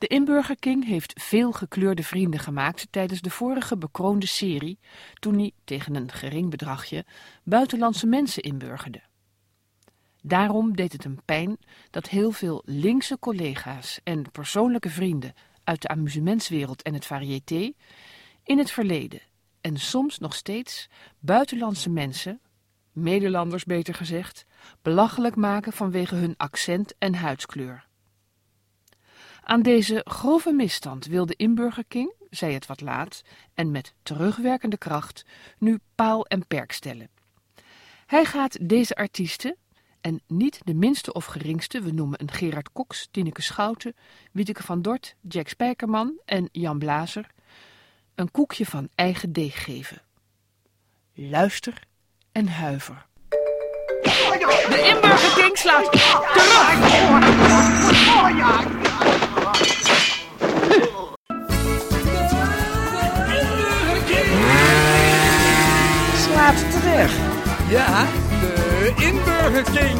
De 0.00 0.06
Inburger 0.06 0.56
King 0.56 0.84
heeft 0.84 1.22
veel 1.22 1.52
gekleurde 1.52 2.02
vrienden 2.02 2.40
gemaakt 2.40 2.86
tijdens 2.90 3.20
de 3.20 3.30
vorige 3.30 3.76
bekroonde 3.76 4.26
serie, 4.26 4.78
toen 5.14 5.34
hij 5.34 5.52
tegen 5.64 5.94
een 5.94 6.12
gering 6.12 6.50
bedragje 6.50 7.04
buitenlandse 7.42 8.06
mensen 8.06 8.42
inburgerde. 8.42 9.02
Daarom 10.22 10.76
deed 10.76 10.92
het 10.92 11.04
hem 11.04 11.18
pijn 11.24 11.56
dat 11.90 12.08
heel 12.08 12.30
veel 12.30 12.62
linkse 12.64 13.18
collega's 13.18 14.00
en 14.04 14.30
persoonlijke 14.30 14.90
vrienden 14.90 15.34
uit 15.64 15.82
de 15.82 15.88
amusementswereld 15.88 16.82
en 16.82 16.94
het 16.94 17.06
variété 17.06 17.72
in 18.44 18.58
het 18.58 18.70
verleden 18.70 19.20
en 19.60 19.76
soms 19.76 20.18
nog 20.18 20.34
steeds 20.34 20.88
buitenlandse 21.18 21.90
mensen, 21.90 22.40
Nederlanders 22.92 23.64
beter 23.64 23.94
gezegd, 23.94 24.46
belachelijk 24.82 25.36
maken 25.36 25.72
vanwege 25.72 26.14
hun 26.14 26.34
accent 26.36 26.94
en 26.98 27.14
huidskleur. 27.14 27.88
Aan 29.50 29.62
deze 29.62 30.04
grove 30.04 30.52
misstand 30.52 31.06
wilde 31.06 31.34
Inburger 31.36 31.84
King, 31.88 32.12
zij 32.28 32.52
het 32.52 32.66
wat 32.66 32.80
laat 32.80 33.22
en 33.54 33.70
met 33.70 33.94
terugwerkende 34.02 34.78
kracht, 34.78 35.24
nu 35.58 35.78
paal 35.94 36.26
en 36.26 36.46
perk 36.46 36.72
stellen. 36.72 37.10
Hij 38.06 38.24
gaat 38.24 38.68
deze 38.68 38.94
artiesten, 38.94 39.56
en 40.00 40.20
niet 40.26 40.60
de 40.64 40.74
minste 40.74 41.12
of 41.12 41.24
geringste, 41.24 41.80
we 41.80 41.90
noemen 41.90 42.20
een 42.20 42.30
Gerard 42.30 42.72
Cox, 42.72 43.08
Tineke 43.10 43.42
Schouten, 43.42 43.94
Wieteke 44.32 44.62
van 44.62 44.82
Dort, 44.82 45.16
Jack 45.20 45.48
Spijkerman 45.48 46.20
en 46.24 46.48
Jan 46.52 46.78
Blazer, 46.78 47.26
een 48.14 48.30
koekje 48.30 48.66
van 48.66 48.88
eigen 48.94 49.32
deeg 49.32 49.64
geven. 49.64 50.02
Luister 51.14 51.82
en 52.32 52.48
huiver. 52.48 53.06
De 54.00 54.92
Inburger 54.94 55.42
King 55.42 55.58
slaat 55.58 55.94
Slaat 57.94 58.79
Ja, 67.00 68.04
de 68.40 68.92
Inburger 68.96 69.62
King. 69.62 69.98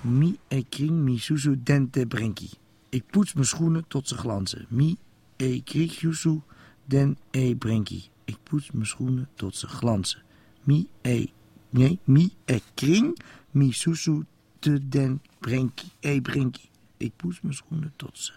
Mi 0.00 0.38
e 0.48 0.64
kring 0.68 0.90
mi 0.90 1.18
susu 1.18 1.62
dente 1.62 2.06
brenki. 2.06 2.50
Ik 2.88 3.02
poets 3.10 3.32
mijn 3.32 3.46
schoenen 3.46 3.84
tot 3.88 4.08
ze 4.08 4.16
glanzen. 4.16 4.66
Mi 4.68 4.96
e 5.36 5.60
krikjusu 5.62 6.40
den 6.84 7.16
e 7.30 7.54
brenki. 7.54 8.08
Ik 8.24 8.36
poets 8.42 8.70
mijn 8.70 8.86
schoenen 8.86 9.28
tot 9.34 9.56
ze 9.56 9.66
glanzen. 9.66 10.22
Mi 10.62 10.88
e... 11.02 11.26
Nee, 11.70 11.98
mi 12.04 12.32
e 12.44 12.60
kring 12.74 13.18
mi 13.50 13.72
susu 13.72 14.24
te 14.58 14.88
den 14.88 15.22
brenki. 15.38 15.86
E 16.00 16.20
brenki. 16.20 16.69
Ik 17.00 17.16
poets 17.16 17.40
mijn 17.40 17.54
schoenen 17.54 17.92
tot 17.96 18.18
ze 18.18 18.32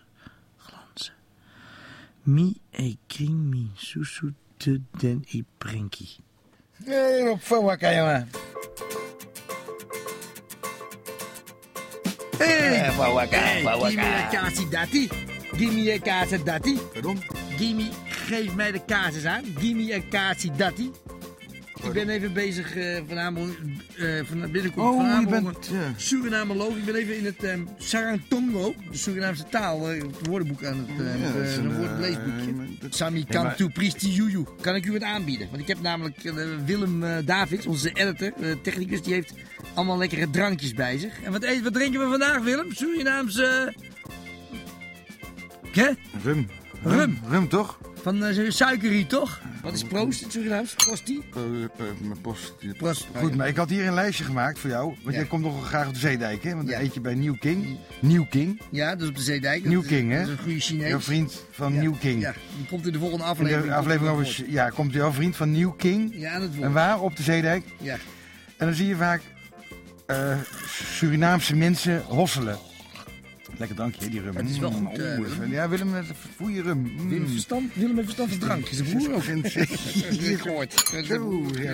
glanzen. 0.57 1.13
Mi 2.21 2.55
e 2.69 2.95
kring 3.07 3.31
mi 3.31 3.71
susu 3.75 4.33
te 4.57 4.81
den 4.91 5.23
e 5.27 5.43
brenki. 5.57 6.09
Hé, 6.71 7.29
op 7.29 7.41
Fawaka, 7.41 7.93
jongen. 7.93 8.29
Hé, 12.37 12.91
Fawaka, 12.91 13.37
Fawaka. 13.39 14.27
kaartje 14.27 14.67
dati. 14.69 15.09
Gimme 15.51 15.93
een 15.93 16.01
kaartje 16.01 16.43
dati. 16.43 16.79
Pardon? 16.93 17.21
Gimme, 17.57 17.89
geef 18.05 18.55
mij 18.55 18.71
de 18.71 18.85
kaartjes 18.85 19.25
aan. 19.25 19.43
Gimme 19.57 19.93
een 19.93 20.09
kaartje 20.09 20.51
dati. 20.51 20.91
Ik 21.83 21.93
ben 21.93 22.09
even 22.09 22.33
bezig 22.33 22.75
uh, 22.75 22.97
vanavond, 23.07 23.55
uh, 23.95 24.21
van 24.23 24.51
binnenkomt 24.51 24.87
Oh, 24.87 25.01
je 25.01 25.07
vanavond. 25.25 25.43
bent... 25.53 25.67
ja. 25.71 25.93
Surinamoloog. 25.95 26.75
Ik 26.77 26.85
ben 26.85 26.95
even 26.95 27.17
in 27.17 27.25
het 27.25 27.43
um, 27.43 27.67
Sarangtongo, 27.77 28.73
de 28.91 28.97
Surinaamse 28.97 29.43
taal, 29.49 29.91
eh, 29.91 30.01
het 30.01 30.27
woordenboek 30.27 30.63
aan 30.65 30.77
het, 30.77 30.99
uh, 30.99 31.05
Ja, 31.19 31.27
een, 31.57 31.67
maar 32.55 32.65
dat- 32.79 32.95
Sami 32.95 33.19
Ja, 33.19 33.25
kan 33.29 33.43
maar- 33.43 33.55
to 33.55 33.67
priesti 33.67 34.09
juju. 34.11 34.43
Kan 34.61 34.75
ik 34.75 34.85
u 34.85 34.91
wat 34.91 35.01
aanbieden? 35.03 35.47
Want 35.49 35.61
ik 35.61 35.67
heb 35.67 35.81
namelijk 35.81 36.17
Willem 36.65 37.25
Davids, 37.25 37.65
onze 37.65 37.89
editor, 37.93 38.31
technicus, 38.61 39.01
die 39.01 39.13
heeft 39.13 39.33
allemaal 39.73 39.97
lekkere 39.97 40.29
drankjes 40.29 40.73
bij 40.73 40.97
zich. 40.97 41.21
En 41.23 41.31
wat, 41.31 41.43
eten, 41.43 41.63
wat 41.63 41.73
drinken 41.73 41.99
we 41.99 42.07
vandaag, 42.09 42.39
Willem? 42.43 42.71
Surinaamse... 42.73 43.73
Hè? 45.71 45.89
Rum. 46.23 46.47
Rum. 46.83 47.17
Rum, 47.29 47.49
toch? 47.49 47.77
Van 48.01 48.23
uh, 48.29 48.49
suikerie, 48.51 49.07
toch? 49.07 49.41
Wat 49.61 49.73
is 49.73 49.83
proost 49.83 50.21
in 50.21 50.31
Surinaams? 50.31 50.73
Prostie? 50.75 51.23
Eh, 51.35 51.41
eh, 51.63 51.69
mijn 52.01 52.21
post. 52.21 52.53
Prost. 52.77 53.07
Goed, 53.15 53.35
maar 53.35 53.47
ik 53.47 53.55
had 53.55 53.69
hier 53.69 53.87
een 53.87 53.93
lijstje 53.93 54.23
gemaakt 54.23 54.59
voor 54.59 54.69
jou. 54.69 54.85
Want 54.85 54.97
Ja. 55.03 55.11
jij 55.11 55.25
komt 55.25 55.43
nog 55.43 55.67
graag 55.67 55.87
op 55.87 55.93
de 55.93 55.99
Zeedijk, 55.99 56.43
hè? 56.43 56.55
Want 56.55 56.67
dan 56.67 56.77
Ja. 56.79 56.83
eet 56.85 56.93
je 56.93 57.01
bij 57.01 57.13
Nieuw 57.15 57.35
King. 57.39 57.77
Nieuw 58.01 58.25
King. 58.29 58.61
Ja, 58.71 58.89
dat 58.89 59.01
is 59.01 59.07
op 59.07 59.15
de 59.15 59.21
Zeedijk. 59.21 59.61
Dat 59.61 59.69
Nieuw 59.71 59.81
is- 59.81 59.87
King, 59.87 60.11
hè? 60.11 60.17
Dat 60.19 60.27
is 60.27 60.33
een 60.37 60.43
goede 60.43 60.59
Chinees. 60.59 60.89
Jouw 60.89 60.99
vriend 60.99 61.45
van 61.51 61.73
Ja. 61.73 61.79
Nieuw 61.79 61.95
King. 61.99 62.21
Ja, 62.21 62.33
die 62.57 62.65
komt 62.65 62.85
in 62.85 62.91
de 62.93 62.99
volgende 62.99 63.23
In 63.23 63.29
aflevering. 63.29 63.67
de 63.67 63.73
aflevering 63.75 64.15
komt 64.15 64.27
over... 64.29 64.49
Ja, 64.51 64.69
komt 64.69 64.93
jouw 64.93 65.11
vriend 65.11 65.35
van 65.35 65.51
Nieuw 65.51 65.71
King. 65.71 66.13
Ja, 66.15 66.41
het 66.41 66.55
woord. 66.55 66.61
En 66.67 66.71
waar? 66.73 66.99
Op 67.01 67.15
de 67.15 67.23
Zeedijk. 67.23 67.63
Ja. 67.81 67.97
En 68.57 68.65
dan 68.65 68.75
zie 68.75 68.87
je 68.87 68.95
vaak 68.95 69.21
eh, 70.05 70.37
Surinaamse 70.93 71.55
mensen 71.55 72.01
hosselen. 72.01 72.57
Lekker 73.63 73.81
drankje, 73.81 74.09
die 74.09 74.21
rum. 74.21 74.35
Het 74.35 74.49
is 74.49 74.57
wel 74.59 74.71
Mm, 74.71 74.87
goed, 74.87 74.99
eh, 74.99 75.51
ja, 75.51 75.69
Willem, 75.69 75.89
met 75.89 76.05
goede 76.37 76.61
rum. 76.61 76.77
Mm. 76.97 77.09
Willem 77.09 77.27
verstand, 77.27 77.73
Willem 77.73 77.95
heeft 77.95 78.05
verstand 78.05 78.29
van 78.29 78.39
drankjes. 78.39 78.77
Zijn 78.77 78.89
broer 78.89 79.13
ook. 79.15 79.23
Ik 80.29 80.37
gehoord. 80.41 80.83
Zo, 81.07 81.43
ja, 81.61 81.73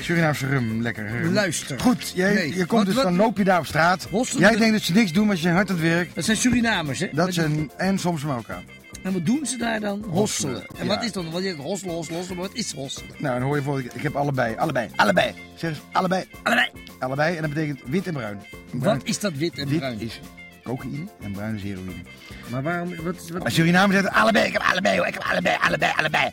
Surinaamse 0.00 0.46
rum, 0.46 0.82
lekker. 0.82 1.08
rum. 1.08 1.32
Luister. 1.32 1.80
Goed, 1.80 2.12
jij, 2.14 2.34
Nee, 2.34 2.48
je 2.48 2.56
komt 2.56 2.70
wat- 2.70 2.84
dus, 2.86 2.94
wat- 2.94 3.04
dan 3.04 3.16
loop 3.16 3.38
je 3.38 3.44
daar 3.44 3.58
op 3.58 3.66
straat. 3.66 4.08
Jij 4.38 4.50
de- 4.52 4.58
denkt 4.58 4.72
dat 4.72 4.82
ze 4.82 4.92
niks 4.92 5.12
doen, 5.12 5.26
maar 5.26 5.36
ze 5.36 5.42
zijn 5.42 5.54
hard 5.54 5.68
aan 5.70 5.76
het 5.76 5.84
werk. 5.84 6.14
Dat 6.14 6.24
zijn 6.24 6.36
Surinamers, 6.36 6.98
hè? 6.98 7.08
Dat 7.12 7.34
zijn, 7.34 7.70
en 7.76 7.98
soms 7.98 8.24
Marokkaan. 8.24 8.62
En 9.02 9.12
wat 9.12 9.26
doen 9.26 9.46
ze 9.46 9.56
daar 9.56 9.80
dan? 9.80 10.04
Hosselen. 10.08 10.62
En 10.78 10.86
ja. 10.86 10.94
wat 10.94 11.04
is 11.04 11.12
dan? 11.12 11.24
Je 11.24 11.54
hosselen, 11.54 11.94
hosselen, 11.94 12.18
hosselen. 12.18 12.38
Maar 12.40 12.48
wat 12.48 12.56
is 12.56 12.72
hosselen? 12.72 13.10
Nou, 13.18 13.34
dan 13.38 13.42
hoor 13.46 13.56
je 13.56 13.62
bijvoorbeeld, 13.62 13.94
ik 13.94 14.02
heb 14.02 14.14
allebei, 14.16 14.54
allebei, 14.56 14.88
allebei. 14.96 15.32
Zeg 15.56 15.70
eens, 15.70 15.80
allebei, 15.92 16.24
Allebei. 16.42 16.68
allebei. 16.98 17.36
En 17.36 17.42
dat 17.42 17.52
betekent 17.54 17.80
wit 17.86 18.06
en 18.06 18.12
bruin. 18.12 18.38
Bruin- 18.70 18.98
Wat 18.98 19.06
is 19.08 19.18
dat 19.18 19.32
wit 19.32 19.58
en 19.58 19.68
bruin? 19.68 20.00
is 20.00 20.20
cocaïne 20.64 21.06
en 21.22 21.32
bruin 21.32 21.54
is 21.54 21.62
heroïne. 21.62 22.02
Maar 22.50 22.62
waarom? 22.62 22.96
Wat 23.02 23.28
wat? 23.28 23.44
Als 23.44 23.54
Suriname 23.54 23.92
zegt 23.92 24.08
allebei, 24.08 24.46
ik 24.46 24.52
heb 24.52 24.62
allebei, 24.62 24.96
hoor, 24.96 25.06
ik 25.06 25.14
heb 25.14 25.22
allebei, 25.22 25.56
allebei, 25.60 25.92
allebei. 25.96 26.30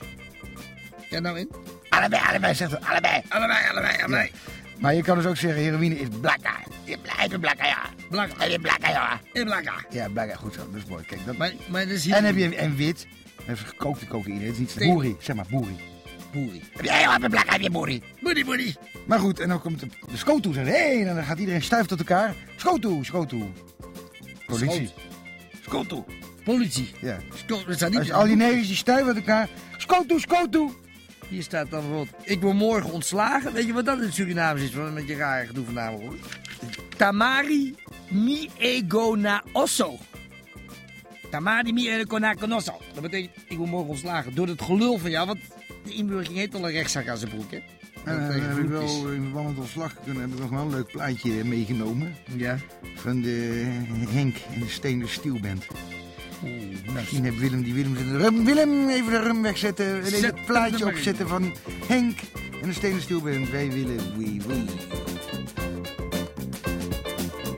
Ja, 1.09 1.19
nou 1.19 1.39
in? 1.39 1.49
Allebei, 1.89 2.21
allebei, 2.27 2.55
zegt 2.55 2.71
het, 2.71 2.85
allebei. 2.85 3.21
Allebei, 3.29 3.69
allebei, 3.69 4.01
allebei. 4.01 4.31
Maar 4.79 4.93
je 4.93 5.01
kan 5.01 5.17
dus 5.17 5.25
ook 5.25 5.37
zeggen, 5.37 5.61
heroïne 5.61 5.99
is 5.99 6.07
blakka. 6.21 6.59
Je 6.83 6.97
blijft 6.97 7.39
blakka, 7.39 7.65
ja. 7.65 7.89
Blakka. 8.09 8.43
Je 8.43 8.59
blakka, 8.59 8.89
ja. 8.89 9.19
In 9.33 9.43
blakka. 9.43 9.73
Ja, 9.89 10.09
blakka, 10.09 10.35
goed 10.35 10.53
zo, 10.53 10.59
dat 10.71 10.81
is 10.81 10.89
mooi. 10.89 11.03
Kijk, 11.05 11.25
dat... 11.25 11.37
Maar, 11.37 11.53
maar 11.69 11.81
dat 11.81 11.91
is 11.91 12.03
hier... 12.03 12.15
En 12.15 12.23
heb 12.23 12.35
je 12.35 12.55
en 12.55 12.75
wit, 12.75 13.07
dat 13.45 13.55
is 13.55 13.61
gekookte 13.61 14.07
cocaïne, 14.07 14.39
dat 14.39 14.53
is 14.53 14.57
niet 14.57 14.69
Steen. 14.69 14.93
boeri, 14.93 15.15
zeg 15.19 15.35
maar, 15.35 15.45
boeri. 15.49 15.79
Boeri. 16.31 16.61
Heb 16.71 16.85
jij 16.85 16.99
heel 16.99 17.29
blakka, 17.29 17.51
heb 17.51 17.61
je 17.61 17.69
boeri. 17.69 18.03
Boeri, 18.21 18.45
boeri. 18.45 18.75
Maar 19.05 19.19
goed, 19.19 19.39
en 19.39 19.49
dan 19.49 19.61
komt 19.61 19.79
de, 19.79 19.87
de 20.25 20.39
toe, 20.39 20.53
zegt, 20.53 20.67
hé, 20.67 20.73
hey, 20.73 21.07
en 21.07 21.15
dan 21.15 21.23
gaat 21.23 21.37
iedereen 21.39 21.61
stuift 21.61 21.89
tot 21.89 21.99
elkaar. 21.99 22.35
Scoot 22.55 22.81
toe. 22.81 23.47
Politie. 24.59 24.89
Toe. 25.87 26.03
Politie. 26.43 26.91
Ja. 27.01 27.17
Sco- 27.33 27.63
Dat 27.65 27.75
staat 27.75 27.89
niet 27.89 27.99
Als 27.99 28.11
al 28.11 28.25
die 28.25 28.35
negers 28.35 28.67
die 28.67 28.75
stuiven 28.75 29.15
elkaar, 29.15 29.49
scoot 29.77 30.51
toe. 30.51 30.71
Hier 31.29 31.43
staat 31.43 31.69
dan 31.69 31.79
bijvoorbeeld, 31.81 32.15
ik 32.23 32.41
word 32.41 32.55
morgen 32.55 32.91
ontslagen. 32.91 33.53
Weet 33.53 33.65
je 33.65 33.73
wat 33.73 33.85
dat 33.85 33.97
in 33.97 34.03
het 34.03 34.13
Surinaams 34.13 34.61
is? 34.61 34.73
Wat 34.73 34.91
met 34.93 35.07
je 35.07 35.15
rare 35.15 35.45
gedoe 35.45 35.65
vanavond 35.65 36.01
hoor. 36.01 36.15
Tamari 36.97 37.75
mi 38.09 38.49
ego 38.57 39.15
na 39.15 39.43
osso. 39.51 39.97
Tamari 41.29 41.73
mi 41.73 41.89
ego 41.89 42.17
na 42.17 42.33
conosso. 42.33 42.79
Dat 42.93 43.01
betekent, 43.01 43.31
ik 43.47 43.57
word 43.57 43.69
morgen 43.69 43.89
ontslagen 43.89 44.35
door 44.35 44.47
het 44.47 44.61
gelul 44.61 44.97
van 44.97 45.09
jou. 45.11 45.27
Want 45.27 45.39
de 45.83 45.93
inburgering 45.93 46.37
heeft 46.37 46.55
al 46.55 46.65
een 46.65 46.71
rechtszaak 46.71 47.07
aan 47.07 47.17
zijn 47.17 47.31
broek, 47.31 47.51
hè? 47.51 47.57
En 47.57 47.63
Dat 48.05 48.19
dan 48.19 48.31
tegen 48.31 48.47
heb 48.49 48.57
ik 48.57 48.69
wel 48.69 49.11
in 49.11 49.21
verband 49.21 49.47
met 49.47 49.57
ontslag 49.57 49.93
kunnen, 50.03 50.21
heb 50.21 50.31
ik 50.31 50.39
nog 50.39 50.49
wel 50.49 50.61
een 50.61 50.69
leuk 50.69 50.91
plaatje 50.91 51.43
meegenomen. 51.43 52.15
Ja. 52.35 52.57
Van 52.95 53.21
de 53.21 53.63
Henk 54.09 54.35
en 54.53 54.59
de 54.59 54.69
Stenen 54.69 55.09
Stielband. 55.09 55.65
Oeh, 56.43 56.93
Misschien 56.93 57.23
heeft 57.23 57.39
Willem 57.39 57.63
die 57.63 57.73
Willem 57.73 57.93
de 57.93 58.17
rum. 58.17 58.45
Willem, 58.45 58.89
even 58.89 59.11
de 59.11 59.19
rum 59.19 59.41
wegzetten. 59.41 59.85
En 59.85 60.03
even 60.03 60.23
het 60.35 60.45
plaatje 60.45 60.85
opzetten 60.85 61.27
van 61.27 61.53
Henk 61.87 62.19
en 62.61 62.67
de 62.67 62.73
Stenen 62.73 63.01
Stielband. 63.01 63.49
Wij 63.49 63.71
willen 63.71 64.17
wie 64.17 64.41
wie. 64.47 64.65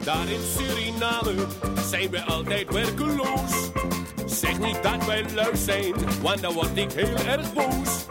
Daar 0.03 0.29
in 0.29 0.39
Suriname 0.57 1.47
zijn 1.89 2.09
we 2.09 2.21
altijd 2.21 2.71
werkeloos. 2.73 3.71
Zeg 4.43 4.59
niet 4.59 4.83
dat 4.83 5.05
wij 5.05 5.25
lui 5.33 5.55
zijn, 5.55 5.93
want 6.21 6.41
dan 6.41 6.53
word 6.53 6.77
ik 6.77 6.91
heel 6.91 7.15
erg 7.15 7.53
boos. 7.53 8.05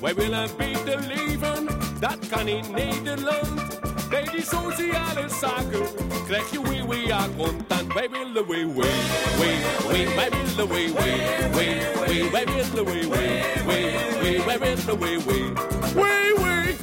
Wij 0.00 0.14
willen 0.14 0.48
beter 0.56 0.98
leven, 1.00 1.66
dat 2.00 2.18
kan 2.30 2.48
in 2.48 2.64
Nederland. 2.74 3.80
Bij 4.10 4.22
die 4.22 4.42
sociale 4.42 5.28
zaken 5.40 5.86
krijg 6.26 6.50
je 6.50 6.62
wee 6.62 6.86
wee 6.88 7.06
ja 7.06 7.26
contant. 7.36 7.92
Wij 7.92 8.08
willen 8.10 8.46
wee 8.48 8.66
wee, 8.66 8.90
wee 9.38 9.58
wee, 9.88 10.14
wij 10.14 10.30
willen 10.30 10.68
wee 10.68 10.92
wee, 10.92 11.20
wee 11.52 11.80
wee, 12.06 12.30
wij 12.30 12.44
willen 12.44 12.84
wee 12.84 13.08
wee, 13.08 13.42
wee 13.66 13.92
wee, 14.20 14.42
wij 14.44 14.58
willen 14.58 14.98
wee 14.98 15.18
wee, 15.26 15.52
wee 15.94 16.34
wee. 16.42 16.76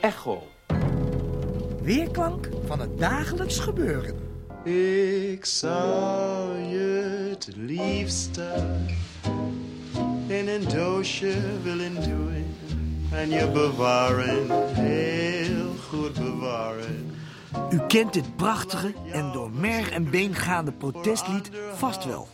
Echo. 0.00 0.42
Weerklank 1.82 2.48
van 2.66 2.80
het 2.80 2.98
dagelijks 2.98 3.58
gebeuren. 3.58 4.31
Ik 4.64 5.44
zou 5.44 6.58
je 6.58 7.28
het 7.30 7.48
liefste 7.56 8.78
in 10.26 10.48
een 10.48 10.68
doosje 10.68 11.34
willen 11.62 11.94
doen 11.94 12.56
en 13.12 13.30
je 13.30 13.50
bewaren, 13.50 14.46
heel 14.74 15.74
goed 15.88 16.14
bewaren. 16.14 17.10
U 17.70 17.80
kent 17.88 18.12
dit 18.12 18.36
prachtige 18.36 18.94
en 19.12 19.32
door 19.32 19.50
merg 19.50 19.90
en 19.90 20.10
been 20.10 20.34
gaande 20.34 20.72
protestlied 20.72 21.50
vast 21.74 22.04
wel. 22.04 22.28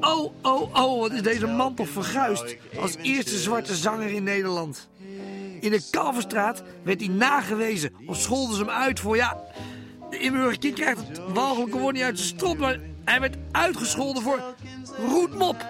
Oh, 0.00 0.32
oh, 0.42 0.74
oh, 0.74 1.00
wat 1.00 1.12
is 1.12 1.22
deze 1.22 1.46
man 1.46 1.74
toch 1.74 1.88
verguisd 1.88 2.56
als 2.80 2.96
eerste 2.96 3.38
zwarte 3.38 3.74
zanger 3.74 4.08
in 4.08 4.22
Nederland. 4.22 4.88
In 5.60 5.70
de 5.70 5.88
Kalverstraat 5.90 6.62
werd 6.82 7.00
hij 7.00 7.08
nagewezen 7.08 7.92
of 8.06 8.16
scholden 8.16 8.56
ze 8.56 8.62
hem 8.62 8.70
uit 8.70 9.00
voor, 9.00 9.16
ja... 9.16 9.46
De 10.10 10.18
inburger 10.18 10.72
krijgt 10.72 11.08
het 11.08 11.20
walgelijke 11.32 11.78
woord 11.78 11.94
niet 11.94 12.02
uit 12.02 12.18
zijn 12.18 12.36
strot, 12.36 12.58
maar 12.58 12.80
hij 13.04 13.20
werd 13.20 13.36
uitgescholden 13.52 14.22
voor 14.22 14.54
roetmop. 15.08 15.66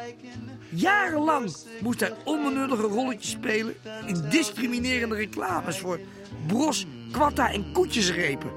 Jarenlang 0.71 1.57
moest 1.81 2.01
hij 2.01 2.13
onbenullige 2.25 2.83
rolletjes 2.83 3.31
spelen 3.31 3.75
in 4.07 4.25
discriminerende 4.31 5.15
reclames 5.15 5.79
voor 5.79 6.01
Bros, 6.47 6.87
Quatta 7.13 7.53
en 7.53 7.73
koetjesrepen. 7.73 8.51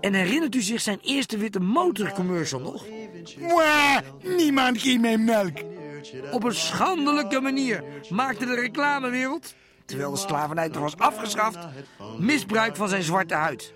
En 0.00 0.14
herinnert 0.14 0.54
u 0.54 0.62
zich 0.62 0.80
zijn 0.80 0.98
eerste 1.02 1.38
witte 1.38 1.60
motorcommercial 1.60 2.60
nog? 2.60 2.84
Mwah, 3.38 3.98
niemand 4.22 4.80
geeft 4.80 5.00
mij 5.00 5.18
melk. 5.18 5.58
Op 6.30 6.44
een 6.44 6.54
schandelijke 6.54 7.40
manier 7.40 7.84
maakte 8.08 8.46
de 8.46 8.54
reclamewereld, 8.54 9.54
terwijl 9.84 10.10
de 10.10 10.16
slavernij 10.16 10.68
toch 10.68 10.82
was 10.82 10.96
afgeschaft, 10.96 11.58
misbruik 12.18 12.76
van 12.76 12.88
zijn 12.88 13.02
zwarte 13.02 13.34
huid. 13.34 13.72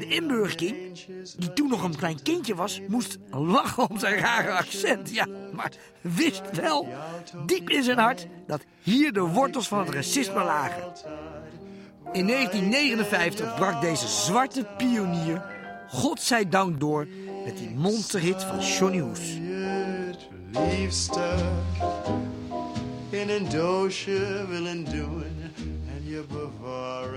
De 0.00 0.06
inburgering, 0.06 0.98
die 1.38 1.52
toen 1.52 1.68
nog 1.68 1.82
een 1.82 1.96
klein 1.96 2.22
kindje 2.22 2.54
was, 2.54 2.80
moest 2.88 3.18
lachen 3.30 3.90
om 3.90 3.98
zijn 3.98 4.18
rare 4.18 4.50
accent. 4.50 5.10
Ja, 5.10 5.26
maar 5.52 5.72
wist 6.00 6.42
wel, 6.52 6.88
diep 7.46 7.70
in 7.70 7.82
zijn 7.82 7.98
hart, 7.98 8.26
dat 8.46 8.60
hier 8.82 9.12
de 9.12 9.20
wortels 9.20 9.68
van 9.68 9.78
het 9.78 9.88
racisme 9.88 10.44
lagen. 10.44 10.82
In 12.12 12.26
1959 12.26 13.54
brak 13.54 13.80
deze 13.80 14.08
zwarte 14.08 14.66
pionier, 14.76 15.42
godzijdank 15.88 16.80
door, 16.80 17.06
met 17.44 17.56
die 17.56 17.70
monsterhit 17.70 18.42
van 18.42 18.58
Johnny 18.58 18.98
Hoes. 18.98 19.38
In 23.10 23.28
een 23.28 23.48
willen 24.48 24.84
doen. 24.84 25.39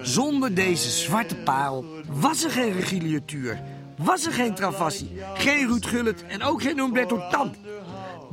Zonder 0.01 0.53
deze 0.53 0.89
zwarte 0.89 1.35
parel 1.35 1.85
was 2.07 2.43
er 2.43 2.49
geen 2.49 2.71
regilituur, 2.71 3.61
was 3.97 4.25
er 4.25 4.33
geen 4.33 4.55
Travassi, 4.55 5.09
geen 5.33 5.67
Ruud 5.67 5.85
Gullit 5.85 6.25
en 6.25 6.43
ook 6.43 6.61
geen 6.61 6.79
Umberto 6.79 7.27
Tan. 7.29 7.55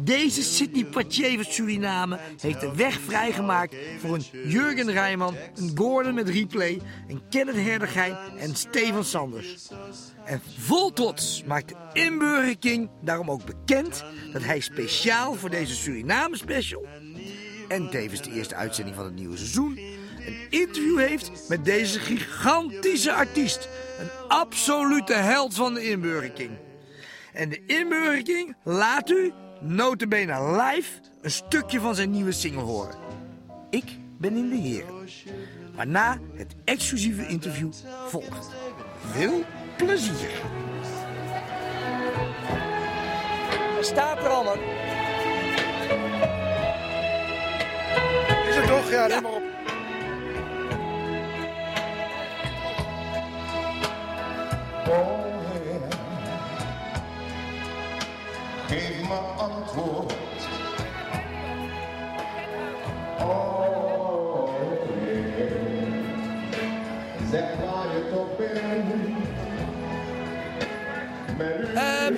Deze 0.05 0.43
Sidney 0.43 0.85
Poitier 0.85 1.43
van 1.43 1.53
Suriname 1.53 2.19
heeft 2.41 2.61
de 2.61 2.75
weg 2.75 3.01
vrijgemaakt 3.01 3.77
voor 3.99 4.15
een 4.15 4.25
Jurgen 4.51 4.91
Rijman, 4.91 5.37
een 5.57 5.73
Gordon 5.75 6.15
met 6.15 6.29
replay, 6.29 6.81
een 7.09 7.23
Kenneth 7.31 7.57
Herdergein 7.57 8.17
en 8.39 8.57
Steven 8.57 9.05
Sanders. 9.05 9.69
En 10.25 10.43
vol 10.59 10.93
trots 10.93 11.45
maakt 11.45 11.69
de 11.69 11.75
Inburger 11.93 12.59
King 12.59 12.91
daarom 13.03 13.31
ook 13.31 13.45
bekend 13.45 14.05
dat 14.33 14.43
hij 14.43 14.61
speciaal 14.61 15.35
voor 15.35 15.51
deze 15.51 15.75
Suriname 15.75 16.37
special 16.37 16.87
en 17.69 17.91
tevens 17.91 18.23
de 18.23 18.33
eerste 18.33 18.55
uitzending 18.55 18.97
van 18.97 19.05
het 19.05 19.15
nieuwe 19.15 19.37
seizoen 19.37 19.79
een 20.27 20.47
interview 20.51 20.99
heeft 20.99 21.31
met 21.49 21.65
deze 21.65 21.99
gigantische 21.99 23.13
artiest. 23.13 23.69
Een 23.99 24.29
absolute 24.29 25.15
held 25.15 25.55
van 25.55 25.75
de 25.75 25.89
Inburgering. 25.91 26.51
En 27.33 27.49
de 27.49 27.65
Inburgering 27.67 28.57
laat 28.65 29.11
u, 29.11 29.33
notabene 29.61 30.63
live, 30.63 30.91
een 31.23 31.31
stukje 31.31 31.81
van 31.81 31.95
zijn 31.95 32.11
nieuwe 32.11 32.33
single 32.33 32.63
horen. 32.63 32.99
Ik 33.71 33.85
ben 34.19 34.37
in 34.37 34.49
de 34.49 34.57
heren. 34.57 35.09
Waarna 35.75 36.19
het 36.35 36.55
exclusieve 36.65 37.27
interview 37.27 37.73
volgt. 38.09 38.49
Veel 39.13 39.45
plezier. 39.77 40.31
Staat 43.81 44.19
er 44.19 44.29
al, 44.29 44.45
man. 44.45 44.59
Is 48.49 48.57
het 48.57 48.67
toch? 48.67 48.91
Ja, 48.91 49.07
neem 49.07 49.23
maar 49.23 49.33
op. 49.33 49.50
Geef 58.69 59.09
me 59.09 59.19
antwoord. 59.39 60.13
Oh, 63.21 64.49
yeah. 65.07 65.51
Zeg 67.31 67.43
waar 67.43 67.97
je 67.97 68.11
toch 68.13 68.37
bent. 68.37 68.59
Met 71.37 71.59
u 71.59 71.75
Ehm, 71.75 72.15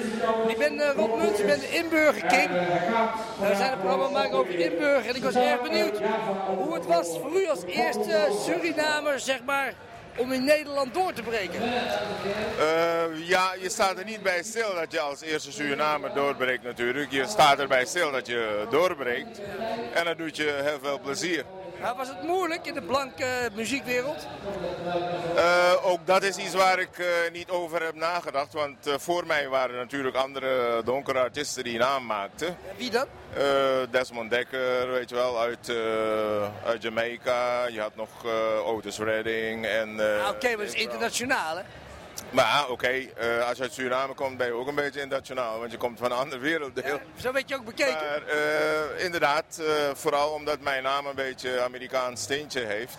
ik 0.48 0.58
ben 0.58 0.80
eh, 0.80 0.94
Rob 0.96 1.16
Muntz, 1.18 1.40
ik 1.40 1.46
ben 1.46 1.58
de 1.58 1.70
Inburger 1.70 2.26
King. 2.26 2.50
Eh, 2.50 3.48
we 3.48 3.54
zijn 3.56 3.72
een 3.72 3.78
programma 3.78 4.08
maken 4.08 4.38
over 4.38 4.58
Inburger 4.58 5.08
en 5.08 5.16
ik 5.16 5.22
was 5.22 5.34
erg 5.34 5.62
benieuwd 5.62 6.00
hoe 6.56 6.75
het 6.75 6.86
was 6.86 7.18
voor 7.18 7.40
u 7.40 7.48
als 7.48 7.64
eerste 7.64 8.28
Surinamer, 8.44 9.20
zeg 9.20 9.44
maar, 9.44 9.72
om 10.17 10.32
in 10.32 10.44
Nederland 10.44 10.94
door 10.94 11.12
te 11.12 11.23
breken. 11.23 11.61
Eh, 11.62 13.29
ja, 13.29 13.55
je 13.61 13.69
staat 13.69 13.99
er 13.99 14.05
niet 14.05 14.23
bij 14.23 14.43
stil 14.43 14.75
dat 14.75 14.93
je 14.93 15.00
als 15.00 15.20
eerste 15.20 15.53
Surinamer 15.53 16.14
doorbreekt 16.14 16.62
natuurlijk. 16.62 17.11
Je 17.11 17.26
staat 17.26 17.59
erbij 17.59 17.85
stil 17.85 18.11
dat 18.11 18.26
je 18.26 18.67
doorbreekt. 18.70 19.41
En 19.94 20.05
dat 20.05 20.19
doet 20.19 20.37
je 20.37 20.61
heel 20.62 20.79
veel 20.82 21.00
plezier. 21.00 21.44
Maar 21.82 21.94
was 21.96 22.08
het 22.08 22.23
moeilijk 22.23 22.67
in 22.67 22.75
de 22.75 22.82
blanke 22.82 23.50
muziekwereld? 23.55 24.26
Eh, 25.37 25.73
ook 25.82 26.06
dat 26.06 26.23
is 26.23 26.37
iets 26.37 26.55
waar 26.55 26.79
ik 26.79 26.99
eh, 26.99 27.06
niet 27.32 27.49
over 27.50 27.82
heb 27.82 27.94
nagedacht. 27.94 28.52
Want 28.52 28.87
eh, 28.87 28.94
voor 28.99 29.26
mij 29.26 29.49
waren 29.49 29.75
er 29.75 29.81
natuurlijk 29.81 30.17
andere 30.17 30.82
donkere 30.84 31.19
artiesten 31.19 31.64
die 31.64 31.79
naam 31.79 32.06
maakten. 32.06 32.56
Wie 32.76 32.90
dan? 32.90 33.06
Desmond 33.90 34.31
Dekker, 34.31 34.90
weet 34.93 35.08
je 35.08 35.14
wel, 35.14 35.40
uit, 35.40 35.73
uit 36.64 36.83
Jamaica. 36.83 37.66
Je 37.66 37.80
had 37.80 37.97
nog 37.97 38.09
Otis 38.64 38.99
Redding. 38.99 39.66
En, 39.66 39.88
Ah, 40.00 40.28
Oké, 40.28 40.49
maar 40.56 40.64
het 40.64 40.75
is 40.75 40.80
internationaal, 40.80 41.56
hè? 41.56 41.62
Maar 42.31 42.69
oké, 42.69 42.88
eh, 42.88 43.49
als 43.49 43.57
je 43.57 43.62
uit 43.62 43.73
Suriname 43.73 44.14
komt 44.14 44.37
ben 44.37 44.47
je 44.47 44.52
ook 44.52 44.67
een 44.67 44.75
beetje 44.75 45.00
internationaal. 45.00 45.59
Want 45.59 45.71
je 45.71 45.76
komt 45.76 45.99
van 45.99 46.11
een 46.11 46.19
ander 46.19 46.41
werelddeel. 46.41 47.00
Zo 47.17 47.33
werd 47.33 47.49
je 47.49 47.57
ook 47.57 47.64
bekeken. 47.64 47.93
Maar 47.93 48.26
eh, 48.26 49.05
inderdaad, 49.05 49.61
eh, 49.61 49.67
vooral 49.95 50.31
omdat 50.31 50.61
mijn 50.61 50.83
naam 50.83 51.07
een 51.07 51.14
beetje 51.14 51.61
Amerikaans 51.61 52.23
steentje 52.23 52.61
heeft, 52.61 52.97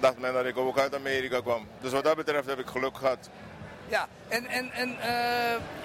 dacht 0.00 0.18
men 0.18 0.32
dat 0.32 0.44
ik 0.44 0.56
ook 0.56 0.78
uit 0.78 0.94
Amerika 0.94 1.40
kwam. 1.40 1.68
Dus 1.80 1.92
wat 1.92 2.04
dat 2.04 2.16
betreft 2.16 2.46
heb 2.46 2.58
ik 2.58 2.66
geluk 2.66 2.96
gehad. 2.96 3.28
Ja, 3.88 4.08
en, 4.28 4.46
en, 4.46 4.70
en 4.72 4.96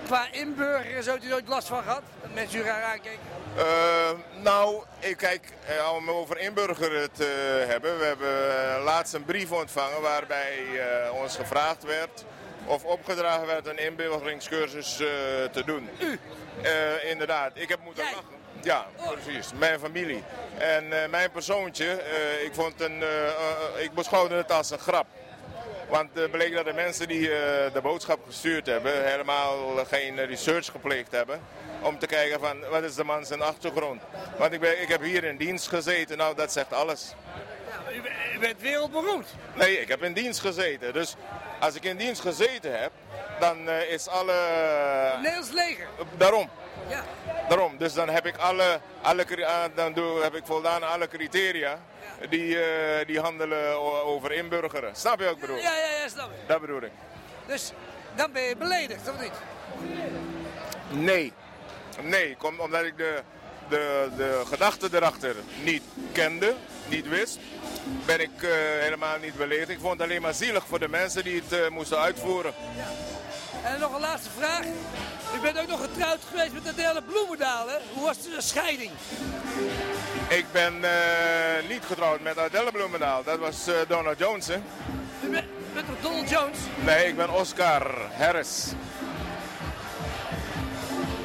qua 0.05 0.27
inburgeren 0.31 1.03
zou 1.03 1.19
u 1.23 1.27
er 1.27 1.33
ooit 1.33 1.47
last 1.47 1.67
van 1.67 1.83
gehad? 1.83 2.01
Dat 2.21 2.33
mensen 2.33 2.59
u 2.59 2.63
raar 2.63 2.83
aankeken? 2.83 3.19
Nou, 4.41 4.83
ik 4.99 5.17
kijk, 5.17 5.53
om 5.95 6.09
over 6.09 6.37
inburgeren 6.39 7.11
te 7.11 7.63
hebben. 7.67 7.99
We 7.99 8.05
hebben 8.05 8.83
laatst 8.83 9.13
een 9.13 9.25
brief 9.25 9.51
ontvangen 9.51 10.01
waarbij 10.01 10.59
ons 11.11 11.35
gevraagd 11.35 11.83
werd 11.83 12.25
of 12.71 12.83
opgedragen 12.83 13.47
werd 13.47 13.67
een 13.67 13.77
inburgeringscursus 13.79 14.99
eh, 14.99 15.07
te 15.51 15.63
doen. 15.65 15.89
U? 15.99 16.19
inderdaad, 17.09 17.51
ik 17.53 17.69
heb 17.69 17.79
moeten 17.83 18.03
Jij? 18.03 18.13
lachen. 18.13 18.41
Ja, 18.63 18.87
precies. 19.11 19.49
Mijn 19.57 19.79
familie. 19.79 20.23
En 20.57 21.03
eh, 21.03 21.09
mijn 21.09 21.31
persoontje, 21.31 21.85
eh, 21.85 22.43
ik, 22.45 22.53
vond 22.53 22.81
een, 22.81 23.01
eh, 23.01 23.27
eh, 23.27 23.33
ik 23.83 23.91
beschouwde 23.93 24.35
het 24.35 24.51
als 24.51 24.71
een 24.71 24.79
grap. 24.79 25.05
Want 25.89 26.09
het 26.13 26.31
bleek 26.31 26.53
dat 26.53 26.65
de 26.65 26.73
mensen 26.73 27.07
die 27.07 27.33
eh, 27.33 27.73
de 27.73 27.81
boodschap 27.81 28.19
gestuurd 28.25 28.65
hebben 28.65 29.05
helemaal 29.09 29.85
geen 29.87 30.25
research 30.25 30.65
gepleegd 30.71 31.11
hebben. 31.11 31.41
Om 31.81 31.99
te 31.99 32.05
kijken 32.05 32.39
van 32.39 32.69
wat 32.69 32.83
is 32.83 32.95
de 32.95 33.03
man 33.03 33.25
zijn 33.25 33.41
achtergrond. 33.41 34.01
Want 34.37 34.53
ik, 34.53 34.59
ben, 34.59 34.81
ik 34.81 34.87
heb 34.87 35.01
hier 35.01 35.23
in 35.23 35.37
dienst 35.37 35.67
gezeten, 35.67 36.17
nou 36.17 36.35
dat 36.35 36.51
zegt 36.51 36.73
alles. 36.73 37.13
U, 37.91 38.01
u 38.35 38.39
bent 38.39 38.61
wereldberoemd. 38.61 39.27
Nee, 39.53 39.81
ik 39.81 39.87
heb 39.87 40.03
in 40.03 40.13
dienst 40.13 40.39
gezeten. 40.39 40.93
Dus 40.93 41.15
als 41.59 41.75
ik 41.75 41.83
in 41.83 41.97
dienst 41.97 42.21
gezeten 42.21 42.79
heb, 42.79 42.91
dan 43.39 43.69
eh, 43.69 43.91
is 43.91 44.07
alle... 44.07 44.33
Nederlands 45.15 45.51
leger. 45.51 45.87
Daarom. 46.17 46.49
Ja. 46.89 47.03
Daarom, 47.49 47.77
dus 47.77 47.93
dan 47.93 48.09
heb 48.09 48.25
ik 48.25 48.37
alle, 48.37 48.79
alle 49.01 49.45
ah, 49.45 49.63
dan 49.75 49.93
doe, 49.93 50.21
heb 50.21 50.35
ik 50.35 50.45
voldaan 50.45 50.83
aan 50.83 50.91
alle 50.91 51.07
criteria 51.07 51.79
die, 52.29 52.63
eh, 52.63 53.07
die 53.07 53.19
handelen 53.19 53.75
over 54.05 54.31
inburgeren. 54.31 54.95
Snap 54.95 55.19
je 55.19 55.25
wat 55.25 55.33
ik 55.33 55.39
bedoel? 55.39 55.55
Ja, 55.55 55.77
ja, 55.77 56.01
ja, 56.01 56.07
snap 56.07 56.31
ik. 56.31 56.47
Dat 56.47 56.61
bedoel 56.61 56.81
ik. 56.81 56.91
Dus 57.47 57.71
dan 58.15 58.31
ben 58.31 58.43
je 58.43 58.55
beledigd, 58.55 59.09
of 59.09 59.21
niet? 59.21 59.33
Nee. 60.89 61.33
Nee, 62.01 62.35
kom, 62.35 62.59
omdat 62.59 62.83
ik 62.83 62.97
de, 62.97 63.21
de, 63.69 64.09
de 64.17 64.41
gedachte 64.45 64.89
erachter 64.91 65.35
niet 65.63 65.83
kende, 66.11 66.55
niet 66.87 67.07
wist. 67.07 67.39
Ben 68.05 68.19
ik 68.19 68.43
eh, 68.43 68.49
helemaal 68.79 69.17
niet 69.21 69.35
beledigd. 69.35 69.69
Ik 69.69 69.79
vond 69.79 69.93
het 69.93 70.01
alleen 70.01 70.21
maar 70.21 70.33
zielig 70.33 70.63
voor 70.67 70.79
de 70.79 70.87
mensen 70.87 71.23
die 71.23 71.41
het 71.41 71.59
eh, 71.59 71.69
moesten 71.69 71.99
uitvoeren. 71.99 72.53
En 73.63 73.79
nog 73.79 73.93
een 73.93 73.99
laatste 73.99 74.29
vraag. 74.37 74.65
U 75.35 75.39
bent 75.41 75.59
ook 75.59 75.67
nog 75.67 75.81
getrouwd 75.81 76.19
geweest 76.29 76.53
met 76.53 76.67
Adele 76.67 77.01
Bloemendaal, 77.01 77.67
hè? 77.67 77.75
Hoe 77.93 78.05
was 78.05 78.21
de 78.21 78.35
scheiding? 78.37 78.91
Ik 80.27 80.45
ben 80.51 80.83
eh, 80.83 81.69
niet 81.69 81.83
getrouwd 81.85 82.21
met 82.21 82.37
Adele 82.37 82.71
Bloemendaal. 82.71 83.23
Dat 83.23 83.39
was 83.39 83.69
Donald 83.87 84.17
Jones, 84.17 84.47
hè? 84.47 84.61
U 85.23 85.29
bent, 85.29 85.45
bent 85.73 85.87
toch 85.87 86.01
Donald 86.01 86.29
Jones? 86.29 86.57
Nee, 86.85 87.07
ik 87.07 87.15
ben 87.15 87.29
Oscar 87.29 87.97
Harris. 88.17 88.67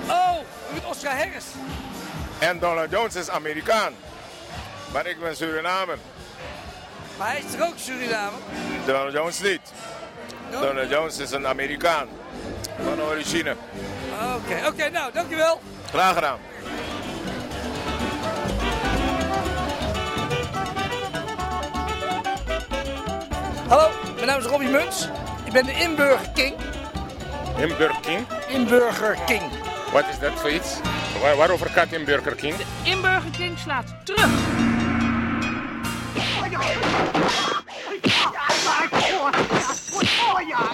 Oh, 0.08 0.38
u 0.70 0.72
bent 0.72 0.86
Oscar 0.86 1.16
Harris. 1.16 1.44
En 2.38 2.58
Donald 2.58 2.90
Jones 2.90 3.14
is 3.14 3.30
Amerikaan. 3.30 3.94
Maar 4.92 5.06
ik 5.06 5.20
ben 5.20 5.36
Surinamer. 5.36 5.98
Maar 7.18 7.28
hij 7.30 7.38
is 7.38 7.52
toch 7.56 7.68
ook 7.68 7.74
Surinamer? 7.76 8.40
Donald 8.86 9.12
Jones 9.12 9.40
niet. 9.40 9.60
Donald 10.50 10.90
Jones 10.90 11.18
is 11.18 11.30
een 11.30 11.46
Amerikaan. 11.46 12.08
Van 12.84 13.00
origine. 13.00 13.56
Oké, 14.36 14.66
oké, 14.66 14.88
nou, 14.90 15.12
dankjewel. 15.12 15.60
Graag 15.90 16.14
gedaan. 16.14 16.38
Hallo, 23.68 23.88
mijn 24.14 24.26
naam 24.26 24.38
is 24.38 24.44
Robbie 24.44 24.68
Muns. 24.68 25.08
Ik 25.44 25.52
ben 25.52 25.64
de 25.64 25.72
Inburger 25.72 26.30
King. 26.34 26.54
In 27.56 27.68
Burger 27.68 28.00
King? 28.00 28.26
Inburger 28.48 29.18
King. 29.26 29.42
Wat 29.92 30.04
is 30.10 30.18
dat 30.18 30.32
voor 30.32 30.50
iets? 30.50 30.76
Waar, 31.20 31.36
waarover 31.36 31.70
gaat 31.70 31.92
in 31.92 32.04
Burger 32.04 32.34
King? 32.34 32.54
In 32.82 33.00
Burger 33.00 33.30
King 33.30 33.58
slaat 33.58 33.84
terug. 34.04 34.28
What 39.92 40.06
for 40.06 40.42
you? 40.42 40.65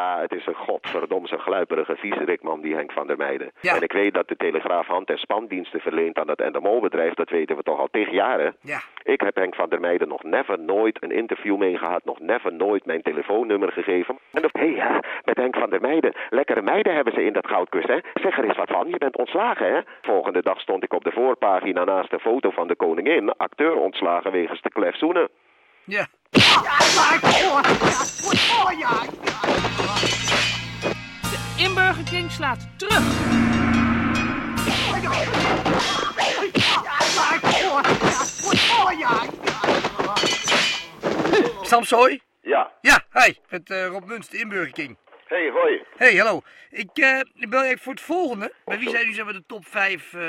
Ja, 0.00 0.20
het 0.20 0.32
is 0.32 0.46
een 0.46 0.54
godverdomse 0.54 1.38
gluiperige 1.38 1.96
vieserikman, 1.96 2.60
die 2.60 2.74
Henk 2.74 2.92
van 2.92 3.06
der 3.06 3.16
Meijden. 3.16 3.52
Ja. 3.60 3.74
En 3.74 3.82
ik 3.82 3.92
weet 3.92 4.14
dat 4.14 4.28
de 4.28 4.36
Telegraaf 4.36 4.86
hand- 4.86 5.10
en 5.10 5.18
spandiensten 5.18 5.80
verleent 5.80 6.18
aan 6.18 6.28
het 6.28 6.40
Endemol-bedrijf. 6.40 7.14
Dat 7.14 7.30
weten 7.30 7.56
we 7.56 7.62
toch 7.62 7.78
al 7.78 7.88
tig 7.90 8.10
jaren. 8.10 8.56
Ja. 8.60 8.80
Ik 9.02 9.20
heb 9.20 9.36
Henk 9.36 9.54
van 9.54 9.68
der 9.68 9.80
Meijden 9.80 10.08
nog 10.08 10.22
never 10.22 10.58
nooit 10.58 11.02
een 11.02 11.10
interview 11.10 11.56
mee 11.56 11.78
gehad. 11.78 12.04
Nog 12.04 12.20
never 12.20 12.52
nooit 12.52 12.86
mijn 12.86 13.02
telefoonnummer 13.02 13.72
gegeven. 13.72 14.18
En 14.32 14.42
dan, 14.42 14.50
hé 14.52 14.74
hey, 14.74 15.02
met 15.24 15.36
Henk 15.36 15.56
van 15.56 15.70
der 15.70 15.80
Meijden. 15.80 16.14
Lekkere 16.30 16.62
meiden 16.62 16.94
hebben 16.94 17.12
ze 17.12 17.24
in 17.24 17.32
dat 17.32 17.46
goudkust, 17.46 17.88
hè. 17.88 17.98
Zeg 18.14 18.38
er 18.38 18.44
eens 18.44 18.56
wat 18.56 18.70
van, 18.70 18.88
je 18.88 18.98
bent 18.98 19.16
ontslagen, 19.16 19.74
hè. 19.74 19.80
Volgende 20.02 20.42
dag 20.42 20.60
stond 20.60 20.84
ik 20.84 20.92
op 20.92 21.04
de 21.04 21.12
voorpagina 21.12 21.84
naast 21.84 22.12
een 22.12 22.20
foto 22.20 22.50
van 22.50 22.68
de 22.68 22.76
koningin. 22.76 23.32
Acteur 23.36 23.74
ontslagen 23.74 24.32
wegens 24.32 24.60
te 24.60 24.68
klef 24.68 24.96
zoenen. 24.96 25.28
Ja. 25.84 26.06
In 31.56 31.74
Burger 31.74 32.04
King 32.04 32.30
slaat 32.30 32.66
terug. 32.76 33.02
Samsoy? 41.62 42.20
Ja. 42.40 42.72
Ja, 42.80 43.04
hi. 43.12 43.34
Met 43.48 43.70
eh, 43.70 43.86
Rob 43.86 44.04
Muns, 44.04 44.28
de 44.28 44.38
Inburger 44.38 44.72
King. 44.72 44.96
Hey, 45.26 45.50
hoi. 45.50 45.82
Hey, 45.96 46.16
hallo. 46.16 46.40
Ik, 46.70 46.90
eh, 46.94 47.20
ik 47.34 47.50
bel 47.50 47.64
even 47.64 47.78
voor 47.78 47.92
het 47.92 48.02
volgende. 48.02 48.52
Bij 48.64 48.78
wie 48.78 48.90
zijn 48.90 49.06
nu 49.06 49.12
zeg 49.12 49.24
maar, 49.24 49.32
de 49.32 49.44
top 49.46 49.66
5 49.66 50.14
eh 50.14 50.20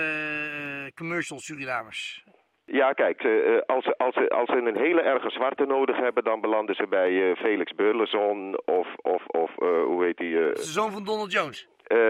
commercial 0.96 1.39
Surinamers? 1.39 2.24
Ja, 2.65 2.94
kijk, 2.94 3.24
eh, 3.24 3.56
eh, 3.56 3.62
als, 3.65 3.84
ze, 3.84 3.98
als, 3.98 4.13
ze, 4.15 4.30
als 4.30 4.50
ze 4.50 4.56
een 4.56 4.77
hele 4.77 5.01
erge 5.01 5.30
zwarte 5.30 5.65
nodig 5.65 5.98
hebben, 5.98 6.24
dan 6.24 6.41
belanden 6.41 6.75
ze 6.75 6.88
bij 6.88 7.30
eh, 7.30 7.38
Felix 7.38 7.72
Burleson 7.75 8.60
of, 8.65 8.88
of, 9.01 9.25
of 9.27 9.51
hoe 9.86 10.03
heet 10.03 10.18
die? 10.18 10.34
de 10.34 10.51
zoon 10.53 10.91
van 10.91 11.03
Donald 11.03 11.32
Jones. 11.32 11.68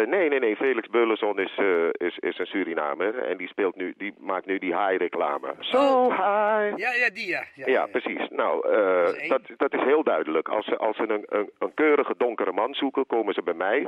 nee, 0.07 0.29
nee, 0.29 0.39
nee, 0.39 0.55
Felix 0.55 0.87
Burleson 0.87 1.39
is, 1.39 1.55
eh, 1.55 2.07
is, 2.07 2.17
is 2.17 2.37
een 2.37 2.45
Surinamer 2.45 3.17
en 3.17 3.37
die, 3.37 3.47
speelt 3.47 3.75
nu, 3.75 3.93
die 3.97 4.13
maakt 4.19 4.45
nu 4.45 4.57
die 4.59 4.75
high-reclame. 4.75 5.53
Zo 5.59 6.09
high! 6.09 6.77
Ja, 6.77 6.93
ja, 6.93 7.09
die 7.13 7.27
ja. 7.27 7.43
ja, 7.53 7.67
Ja, 7.67 7.85
precies. 7.85 8.27
Nou, 8.29 8.69
eh, 8.69 9.05
Dat 9.05 9.15
is 9.15 9.27
dat, 9.27 9.41
dat 9.57 9.73
is 9.73 9.83
heel 9.83 10.03
duidelijk. 10.03 10.49
Als 10.49 10.65
ze, 10.65 10.77
als 10.77 10.95
ze 10.95 11.09
een, 11.09 11.25
een, 11.25 11.51
een 11.59 11.73
keurige 11.73 12.13
donkere 12.17 12.51
man 12.51 12.73
zoeken, 12.73 13.05
komen 13.05 13.33
ze 13.33 13.41
bij 13.43 13.53
mij. 13.53 13.87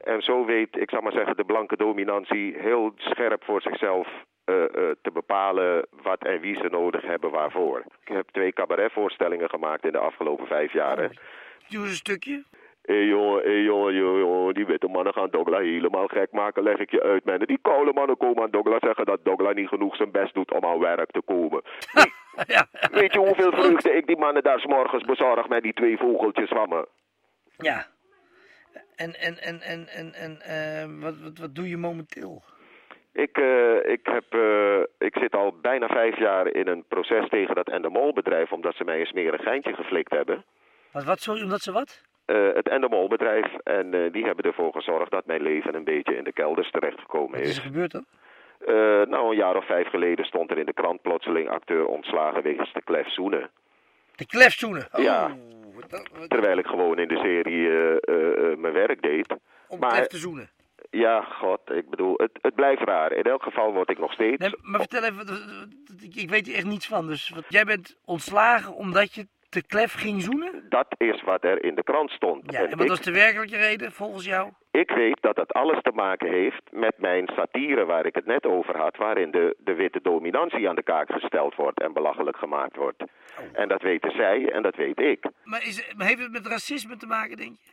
En 0.00 0.22
zo 0.22 0.44
weet, 0.44 0.76
ik 0.76 0.90
zal 0.90 1.00
maar 1.00 1.12
zeggen, 1.12 1.36
de 1.36 1.44
blanke 1.44 1.76
dominantie 1.76 2.56
heel 2.58 2.92
scherp 2.96 3.44
voor 3.44 3.62
zichzelf 3.62 4.08
te 5.02 5.10
bepalen 5.12 5.86
wat 6.02 6.24
en 6.24 6.40
wie 6.40 6.56
ze 6.56 6.68
nodig 6.70 7.02
hebben 7.02 7.30
waarvoor. 7.30 7.78
Ik 8.04 8.14
heb 8.14 8.28
twee 8.28 8.52
cabaretvoorstellingen 8.52 9.48
gemaakt 9.48 9.84
in 9.84 9.92
de 9.92 9.98
afgelopen 9.98 10.46
vijf 10.46 10.72
jaar. 10.72 10.98
hè. 10.98 11.08
Doe 11.68 11.80
eens 11.80 11.90
een 11.90 11.96
stukje. 11.96 12.44
Hé 12.82 12.94
jongen, 12.94 13.42
hé 13.42 13.50
jongen, 13.50 13.94
jongen, 13.94 14.18
jongen, 14.18 14.54
die 14.54 14.66
witte 14.66 14.88
mannen 14.88 15.12
gaan 15.12 15.30
Dogla 15.30 15.58
helemaal 15.58 16.06
gek 16.06 16.32
maken, 16.32 16.62
leg 16.62 16.78
ik 16.78 16.90
je 16.90 17.02
uit, 17.02 17.24
man. 17.24 17.38
Die 17.38 17.58
koude 17.62 17.92
mannen 17.92 18.16
komen 18.16 18.42
aan 18.42 18.50
Dogla 18.50 18.76
zeggen 18.80 19.04
dat 19.04 19.24
Dogla 19.24 19.52
niet 19.52 19.68
genoeg 19.68 19.96
zijn 19.96 20.10
best 20.10 20.34
doet 20.34 20.52
om 20.52 20.64
aan 20.64 20.78
werk 20.78 21.10
te 21.10 21.22
komen. 21.24 21.62
ja. 22.54 22.66
Weet 22.90 23.12
je 23.12 23.18
hoeveel 23.18 23.52
vreugde 23.52 23.92
ik 23.92 24.06
die 24.06 24.16
mannen 24.16 24.42
daar 24.42 24.60
's 24.60 24.66
morgens 24.66 25.04
bezorg 25.04 25.48
met 25.48 25.62
die 25.62 25.72
twee 25.72 25.96
vogeltjes 25.96 26.48
van 26.48 26.68
me? 26.68 26.88
Ja. 27.56 27.86
En, 28.96 29.14
en, 29.20 29.38
en, 29.42 29.60
en, 29.60 29.88
en, 29.88 30.14
en 30.14 30.40
eh, 30.40 31.02
wat, 31.02 31.18
wat, 31.20 31.38
wat 31.38 31.54
doe 31.54 31.68
je 31.68 31.76
momenteel? 31.76 32.42
Ik, 33.12 33.38
eh, 33.38 33.92
ik, 33.92 34.00
heb, 34.02 34.24
eh, 34.34 34.80
ik 34.98 35.16
zit 35.18 35.34
al 35.34 35.54
bijna 35.60 35.86
vijf 35.86 36.18
jaar 36.18 36.46
in 36.46 36.66
een 36.68 36.84
proces 36.88 37.28
tegen 37.28 37.54
dat 37.54 37.68
Endemol-bedrijf... 37.68 38.52
omdat 38.52 38.74
ze 38.76 38.84
mij 38.84 39.00
een 39.00 39.06
smerig 39.06 39.42
geintje 39.42 39.74
geflikt 39.74 40.10
hebben. 40.10 40.44
Wat, 40.92 41.04
wat 41.04 41.20
sorry, 41.20 41.42
omdat 41.42 41.60
ze 41.60 41.72
wat? 41.72 42.02
Eh, 42.24 42.52
het 42.54 42.68
Endemol-bedrijf. 42.68 43.46
En 43.62 44.10
die 44.12 44.24
hebben 44.24 44.44
ervoor 44.44 44.72
gezorgd 44.72 45.10
dat 45.10 45.26
mijn 45.26 45.42
leven 45.42 45.74
een 45.74 45.84
beetje 45.84 46.16
in 46.16 46.24
de 46.24 46.32
kelders 46.32 46.70
terechtgekomen 46.70 47.30
Wat 47.30 47.40
is 47.40 47.48
is. 47.48 47.56
er 47.56 47.62
gebeurd 47.62 47.90
dan? 47.92 48.04
Nou, 49.08 49.30
een 49.30 49.36
jaar 49.36 49.56
of 49.56 49.66
vijf 49.66 49.88
geleden 49.88 50.24
stond 50.24 50.50
er 50.50 50.58
in 50.58 50.66
de 50.66 50.72
krant 50.72 51.02
plotseling 51.02 51.48
acteur 51.48 51.86
ontslagen 51.86 52.42
wegens 52.42 52.72
de 52.72 52.82
klef 52.82 53.08
zoenen. 53.12 53.50
De 54.14 54.26
klefzoenen. 54.26 54.88
Oh, 54.92 55.02
Ja. 55.02 55.36
Terwijl 56.28 56.58
ik 56.58 56.66
gewoon 56.66 56.98
in 56.98 57.08
de 57.08 57.16
serie 57.16 57.68
mijn 58.56 58.72
werk 58.74 59.02
deed. 59.02 59.34
om 59.68 59.78
maar- 59.78 59.90
klef 59.90 60.06
te 60.06 60.16
zoenen. 60.16 60.50
Ja, 60.90 61.22
god, 61.22 61.60
ik 61.70 61.90
bedoel, 61.90 62.14
het, 62.16 62.30
het 62.40 62.54
blijft 62.54 62.82
raar. 62.82 63.12
In 63.12 63.22
elk 63.22 63.42
geval 63.42 63.72
word 63.72 63.90
ik 63.90 63.98
nog 63.98 64.12
steeds... 64.12 64.36
Nee, 64.38 64.54
maar 64.62 64.80
vertel 64.80 65.02
even, 65.04 65.26
ik, 66.14 66.30
weet 66.30 66.46
hier 66.46 66.56
echt 66.56 66.64
niets 66.66 66.86
van. 66.86 67.06
Dus 67.06 67.32
jij 67.48 67.64
bent 67.64 67.96
ontslagen 68.04 68.74
omdat 68.74 69.14
je 69.14 69.26
te 69.48 69.66
klef 69.66 69.92
ging 69.92 70.22
zoenen? 70.22 70.66
Dat 70.68 70.94
is 70.96 71.22
wat 71.22 71.44
er 71.44 71.64
in 71.64 71.74
de 71.74 71.82
krant 71.82 72.10
stond. 72.10 72.52
Ja, 72.52 72.58
En 72.58 72.64
en 72.64 72.70
wat 72.70 72.80
ik- 72.80 72.88
was 72.88 73.00
de 73.00 73.12
werkelijke 73.12 73.56
reden 73.56 73.92
volgens 73.92 74.24
jou? 74.24 74.50
Ik 74.70 74.90
weet 74.90 75.18
dat 75.22 75.36
dat 75.36 75.52
alles 75.52 75.82
te 75.82 75.90
maken 75.94 76.28
heeft 76.32 76.62
met 76.70 76.98
mijn 76.98 77.28
satire 77.36 77.84
waar 77.84 78.06
ik 78.06 78.14
het 78.14 78.26
net 78.26 78.46
over 78.46 78.76
had, 78.76 78.96
waarin 78.96 79.30
de, 79.30 79.56
de 79.58 79.74
witte 79.74 80.00
dominantie 80.02 80.68
aan 80.68 80.74
de 80.74 80.82
kaak 80.82 81.12
gesteld 81.12 81.54
wordt 81.54 81.80
en 81.80 81.92
belachelijk 81.92 82.36
gemaakt 82.36 82.76
wordt. 82.76 83.02
En 83.52 83.68
dat 83.68 83.82
weten 83.82 84.10
zij 84.10 84.50
en 84.52 84.62
dat 84.62 84.76
weet 84.76 85.00
ik. 85.00 85.26
Maar, 85.44 85.62
is, 85.66 85.92
maar 85.96 86.06
heeft 86.06 86.22
het 86.22 86.32
met 86.32 86.46
racisme 86.46 86.96
te 86.96 87.06
maken, 87.06 87.36
denk 87.36 87.56
je? 87.62 87.70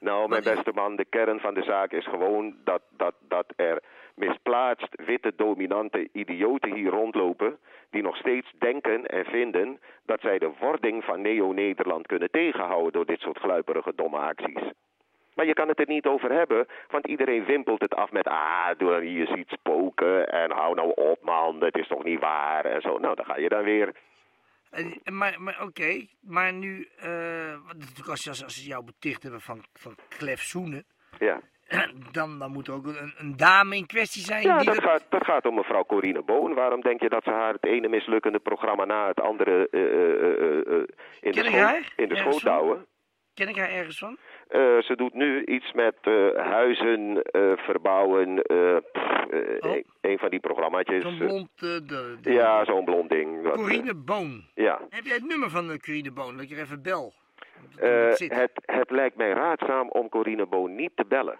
Nou, 0.00 0.28
mijn 0.28 0.42
beste 0.42 0.72
man, 0.74 0.96
de 0.96 1.04
kern 1.04 1.40
van 1.40 1.54
de 1.54 1.62
zaak 1.62 1.92
is 1.92 2.06
gewoon 2.06 2.54
dat, 2.64 2.82
dat, 2.96 3.14
dat 3.28 3.52
er 3.56 3.82
misplaatst 4.14 5.02
witte 5.06 5.32
dominante 5.36 6.08
idioten 6.12 6.74
hier 6.74 6.90
rondlopen 6.90 7.58
die 7.90 8.02
nog 8.02 8.16
steeds 8.16 8.52
denken 8.58 9.06
en 9.06 9.24
vinden 9.24 9.80
dat 10.06 10.20
zij 10.20 10.38
de 10.38 10.50
wording 10.60 11.04
van 11.04 11.20
Neo-Nederland 11.20 12.06
kunnen 12.06 12.30
tegenhouden 12.30 12.92
door 12.92 13.06
dit 13.06 13.20
soort 13.20 13.38
gluiperige 13.38 13.92
domme 13.94 14.18
acties. 14.18 14.70
Maar 15.34 15.46
je 15.46 15.54
kan 15.54 15.68
het 15.68 15.80
er 15.80 15.88
niet 15.88 16.06
over 16.06 16.32
hebben, 16.32 16.66
want 16.88 17.06
iedereen 17.06 17.44
wimpelt 17.44 17.80
het 17.80 17.94
af 17.94 18.10
met 18.10 18.28
ah, 18.28 18.68
doe 18.76 19.12
je 19.12 19.26
ziet 19.26 19.48
spoken 19.48 20.28
en 20.28 20.50
hou 20.50 20.74
nou 20.74 20.92
op 20.94 21.18
man, 21.22 21.64
het 21.64 21.76
is 21.76 21.88
toch 21.88 22.04
niet 22.04 22.20
waar 22.20 22.64
en 22.64 22.80
zo. 22.80 22.98
Nou, 22.98 23.14
dan 23.14 23.24
ga 23.24 23.36
je 23.36 23.48
dan 23.48 23.64
weer 23.64 23.94
En- 24.70 25.00
Maar, 25.04 25.42
maar 25.42 25.62
oké, 25.62 26.06
maar 26.20 26.52
nu, 26.52 26.88
eh, 26.96 27.08
natuurlijk 27.76 28.08
als, 28.08 28.28
als, 28.28 28.44
als 28.44 28.54
ze 28.62 28.68
jou 28.68 28.84
beticht 28.84 29.22
hebben 29.22 29.40
van, 29.40 29.64
van 29.72 29.94
klef 30.08 30.42
zoenen, 30.42 30.84
ja. 31.18 31.40
dan, 32.12 32.38
dan 32.38 32.52
moet 32.52 32.66
er 32.68 32.74
ook 32.74 32.86
een, 32.86 33.12
een 33.16 33.36
dame 33.36 33.76
in 33.76 33.86
kwestie 33.86 34.22
zijn 34.22 34.42
Ja, 34.42 34.56
die 34.56 34.66
dat 34.66 34.74
dat... 34.74 34.84
gaat, 34.84 35.04
dat 35.08 35.24
gaat 35.24 35.46
om 35.46 35.54
mevrouw 35.54 35.84
Corine 35.84 36.22
Boon. 36.22 36.54
Waarom 36.54 36.80
denk 36.80 37.00
je 37.00 37.08
dat 37.08 37.22
ze 37.24 37.30
haar 37.30 37.52
het 37.52 37.64
ene 37.66 37.88
mislukkende 37.88 38.38
programma 38.38 38.84
na 38.84 39.08
het 39.08 39.20
andere 39.20 39.68
eh, 39.70 39.80
eh, 39.80 40.82
in, 41.20 41.30
de 41.32 41.40
Ken 41.42 41.44
schoot, 41.52 41.92
in 41.96 42.08
de 42.08 42.14
Ja, 42.14 42.20
schoot 42.20 42.42
houden? 42.42 42.86
Ken 43.34 43.48
ik 43.48 43.56
haar 43.56 43.70
ergens 43.70 43.98
van? 43.98 44.16
Eh, 44.50 44.78
ze 44.82 44.96
doet 44.96 45.14
nu 45.14 45.44
iets 45.44 45.72
met 45.72 45.94
eh, 46.00 46.28
huizen 46.36 47.22
eh, 47.22 47.52
verbouwen. 47.56 48.34
pff, 48.92 49.08
Oh. 49.60 49.70
een, 49.72 49.84
een 50.00 50.18
van 50.18 50.30
die 50.30 50.40
programmaatjes. 50.40 51.02
Zo'n 51.02 51.18
blond... 51.18 51.48
de, 51.60 51.82
de- 52.22 52.32
ja, 52.32 52.64
zo'n 52.64 52.84
blond 52.84 53.10
ding. 53.10 53.50
Corine 53.52 53.94
Boon. 53.94 54.44
ja. 54.54 54.80
Heb 54.88 55.04
jij 55.04 55.14
het 55.14 55.26
nummer 55.28 55.50
van 55.50 55.78
Corine 55.80 56.12
Boon? 56.12 56.36
Dat 56.36 56.44
ik 56.44 56.50
er 56.50 56.58
even 56.62 56.82
bel. 56.82 57.12
Zit. 58.10 58.34
het, 58.34 58.50
het 58.64 58.90
lijkt 58.90 59.16
mij 59.16 59.30
raadzaam 59.32 59.88
om 59.88 60.08
Corine 60.08 60.46
Boon 60.46 60.74
niet 60.74 60.90
te 60.94 61.04
bellen. 61.08 61.38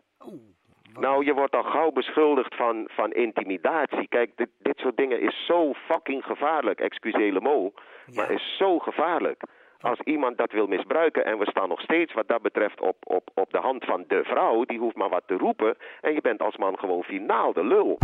Nou, 1.00 1.24
je 1.24 1.34
wordt 1.34 1.54
al 1.56 1.62
gauw 1.62 1.90
beschuldigd 1.90 2.54
van, 2.54 2.88
van 2.92 3.12
intimidatie. 3.12 4.08
Kijk, 4.08 4.30
dit, 4.36 4.48
dit 4.58 4.78
soort 4.78 4.96
dingen 4.96 5.20
is 5.20 5.46
zo 5.46 5.72
fucking 5.72 6.24
gevaarlijk. 6.24 6.80
Excuseer 6.80 7.32
le 7.32 7.40
mot. 7.40 7.80
Maar 8.14 8.30
is 8.30 8.56
zo 8.58 8.78
gevaarlijk. 8.78 9.42
Als 9.80 10.00
iemand 10.00 10.38
dat 10.38 10.52
wil 10.52 10.66
misbruiken 10.66 11.24
en 11.24 11.38
we 11.38 11.50
staan 11.50 11.68
nog 11.68 11.80
steeds 11.80 12.12
wat 12.12 12.28
dat 12.28 12.42
betreft 12.42 12.80
op, 12.80 12.96
op, 13.04 13.30
op 13.34 13.50
de 13.50 13.58
hand 13.58 13.84
van 13.84 14.04
de 14.08 14.24
vrouw, 14.24 14.64
die 14.64 14.78
hoeft 14.78 14.96
maar 14.96 15.08
wat 15.08 15.22
te 15.26 15.36
roepen 15.36 15.76
en 16.00 16.14
je 16.14 16.20
bent 16.20 16.40
als 16.40 16.56
man 16.56 16.78
gewoon 16.78 17.02
finaal 17.02 17.52
de 17.52 17.64
lul. 17.64 17.98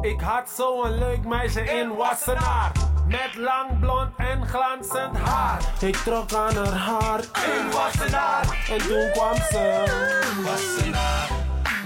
Ik 0.00 0.20
had 0.20 0.48
zo'n 0.48 0.98
leuk 0.98 1.24
meisje 1.24 1.60
in 1.60 1.96
Wassenaar. 1.96 2.72
Met 3.10 3.34
lang 3.36 3.80
blond 3.80 4.10
en 4.16 4.46
glanzend 4.46 5.16
haar. 5.16 5.60
Ik 5.82 5.94
trok 5.96 6.32
aan 6.32 6.54
haar 6.56 6.76
hart 6.76 7.24
in 7.56 7.70
Wassenaar. 7.70 8.44
En 8.70 8.78
toen 8.88 9.10
kwam 9.12 9.34
ze. 9.34 9.64
Wassenaar, 10.44 11.28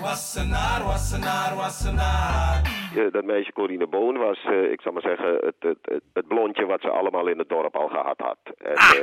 Wassenaar, 0.01 0.85
Wassenaar, 0.85 1.55
Wassenaar. 1.57 2.63
Eh, 2.97 3.13
dat 3.13 3.25
meisje 3.25 3.53
Corine 3.53 3.87
Boon 3.87 4.17
was, 4.17 4.45
eh, 4.45 4.71
ik 4.73 4.81
zal 4.81 4.93
maar 4.93 5.03
zeggen, 5.03 5.35
het, 5.35 5.55
het, 5.59 5.79
het, 5.83 6.03
het 6.13 6.27
blondje 6.27 6.65
wat 6.65 6.81
ze 6.81 6.89
allemaal 6.91 7.27
in 7.29 7.39
het 7.39 7.49
dorp 7.49 7.77
al 7.77 7.89
gehad 7.89 8.19
had. 8.19 8.39
En, 8.59 8.75
Ah, 8.77 8.91
eh, 8.95 9.01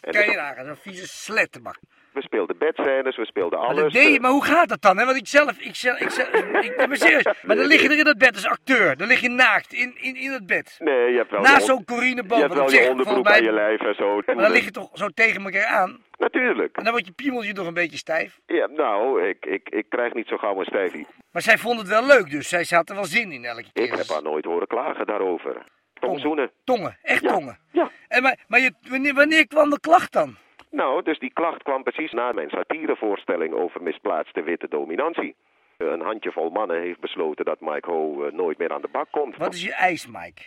en 0.00 0.12
Kan 0.12 0.24
je 0.24 0.64
zo'n 0.66 0.76
vieze 0.76 1.06
slettenbak. 1.08 1.78
We 2.14 2.22
speelden 2.22 2.58
bedscènes, 2.58 3.16
we 3.16 3.26
speelden 3.26 3.58
alles. 3.58 3.92
je, 3.92 4.20
maar 4.20 4.30
hoe 4.30 4.44
gaat 4.44 4.68
dat 4.68 4.82
dan? 4.82 4.98
Hè? 4.98 5.04
Want 5.04 5.16
ik 5.16 5.26
zelf, 5.26 5.58
ik 5.58 5.74
zelf, 5.74 6.00
ik 6.00 6.10
zelf, 6.10 6.28
ik 6.62 6.74
ben 6.76 6.96
serieus. 6.96 7.24
Maar 7.42 7.56
dan 7.56 7.66
lig 7.66 7.82
je 7.82 7.88
er 7.88 7.98
in 7.98 8.04
dat 8.04 8.18
bed 8.18 8.34
als 8.34 8.46
acteur. 8.46 8.96
Dan 8.96 9.06
lig 9.08 9.20
je 9.20 9.28
naakt 9.28 9.72
in, 9.72 9.94
in, 10.00 10.16
in 10.16 10.30
het 10.32 10.46
bed. 10.46 10.76
Nee, 10.78 11.10
je 11.10 11.16
hebt 11.16 11.30
wel 11.30 11.40
Naast 11.40 11.66
zo'n 11.66 11.84
Corine 11.84 12.22
Boon, 12.24 12.38
Je 12.38 12.44
hebt 12.44 12.54
wel 12.56 12.70
je 12.70 12.78
onderbroek 12.90 13.06
volgens 13.06 13.28
mij- 13.28 13.36
aan 13.38 13.44
je 13.44 13.52
lijf 13.52 13.80
en 13.80 13.94
zo. 13.94 14.20
Maar 14.26 14.36
dan 14.36 14.50
lig 14.50 14.64
je 14.64 14.70
toch 14.70 14.90
zo 14.92 15.08
tegen 15.08 15.44
elkaar 15.44 15.66
aan. 15.66 16.02
Natuurlijk. 16.18 16.76
En 16.76 16.82
dan 16.82 16.92
wordt 16.92 17.06
je 17.06 17.12
piemeltje 17.12 17.52
nog 17.52 17.66
een 17.66 17.74
beetje 17.74 17.96
stijf. 17.96 18.40
Ja, 18.46 18.66
nou, 18.66 19.28
ik, 19.28 19.46
ik, 19.46 19.68
ik 19.68 19.84
krijg 19.88 20.12
niet 20.14 20.28
zo 20.28 20.36
gauw 20.36 20.58
een 20.58 20.64
stijfie. 20.64 21.06
Maar 21.32 21.42
zij 21.42 21.58
vond 21.58 21.78
het 21.78 21.88
wel 21.88 22.06
leuk, 22.06 22.30
dus 22.30 22.48
zij 22.48 22.64
had 22.68 22.88
er 22.88 22.94
wel 22.94 23.04
zin 23.04 23.32
in 23.32 23.44
elke 23.44 23.64
keer. 23.72 23.84
Ik 23.84 23.94
heb 23.94 24.08
haar 24.08 24.22
nooit 24.22 24.44
horen 24.44 24.66
klagen 24.66 25.06
daarover. 25.06 25.64
Tongzoenen. 26.00 26.50
Tongen, 26.64 26.98
echt 27.02 27.22
Ja. 27.22 27.28
tongen. 27.32 27.58
Ja. 27.72 27.90
En 28.08 28.22
maar 28.22 28.36
maar 28.48 28.60
je, 28.60 28.72
wanneer, 28.88 29.14
wanneer 29.14 29.46
kwam 29.46 29.70
de 29.70 29.80
klacht 29.80 30.12
dan? 30.12 30.36
Nou, 30.74 31.02
dus 31.02 31.18
die 31.18 31.32
klacht 31.32 31.62
kwam 31.62 31.82
precies 31.82 32.12
na 32.12 32.32
mijn 32.32 32.50
satirevoorstelling 32.50 33.54
over 33.54 33.82
misplaatste 33.82 34.42
witte 34.42 34.68
dominantie. 34.68 35.36
Eh, 35.76 35.86
Een 35.86 36.00
handjevol 36.00 36.50
mannen 36.50 36.80
heeft 36.80 37.00
besloten 37.00 37.44
dat 37.44 37.60
Mike 37.60 37.90
Ho 37.90 38.24
eh, 38.24 38.32
nooit 38.32 38.58
meer 38.58 38.72
aan 38.72 38.80
de 38.80 38.88
bak 38.92 39.06
komt. 39.10 39.36
Wat 39.36 39.54
is 39.54 39.64
je 39.64 39.72
eis, 39.74 40.06
Mike? 40.06 40.42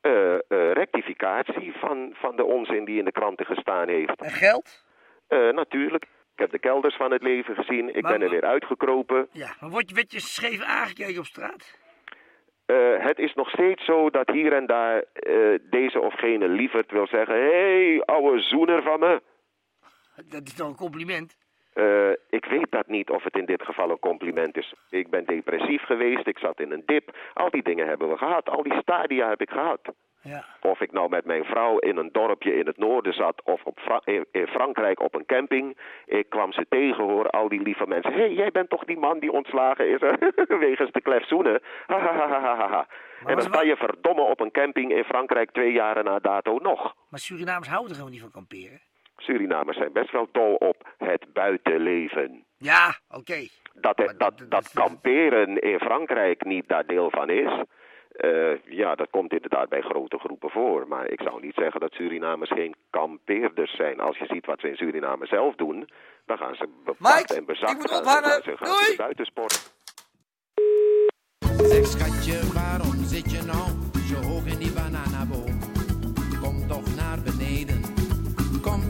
Eh, 0.00 0.72
rectificatie 0.72 1.72
van, 1.76 2.10
van 2.14 2.36
de 2.36 2.44
onzin 2.44 2.84
die 2.84 2.98
in 2.98 3.04
de 3.04 3.12
kranten 3.12 3.46
gestaan 3.46 3.88
heeft. 3.88 4.20
En 4.22 4.30
geld? 4.30 4.84
Natuurlijk. 5.52 6.02
Ik 6.04 6.38
heb 6.38 6.50
de 6.50 6.58
kelders 6.58 6.96
van 6.96 7.10
het 7.12 7.22
leven 7.22 7.54
gezien. 7.54 7.94
Ik 7.96 8.02
Maar- 8.02 8.12
ben 8.12 8.22
er 8.22 8.30
weer 8.30 8.44
uitgekropen. 8.44 9.28
Ja, 9.30 9.54
maar 9.60 9.70
word 9.70 9.88
je, 9.88 9.94
werd 9.94 10.12
je 10.12 10.20
scheef 10.20 10.62
aangekeken 10.62 11.18
op 11.18 11.24
straat? 11.24 11.80
Het 12.98 13.18
is 13.18 13.34
nog 13.34 13.48
steeds 13.50 13.84
zo 13.84 14.10
dat 14.10 14.30
hier 14.30 14.52
en 14.52 14.66
daar 14.66 15.04
deze 15.70 16.00
of 16.00 16.14
gene 16.14 16.48
lieverd 16.48 16.90
wil 16.90 17.06
zeggen... 17.06 17.34
Hé, 17.34 17.50
hey, 17.90 18.02
ouwe 18.04 18.40
zoener 18.40 18.82
van 18.82 19.00
me. 19.00 19.22
Dat 20.16 20.42
is 20.46 20.54
toch 20.54 20.68
een 20.68 20.74
compliment? 20.76 21.36
Eh, 21.72 22.10
ik 22.30 22.44
weet 22.44 22.70
dat 22.70 22.86
niet 22.86 23.10
of 23.10 23.22
het 23.24 23.36
in 23.36 23.46
dit 23.46 23.62
geval 23.62 23.90
een 23.90 23.98
compliment 23.98 24.56
is. 24.56 24.74
Ik 24.90 25.10
ben 25.10 25.24
depressief 25.24 25.82
geweest, 25.82 26.26
ik 26.26 26.38
zat 26.38 26.60
in 26.60 26.72
een 26.72 26.82
dip. 26.86 27.16
Al 27.34 27.50
die 27.50 27.62
dingen 27.62 27.86
hebben 27.86 28.08
we 28.08 28.16
gehad, 28.16 28.48
al 28.48 28.62
die 28.62 28.80
stadia 28.80 29.28
heb 29.28 29.40
ik 29.40 29.50
gehad. 29.50 29.80
Ja. 30.22 30.44
Of 30.60 30.80
ik 30.80 30.92
nou 30.92 31.08
met 31.08 31.24
mijn 31.24 31.44
vrouw 31.44 31.78
in 31.78 31.96
een 31.96 32.08
dorpje 32.12 32.54
in 32.54 32.66
het 32.66 32.78
noorden 32.78 33.12
zat 33.14 33.42
of 33.44 33.64
op 33.64 33.78
Fra- 33.78 34.00
in, 34.04 34.26
Frankrijk 34.46 35.00
op 35.00 35.14
een 35.14 35.26
camping. 35.26 35.78
Ik 36.06 36.28
kwam 36.28 36.52
ze 36.52 36.66
tegen 36.68 37.04
hoor, 37.04 37.30
al 37.30 37.48
die 37.48 37.62
lieve 37.62 37.86
mensen. 37.86 38.12
Hé, 38.12 38.18
hey, 38.18 38.32
jij 38.32 38.50
bent 38.50 38.68
toch 38.70 38.84
die 38.84 38.98
man 38.98 39.18
die 39.18 39.32
ontslagen 39.32 39.88
is 39.88 40.00
wegens 40.66 40.92
de 40.92 41.00
klef 41.00 41.26
zoenen? 41.26 41.60
Ha, 41.86 41.98
ha, 41.98 42.12
ha, 42.16 42.28
ha, 42.28 42.56
ha, 42.56 42.68
ha. 42.68 42.86
En 43.26 43.36
dan 43.36 43.42
sta 43.42 43.62
je 43.62 43.76
verdomme 43.76 44.22
op 44.22 44.40
een 44.40 44.50
camping 44.50 44.92
in 44.92 45.04
Frankrijk 45.04 45.50
twee 45.50 45.72
jaren 45.72 46.04
na 46.04 46.18
dato 46.18 46.58
nog. 46.58 46.94
Maar 47.08 47.20
Surinamers 47.20 47.68
houden 47.68 47.90
er 47.90 47.96
gewoon 47.96 48.10
niet 48.12 48.20
van 48.20 48.30
kamperen. 48.30 48.80
Surinamers 49.22 49.76
zijn 49.76 49.92
best 49.92 50.10
wel 50.12 50.28
dol 50.32 50.54
op 50.54 50.88
het 50.98 51.32
buitenleven. 51.32 52.44
Ja, 52.56 52.94
oké. 53.10 53.46
Dat, 53.74 54.12
dat, 54.18 54.44
dat 54.48 54.70
kamperen 54.74 55.58
in 55.60 55.78
Frankrijk 55.78 56.44
niet 56.44 56.68
daar 56.68 56.86
deel 56.86 57.10
van 57.10 57.28
is, 57.30 57.62
eh, 58.12 58.64
ja, 58.64 58.94
dat 58.94 59.10
komt 59.10 59.32
inderdaad 59.32 59.68
bij 59.68 59.80
grote 59.80 60.18
groepen 60.18 60.50
voor. 60.50 60.88
Maar 60.88 61.08
ik 61.10 61.20
zou 61.22 61.40
niet 61.40 61.54
zeggen 61.54 61.80
dat 61.80 61.92
Surinamers 61.92 62.50
geen 62.50 62.74
kampeerders 62.90 63.76
zijn. 63.76 64.00
Als 64.00 64.18
je 64.18 64.26
ziet 64.26 64.46
wat 64.46 64.60
ze 64.60 64.68
in 64.68 64.76
Suriname 64.76 65.26
zelf 65.26 65.54
doen, 65.54 65.88
dan 66.26 66.36
gaan 66.38 66.54
ze 66.54 66.68
bepakt 66.84 67.36
en 67.36 67.44
bezakt. 67.44 67.70
ik 67.72 67.78
moet 67.78 67.88
ze- 67.88 67.98
ophangen. 67.98 68.22
gaan 68.30 68.42
ze- 68.42 68.56
gaan 68.56 68.66
ze 69.16 69.30
Doei. 69.34 69.50
Zeg 71.70 71.86
schatje, 71.86 72.52
waarom 72.54 72.94
zit 73.04 73.30
je 73.32 73.42
nou 73.42 73.68
zo 74.10 74.28
hoog 74.28 74.46
in 74.46 74.58
die 74.58 74.72
bananaboom? 74.72 75.58
Kom 76.42 76.66
toch 76.68 76.96
naar 76.96 77.18
beneden, 77.22 77.81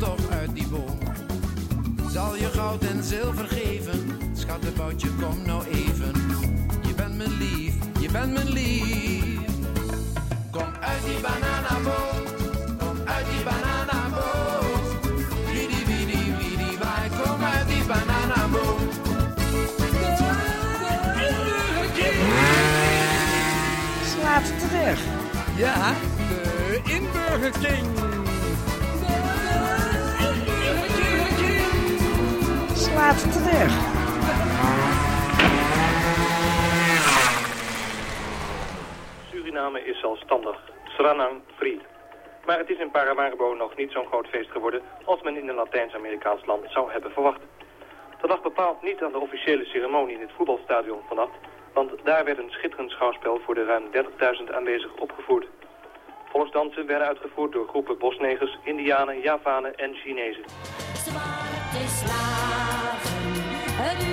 toch 0.04 0.30
uit 0.30 0.54
die 0.54 0.66
boom. 0.66 0.98
Zal 2.10 2.36
je 2.36 2.46
goud 2.46 2.82
en 2.82 3.04
zilver 3.04 3.46
geven, 3.48 4.18
schattenboutje, 4.34 5.08
kom 5.20 5.42
nou 5.46 5.64
even. 5.66 6.14
Je 6.86 6.94
bent 6.94 7.16
mijn 7.16 7.36
lief, 7.36 7.74
je 8.00 8.10
bent 8.10 8.32
mijn 8.32 8.48
lief. 8.48 9.38
Kom 10.50 10.70
uit 10.80 11.04
die 11.04 11.20
bananaboom, 11.20 12.22
kom 12.78 12.96
uit 13.04 13.26
die 13.30 13.42
bananaboom. 13.44 14.80
Widi, 15.52 15.84
widi, 15.86 16.34
widi, 16.38 16.78
wij, 16.78 17.08
kom 17.22 17.44
uit 17.44 17.68
die 17.68 17.84
bananaboom. 17.84 18.88
Slaat 24.04 24.44
terug. 24.58 25.00
Ja, 25.56 25.94
de 26.28 26.80
Inburger 26.84 27.50
King. 27.60 28.21
Slaat 33.02 33.32
terug. 33.32 33.72
Suriname 39.30 39.84
is 39.84 40.00
zelfstandig, 40.00 40.56
Suriname 40.84 41.40
free. 41.56 41.80
Maar 42.46 42.58
het 42.58 42.70
is 42.70 42.78
in 42.78 42.90
Paramaribo 42.90 43.54
nog 43.54 43.76
niet 43.76 43.90
zo'n 43.90 44.06
groot 44.06 44.26
feest 44.26 44.50
geworden 44.50 44.82
als 45.04 45.22
men 45.22 45.36
in 45.36 45.48
een 45.48 45.54
Latijns-Amerikaans 45.54 46.46
land 46.46 46.64
zou 46.70 46.92
hebben 46.92 47.10
verwacht. 47.10 47.40
Dat 48.20 48.30
lag 48.30 48.42
bepaald 48.42 48.82
niet 48.82 49.02
aan 49.02 49.12
de 49.12 49.18
officiële 49.18 49.64
ceremonie 49.64 50.14
in 50.14 50.20
het 50.20 50.32
voetbalstadion 50.36 51.00
vannacht, 51.08 51.36
want 51.72 51.90
daar 52.04 52.24
werd 52.24 52.38
een 52.38 52.50
schitterend 52.50 52.90
schouwspel 52.90 53.40
voor 53.44 53.54
de 53.54 53.64
ruim 53.64 53.84
30.000 54.48 54.54
aanwezigen 54.54 54.98
opgevoerd. 54.98 55.46
Volksdansen 56.30 56.86
werden 56.86 57.06
uitgevoerd 57.06 57.52
door 57.52 57.68
groepen 57.68 57.98
bosnegers, 57.98 58.58
indianen, 58.64 59.20
Javanen 59.20 59.74
en 59.74 59.94
Chinezen. 59.94 60.44
Zwarte 63.82 63.98
slaven, 63.98 64.06
het 64.06 64.11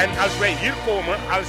En 0.00 0.18
als 0.18 0.38
wij 0.38 0.54
hier 0.54 0.74
komen 0.86 1.18
als 1.30 1.46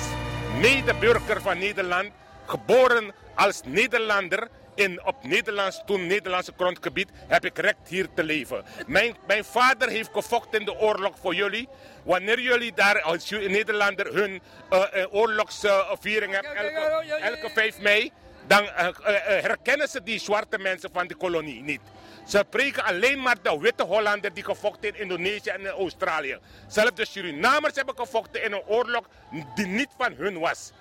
medeburger 0.60 1.42
van 1.42 1.58
Nederland, 1.58 2.12
geboren 2.46 3.14
als 3.36 3.62
Nederlander 3.66 4.48
in, 4.76 5.06
op 5.06 5.24
Nederlands, 5.24 5.82
toen 5.86 6.08
Nederlandse 6.08 6.54
grondgebied, 6.58 7.10
heb 7.28 7.46
ik 7.46 7.58
recht 7.58 7.88
hier 7.88 8.08
te 8.16 8.24
leven. 8.24 8.64
Mijn, 8.88 9.16
mijn 9.28 9.44
vader 9.44 9.90
heeft 9.90 10.10
gevochten 10.14 10.60
in 10.60 10.66
de 10.66 10.80
oorlog 10.80 11.14
voor 11.22 11.36
jullie. 11.36 11.68
Wanneer 12.04 12.40
jullie 12.40 12.74
daar 12.74 13.02
als 13.02 13.30
Nederlander 13.30 14.14
hun 14.14 14.42
eh, 14.70 14.84
eh, 14.92 15.14
oorlogsviering 15.14 16.34
hebben, 16.34 16.56
elke, 16.56 17.14
elke 17.14 17.50
5 17.50 17.80
mei, 17.80 18.12
dan 18.52 18.70
eh, 18.70 18.88
eh, 18.88 19.38
eh, 19.38 19.44
herkennen 19.44 19.88
ze 19.88 20.04
die 20.04 20.20
zwarte 20.20 20.58
mensen 20.58 20.90
van 20.94 21.08
de 21.08 21.16
kolonie 21.16 21.62
niet. 21.62 21.82
Ze 22.28 22.46
preken 22.50 22.84
alleen 22.84 23.22
maar 23.22 23.42
de 23.42 23.60
witte 23.60 23.84
Hollander 23.84 24.34
die 24.34 24.44
gevochten 24.44 24.88
in 24.88 25.00
Indonesië 25.00 25.50
en 25.50 25.68
Australië. 25.68 26.38
Zelfs 26.68 26.96
de 26.96 27.06
Surinamers 27.06 27.76
hebben 27.76 27.98
gevochten 27.98 28.44
in 28.44 28.52
een 28.52 28.64
oorlog 28.68 29.10
die 29.56 29.68
niet 29.68 29.90
van 29.98 30.14
hun 30.14 30.40
was. 30.40 30.72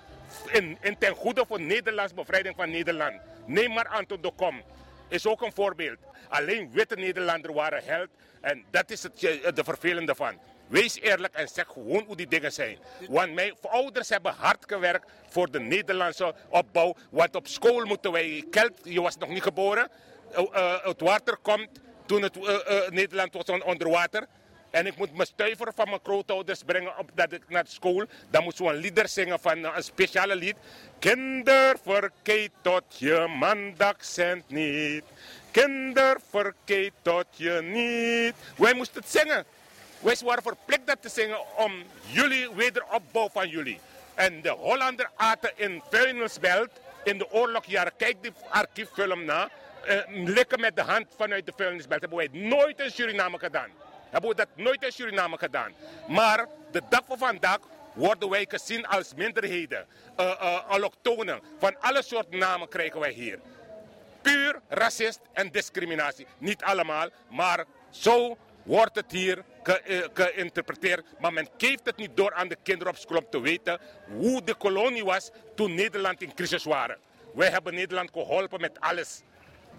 In, 0.51 0.77
in 0.81 0.97
ten 0.97 1.15
goede 1.15 1.43
voor 1.47 1.61
Nederlands 1.61 2.13
bevrijding 2.13 2.55
van 2.55 2.69
Nederland. 2.69 3.21
Neem 3.45 3.73
maar 3.73 3.87
Anton 3.87 4.21
de 4.21 4.31
Kom. 4.35 4.61
Is 5.07 5.25
ook 5.25 5.41
een 5.41 5.53
voorbeeld. 5.53 5.97
Alleen 6.29 6.71
witte 6.71 6.95
Nederlanders 6.95 7.53
waren 7.53 7.83
held. 7.83 8.09
En 8.41 8.63
dat 8.71 8.91
is 8.91 9.03
het, 9.03 9.19
de 9.55 9.63
vervelende 9.63 10.15
van. 10.15 10.39
Wees 10.71 10.99
eerlijk 10.99 11.33
en 11.33 11.47
zeg 11.47 11.67
gewoon 11.67 12.03
hoe 12.03 12.15
die 12.15 12.27
dingen 12.27 12.51
zijn. 12.51 12.77
Want 13.09 13.33
mijn 13.33 13.53
ouders 13.61 14.09
hebben 14.09 14.33
hard 14.33 14.63
gewerkt 14.67 15.05
voor 15.29 15.51
de 15.51 15.59
Nederlandse 15.59 16.35
opbouw. 16.49 16.95
Want 17.09 17.35
op 17.35 17.47
school 17.47 17.85
moeten 17.85 18.11
wij... 18.11 18.45
Kelt, 18.51 18.71
je 18.83 19.01
was 19.01 19.17
nog 19.17 19.29
niet 19.29 19.43
geboren. 19.43 19.89
Eh, 20.31 20.43
eh, 20.53 20.83
het 20.83 21.01
water 21.01 21.37
komt 21.41 21.69
toen 22.05 22.21
het, 22.21 22.37
eh, 22.37 22.89
Nederland 22.89 23.33
was 23.33 23.45
on- 23.45 23.63
onder 23.63 23.89
water. 23.89 24.25
En 24.69 24.85
ik 24.85 24.95
moet 24.95 25.15
mijn 25.15 25.27
stuiver 25.27 25.71
van 25.75 25.89
mijn 25.89 25.99
grootouders 26.03 26.63
brengen 26.65 26.97
op, 26.97 27.09
dat 27.13 27.31
ik 27.31 27.41
naar 27.49 27.65
school. 27.67 28.05
Dan 28.29 28.43
moet 28.43 28.55
zo'n 28.55 28.73
lieder 28.75 29.07
zingen 29.07 29.39
van 29.39 29.63
een 29.63 29.83
speciale 29.83 30.35
lied. 30.35 30.55
Kinder, 30.99 31.75
verkeet 31.83 32.51
tot 32.61 32.83
je 32.87 33.27
mandag 33.39 33.95
zendt 33.99 34.49
niet. 34.49 35.03
Kinder, 35.51 36.17
verkeet 36.29 36.93
tot 37.01 37.25
je 37.31 37.61
niet. 37.61 38.35
Wij 38.57 38.73
moesten 38.73 39.01
het 39.01 39.11
zingen. 39.11 39.45
Wij 40.01 40.15
waren 40.23 40.43
verplicht 40.43 40.87
dat 40.87 41.01
te 41.01 41.09
zingen 41.09 41.57
om 41.57 41.83
jullie 42.05 42.49
wederopbouw 42.55 43.29
van 43.29 43.49
jullie. 43.49 43.79
En 44.13 44.41
de 44.41 44.49
Hollander 44.49 45.09
aten 45.15 45.51
in 45.55 45.81
vuilnisbelt 45.89 46.69
in 47.03 47.17
de 47.17 47.31
oorlogjaren. 47.31 47.91
Kijk 47.97 48.21
die 48.21 48.31
archieffilm 48.49 49.25
na. 49.25 49.49
likken 50.07 50.59
met 50.59 50.75
de 50.75 50.81
hand 50.81 51.07
vanuit 51.17 51.45
de 51.45 51.53
vuilnisbelt. 51.55 52.01
Hebben 52.01 52.17
wij 52.17 52.29
nooit 52.31 52.79
in 52.79 52.91
Suriname 52.91 53.39
gedaan. 53.39 53.69
Hebben 54.09 54.29
we 54.29 54.35
dat 54.35 54.47
nooit 54.55 54.83
in 54.83 54.91
Suriname 54.91 55.37
gedaan. 55.37 55.71
Maar 56.07 56.45
de 56.71 56.81
dag 56.89 57.01
van 57.07 57.17
vandaag 57.17 57.59
worden 57.93 58.29
wij 58.29 58.45
gezien 58.49 58.87
als 58.87 59.13
minderheden. 59.15 59.85
eh, 60.15 60.69
allochtonen. 60.69 61.39
Van 61.59 61.75
alle 61.79 62.03
soorten 62.03 62.37
namen 62.37 62.67
krijgen 62.67 62.99
wij 62.99 63.11
hier. 63.11 63.39
Puur 64.21 64.61
racist 64.69 65.19
en 65.33 65.51
discriminatie. 65.51 66.27
Niet 66.37 66.63
allemaal, 66.63 67.09
maar 67.29 67.65
zo 67.89 68.37
wordt 68.63 68.95
het 68.95 69.11
hier 69.11 69.43
geïnterpreteerd. 70.13 71.05
Maar 71.19 71.33
men 71.33 71.47
geeft 71.57 71.85
het 71.85 71.97
niet 71.97 72.17
door 72.17 72.33
aan 72.33 72.47
de 72.47 72.57
kinderen 72.63 72.93
op 72.93 72.99
school 72.99 73.17
om 73.17 73.25
te 73.29 73.41
weten 73.41 73.79
hoe 74.17 74.43
de 74.43 74.55
kolonie 74.55 75.03
was 75.05 75.29
toen 75.55 75.73
Nederland 75.73 76.21
in 76.21 76.33
crisis 76.33 76.63
waren. 76.63 76.97
Wij 77.33 77.49
hebben 77.49 77.73
Nederland 77.73 78.09
geholpen 78.13 78.61
met 78.61 78.79
alles. 78.79 79.21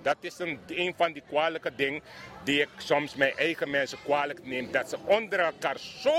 Dat 0.02 0.16
is 0.20 0.38
een, 0.38 0.60
een 0.66 0.94
van 0.96 1.12
die 1.12 1.22
kwalijke 1.28 1.74
dingen 1.74 2.02
die 2.44 2.60
ik 2.60 2.68
soms 2.76 3.14
mijn 3.14 3.36
eigen 3.36 3.70
mensen 3.70 3.98
kwalijk 4.04 4.46
neem. 4.46 4.72
Dat 4.72 4.88
ze 4.88 4.96
onder 5.04 5.40
elkaar 5.40 5.78
zo 5.78 6.12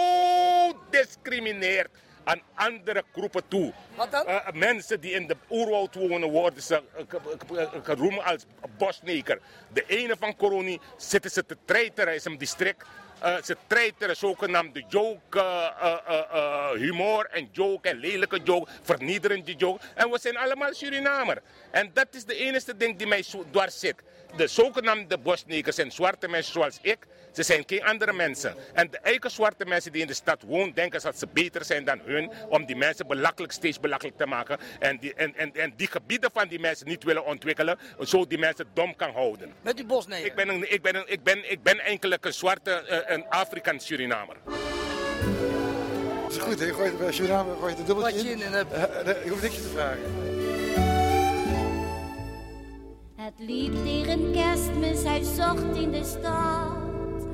discrimineert 0.90 1.90
aan 2.24 2.42
andere 2.54 3.04
groepen 3.14 3.48
toe. 3.48 3.74
Wat 3.96 4.12
dan? 4.12 4.26
Eh, 4.28 4.52
mensen 4.54 5.00
die 5.02 5.12
in 5.12 5.28
de 5.28 5.36
oerwoud 5.50 5.96
wonen 5.96 6.30
worden 6.30 6.62
ze 6.64 6.76
eh, 6.76 7.04
ge- 7.08 7.20
ge- 7.48 7.56
ge- 7.72 7.80
geroemd 7.84 8.24
als 8.24 8.46
bosneker. 8.78 9.40
De 9.74 9.84
ene 9.88 10.16
van 10.20 10.36
Coroni 10.36 10.80
zitten 10.98 11.32
ze 11.32 11.46
te 11.46 11.58
treiteren, 11.66 12.14
is 12.14 12.26
een 12.26 12.38
district. 12.38 12.86
Eh, 13.24 13.36
ze 13.44 13.58
treiteren 13.68 14.16
zogenaamde 14.16 14.84
joke, 14.88 15.40
eh, 15.40 15.98
eh, 16.10 16.72
humor 16.72 17.28
en 17.32 17.50
joke 17.52 17.90
en 17.90 17.98
lelijke 17.98 18.40
joke, 18.44 18.72
vernederende 18.82 19.54
joke. 19.54 19.82
En 19.96 20.10
we 20.10 20.20
zijn 20.20 20.38
allemaal 20.38 20.74
Surinamer. 20.74 21.42
En 21.72 21.92
dat 21.94 22.08
is 22.12 22.26
de 22.26 22.36
enige 22.36 22.78
ding 22.78 22.98
die 22.98 23.08
mij 23.08 23.24
dwars 23.52 23.80
zit. 23.80 23.96
De 24.36 24.48
zogenaamde 24.48 25.18
bosnekers 25.18 25.76
zijn 25.76 25.92
zwarte 25.92 26.28
mensen 26.28 26.54
zoals 26.54 26.80
ik. 26.82 26.98
Ze 27.32 27.44
zijn 27.44 27.64
geen 27.66 27.84
andere 27.84 28.14
mensen. 28.14 28.56
En 28.74 28.90
de 28.92 28.98
eigen 28.98 29.32
zwarte 29.32 29.66
mensen 29.66 29.92
die 29.92 30.02
in 30.02 30.08
de 30.08 30.14
stad 30.14 30.42
wonen, 30.42 30.74
denken 30.74 31.02
dat 31.02 31.20
ze 31.20 31.28
beter 31.34 31.66
zijn 31.66 31.84
dan 31.84 32.00
hun. 32.04 32.32
Om 32.50 32.66
die 32.66 32.76
mensen 32.76 33.08
belachelijk, 33.08 33.54
steeds 33.54 33.80
belachelijk 33.80 34.18
te 34.18 34.26
maken. 34.26 34.58
En 34.80 34.98
die, 34.98 35.14
en, 35.14 35.36
en, 35.36 35.54
en 35.54 35.74
die 35.76 35.88
gebieden 35.88 36.30
van 36.34 36.48
die 36.48 36.60
mensen 36.60 36.88
niet 36.88 37.04
willen 37.04 37.26
ontwikkelen. 37.26 37.80
Zo 38.00 38.28
die 38.28 38.38
mensen 38.38 38.66
dom 38.74 38.96
kan 38.96 39.12
houden. 39.12 39.54
Met 39.62 39.76
die 39.76 39.86
bosneger. 39.86 40.26
Ik 40.26 40.36
ben, 40.36 40.50
een, 40.50 40.74
ik 40.74 40.82
ben, 40.82 40.96
een, 40.96 41.12
ik 41.12 41.24
ben, 41.24 41.52
ik 41.52 41.62
ben 41.62 42.34
zwarte, 42.34 42.72
een 43.14 43.26
Afrikaans 43.30 43.86
Surinamer. 43.86 44.36
Dat 46.24 46.32
is 46.32 46.38
goed, 46.38 46.60
hè? 46.60 46.66
Je 46.66 46.74
gooit 46.74 46.90
het 46.90 46.98
bij 46.98 47.12
Suriname, 47.12 47.52
gooi 47.60 47.72
je 47.72 47.78
het 47.78 47.88
dubbeltje 47.88 48.16
Wat 48.16 48.24
je 48.24 48.32
in. 48.32 48.42
in 48.42 48.52
hebt. 48.52 48.72
Eh, 48.72 48.84
eh, 48.84 49.24
je 49.24 49.30
hoeft 49.30 49.42
niks 49.42 49.56
te 49.56 49.70
vragen. 49.74 50.02
Het 53.16 53.34
liep 53.38 53.74
tegen 53.84 54.32
kerstmis, 54.32 55.04
hij 55.04 55.24
zocht 55.24 55.76
in 55.76 55.92
de 55.92 56.04
stad 56.04 57.28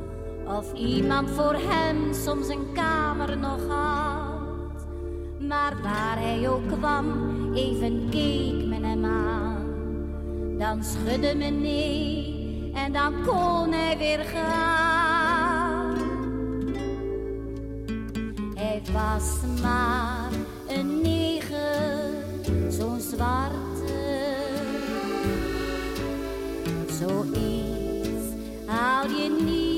Of 0.57 0.73
iemand 0.73 1.29
voor 1.29 1.53
hem 1.53 2.13
soms 2.13 2.47
een 2.47 2.73
kamer 2.73 3.37
nog 3.37 3.67
had 3.67 4.85
Maar 5.39 5.81
waar 5.81 6.19
hij 6.19 6.49
ook 6.49 6.67
kwam, 6.67 7.53
even 7.55 8.07
keek 8.09 8.65
men 8.65 8.83
hem 8.83 9.05
aan 9.05 9.67
Dan 10.57 10.83
schudde 10.83 11.35
men 11.35 11.61
nee 11.61 12.71
en 12.73 12.93
dan 12.93 13.13
kon 13.25 13.71
hij 13.71 13.97
weer 13.97 14.25
gaan 14.25 15.08
Hij 18.59 18.81
was 18.93 19.61
maar 19.61 20.31
een 20.67 21.01
neger, 21.01 22.11
zo'n 22.69 22.99
zwarte. 22.99 23.57
Zoiets 26.99 28.25
haal 28.65 29.07
je 29.07 29.43
niet 29.45 29.68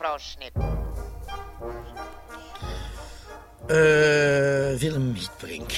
juffrouw 0.00 0.18
Snip? 0.18 0.56
Eh, 3.66 4.78
Willem 4.78 5.14
Hietbrink. 5.14 5.72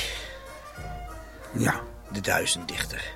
Ja, 1.59 1.81
de 2.13 2.21
duizenddichter. 2.21 3.15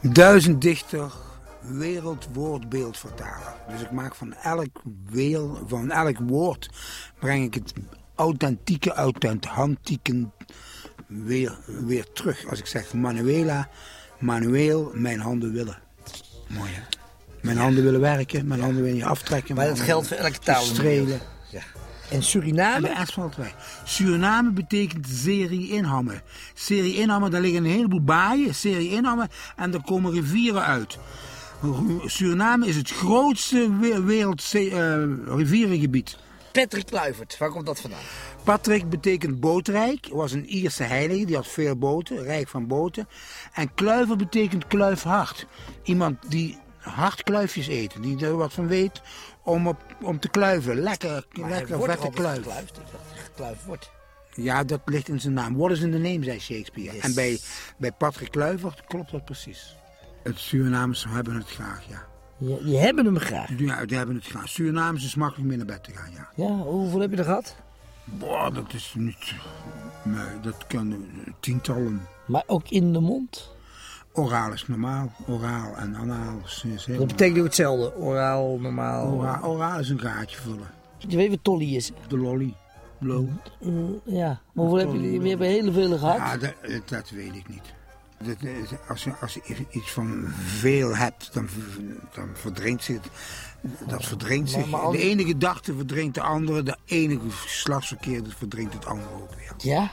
Duizenddichter, 0.00 1.12
wereldwoordbeeldvertaler. 1.60 3.54
Dus 3.68 3.80
ik 3.80 3.90
maak 3.90 4.14
van 4.14 4.34
elk, 4.34 4.82
weel, 5.10 5.58
van 5.66 5.90
elk 5.90 6.18
woord 6.18 6.70
breng 7.18 7.44
ik 7.44 7.54
het 7.54 7.72
authentieke, 8.14 8.92
authentieke 8.92 10.28
weer, 11.06 11.58
weer 11.66 12.12
terug. 12.12 12.46
Als 12.46 12.58
ik 12.58 12.66
zeg 12.66 12.92
Manuela, 12.94 13.68
Manueel, 14.18 14.90
mijn 14.94 15.20
handen 15.20 15.52
willen. 15.52 15.78
Mooi 16.48 16.70
hè? 16.72 16.99
Mijn 17.42 17.56
handen 17.56 17.84
willen 17.84 18.00
werken, 18.00 18.46
mijn 18.46 18.60
handen 18.60 18.82
willen 18.82 18.98
je 18.98 19.04
aftrekken. 19.04 19.54
Maar 19.54 19.66
dat 19.66 19.80
geldt 19.80 20.06
voor 20.08 20.16
elke 20.16 20.38
taal. 20.38 20.62
Strelen. 20.62 21.20
Ja. 21.50 21.60
En 22.10 22.22
Suriname? 22.22 22.88
En 22.88 22.94
de 22.94 23.06
S 23.06 23.12
valt 23.12 23.36
weg. 23.36 23.54
Suriname 23.84 24.50
betekent 24.52 25.08
serie 25.08 25.68
inhammen. 25.68 26.22
Serie 26.54 26.94
inhammen, 26.94 27.30
daar 27.30 27.40
liggen 27.40 27.64
een 27.64 27.70
heleboel 27.70 28.02
baaien, 28.04 28.54
serie 28.54 28.90
inhammen, 28.90 29.28
en 29.56 29.74
er 29.74 29.82
komen 29.82 30.12
rivieren 30.12 30.64
uit. 30.64 30.98
Suriname 32.06 32.66
is 32.66 32.76
het 32.76 32.90
grootste 32.90 33.70
we- 33.80 34.02
wereld 34.02 34.50
eh, 34.54 35.02
rivierengebied. 35.26 36.16
Patrick 36.52 36.86
Kluivert, 36.86 37.38
waar 37.38 37.50
komt 37.50 37.66
dat 37.66 37.80
vandaan? 37.80 38.00
Patrick 38.44 38.88
betekent 38.88 39.40
bootrijk, 39.40 40.08
was 40.12 40.32
een 40.32 40.46
Ierse 40.46 40.82
heilige, 40.82 41.24
die 41.24 41.36
had 41.36 41.46
veel 41.48 41.76
boten, 41.76 42.22
rijk 42.22 42.48
van 42.48 42.66
boten. 42.66 43.08
En 43.52 43.74
kluiver 43.74 44.16
betekent 44.16 44.66
kluifhard. 44.66 45.46
Iemand 45.82 46.16
die 46.28 46.58
hard 46.80 47.22
kluifjes 47.22 47.66
eet, 47.68 48.02
die 48.02 48.26
er 48.26 48.36
wat 48.36 48.52
van 48.52 48.66
weet 48.66 49.02
om, 49.44 49.68
op, 49.68 49.82
om 50.02 50.18
te 50.20 50.28
kluiven. 50.28 50.76
Lekker, 50.80 51.26
Maar 51.32 51.48
lekker 51.50 51.82
vette 51.82 52.08
kluif. 52.10 52.36
gekluifd. 52.36 52.74
Dat 52.74 53.00
gekluifd 53.14 53.64
wordt. 53.64 53.90
Ja, 54.34 54.64
dat 54.64 54.80
ligt 54.84 55.08
in 55.08 55.20
zijn 55.20 55.34
naam. 55.34 55.56
What 55.56 55.70
is 55.70 55.80
in 55.80 55.90
the 55.90 55.98
name, 55.98 56.24
zei 56.24 56.40
Shakespeare. 56.40 56.92
Yes. 56.94 57.02
En 57.02 57.14
bij, 57.14 57.38
bij 57.76 57.92
Patrick 57.92 58.30
Kluivert 58.30 58.84
klopt 58.86 59.10
dat 59.10 59.24
precies. 59.24 59.76
Het 60.22 60.38
Surinamers 60.38 61.04
hebben 61.08 61.34
het 61.34 61.48
graag, 61.48 61.82
ja. 61.88 62.06
Die, 62.38 62.62
die 62.64 62.78
hebben 62.78 63.04
hem 63.04 63.18
graag. 63.18 63.48
Ja, 63.58 63.84
die 63.84 63.96
hebben 63.96 64.14
het 64.14 64.24
graag. 64.26 64.48
Surinamers 64.48 65.04
is 65.04 65.14
makkelijk 65.14 65.48
mee 65.48 65.56
naar 65.56 65.66
bed 65.66 65.84
te 65.84 65.90
gaan, 65.92 66.10
ja. 66.12 66.28
Ja, 66.34 66.48
hoeveel 66.48 67.00
heb 67.00 67.10
je 67.10 67.16
er 67.16 67.24
gehad? 67.24 67.56
Boah, 68.04 68.54
dat 68.54 68.72
is 68.72 68.94
niet... 68.96 69.34
Nee, 70.02 70.40
dat 70.42 70.66
kan 70.66 70.92
eh, 70.92 71.32
tientallen. 71.40 72.06
Maar 72.26 72.42
ook 72.46 72.68
in 72.68 72.92
de 72.92 73.00
mond? 73.00 73.52
Oraal 74.20 74.52
is 74.52 74.66
normaal. 74.68 75.12
Oraal 75.26 75.76
en 75.76 75.96
anaal 75.96 76.38
is, 76.44 76.86
Dat 76.88 77.06
betekent 77.06 77.38
ook 77.38 77.44
hetzelfde. 77.44 77.96
Oraal, 77.96 78.58
normaal. 78.58 79.06
Oraal, 79.12 79.42
oraal 79.44 79.78
is 79.78 79.88
een 79.88 80.00
gaatje 80.00 80.36
vullen. 80.36 80.70
Je 80.98 81.16
weet 81.16 81.30
wat 81.30 81.38
tolly 81.42 81.74
is? 81.76 81.92
De 82.08 82.18
lolly. 82.18 82.54
Blow. 82.98 83.28
Mm, 83.60 84.00
ja, 84.04 84.40
maar 84.52 84.64
hoeveel 84.66 84.92
heb 84.92 85.00
je? 85.02 85.20
We 85.20 85.28
hebben 85.28 85.46
hele 85.46 85.72
veel 85.72 85.98
gehad. 85.98 86.16
Ja, 86.16 86.36
dat, 86.36 86.54
dat 86.88 87.10
weet 87.10 87.34
ik 87.34 87.48
niet. 87.48 87.62
Dat, 88.22 88.36
als, 88.88 89.04
je, 89.04 89.12
als 89.20 89.34
je 89.34 89.66
iets 89.70 89.90
van 89.92 90.24
veel 90.36 90.96
hebt, 90.96 91.34
dan, 91.34 91.48
dan 92.14 92.28
verdrinkt 92.32 92.84
zich 92.84 92.96
het. 92.96 93.10
Dat 93.88 94.04
verdrinkt 94.04 94.52
Maar- 94.56 94.80
zich. 94.80 94.90
De 94.90 94.98
ene 95.08 95.24
gedachte 95.24 95.74
verdrinkt 95.74 96.14
de 96.14 96.20
andere. 96.20 96.62
De 96.62 96.76
ene 96.84 97.18
geslachtsverkeer 97.30 98.22
dat 98.22 98.34
verdrinkt 98.34 98.74
het 98.74 98.86
andere 98.86 99.14
ook 99.14 99.34
weer. 99.34 99.52
Ja? 99.72 99.90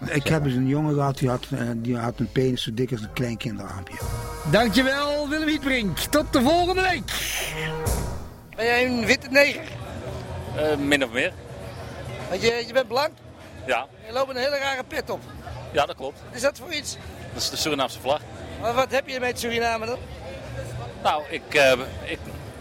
Ik 0.00 0.26
heb 0.26 0.44
eens 0.44 0.54
een 0.54 0.66
jongen 0.66 0.94
gehad, 0.94 1.18
die 1.18 1.28
had, 1.28 1.46
eh, 1.50 1.60
die 1.74 1.96
had 1.96 2.18
een 2.18 2.32
penis 2.32 2.62
zo 2.62 2.74
dik 2.74 2.92
als 2.92 3.00
een 3.00 3.12
klein 3.12 3.36
kinderarmpje. 3.36 3.96
Dankjewel, 4.50 5.28
Willem 5.28 5.46
Wietbrink. 5.46 5.98
Tot 5.98 6.32
de 6.32 6.40
volgende 6.40 6.82
week. 6.82 7.02
Ben 8.56 8.64
jij 8.64 8.86
een 8.86 9.06
witte 9.06 9.28
neger? 9.30 9.62
Eh, 10.56 10.76
min 10.76 11.04
of 11.04 11.12
meer. 11.12 11.32
Want 12.28 12.42
je, 12.42 12.64
je 12.66 12.72
bent 12.72 12.88
blank. 12.88 13.10
Ja. 13.66 13.86
Je 14.06 14.12
loopt 14.12 14.30
een 14.30 14.36
hele 14.36 14.58
rare 14.58 14.84
pet 14.84 15.10
op. 15.10 15.20
ja, 15.72 15.86
dat 15.86 15.96
klopt. 15.96 16.18
Wat 16.26 16.34
is 16.34 16.40
dat 16.42 16.58
voor 16.58 16.72
iets? 16.72 16.96
Dat 17.32 17.42
is 17.42 17.50
de 17.50 17.56
Surinaamse 17.56 18.00
vlag. 18.00 18.20
Maar 18.60 18.74
wat 18.74 18.90
heb 18.90 19.08
je 19.08 19.20
met 19.20 19.38
Suriname 19.40 19.86
dan? 19.86 19.98
Nou, 21.02 21.22
ik, 21.30 21.54
eh, 21.54 21.72
ik, 22.04 22.18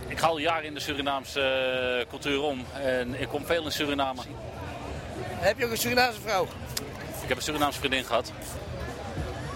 ik 0.08 0.20
ga 0.20 0.28
al 0.28 0.38
jaren 0.38 0.64
in 0.64 0.74
de 0.74 0.80
Surinaamse 0.80 2.06
cultuur 2.10 2.42
om. 2.42 2.66
En 2.82 3.22
ik 3.22 3.28
kom 3.28 3.46
veel 3.46 3.66
in 3.66 3.72
Suriname. 3.72 4.22
Heb 5.30 5.58
je 5.58 5.66
ook 5.66 5.72
een 5.72 5.78
Surinaamse 5.78 6.22
vrouw? 6.22 6.48
Ik 7.34 7.40
heb 7.40 7.48
een 7.48 7.54
Surinaamse 7.54 7.80
vriendin 7.80 8.06
gehad. 8.06 8.32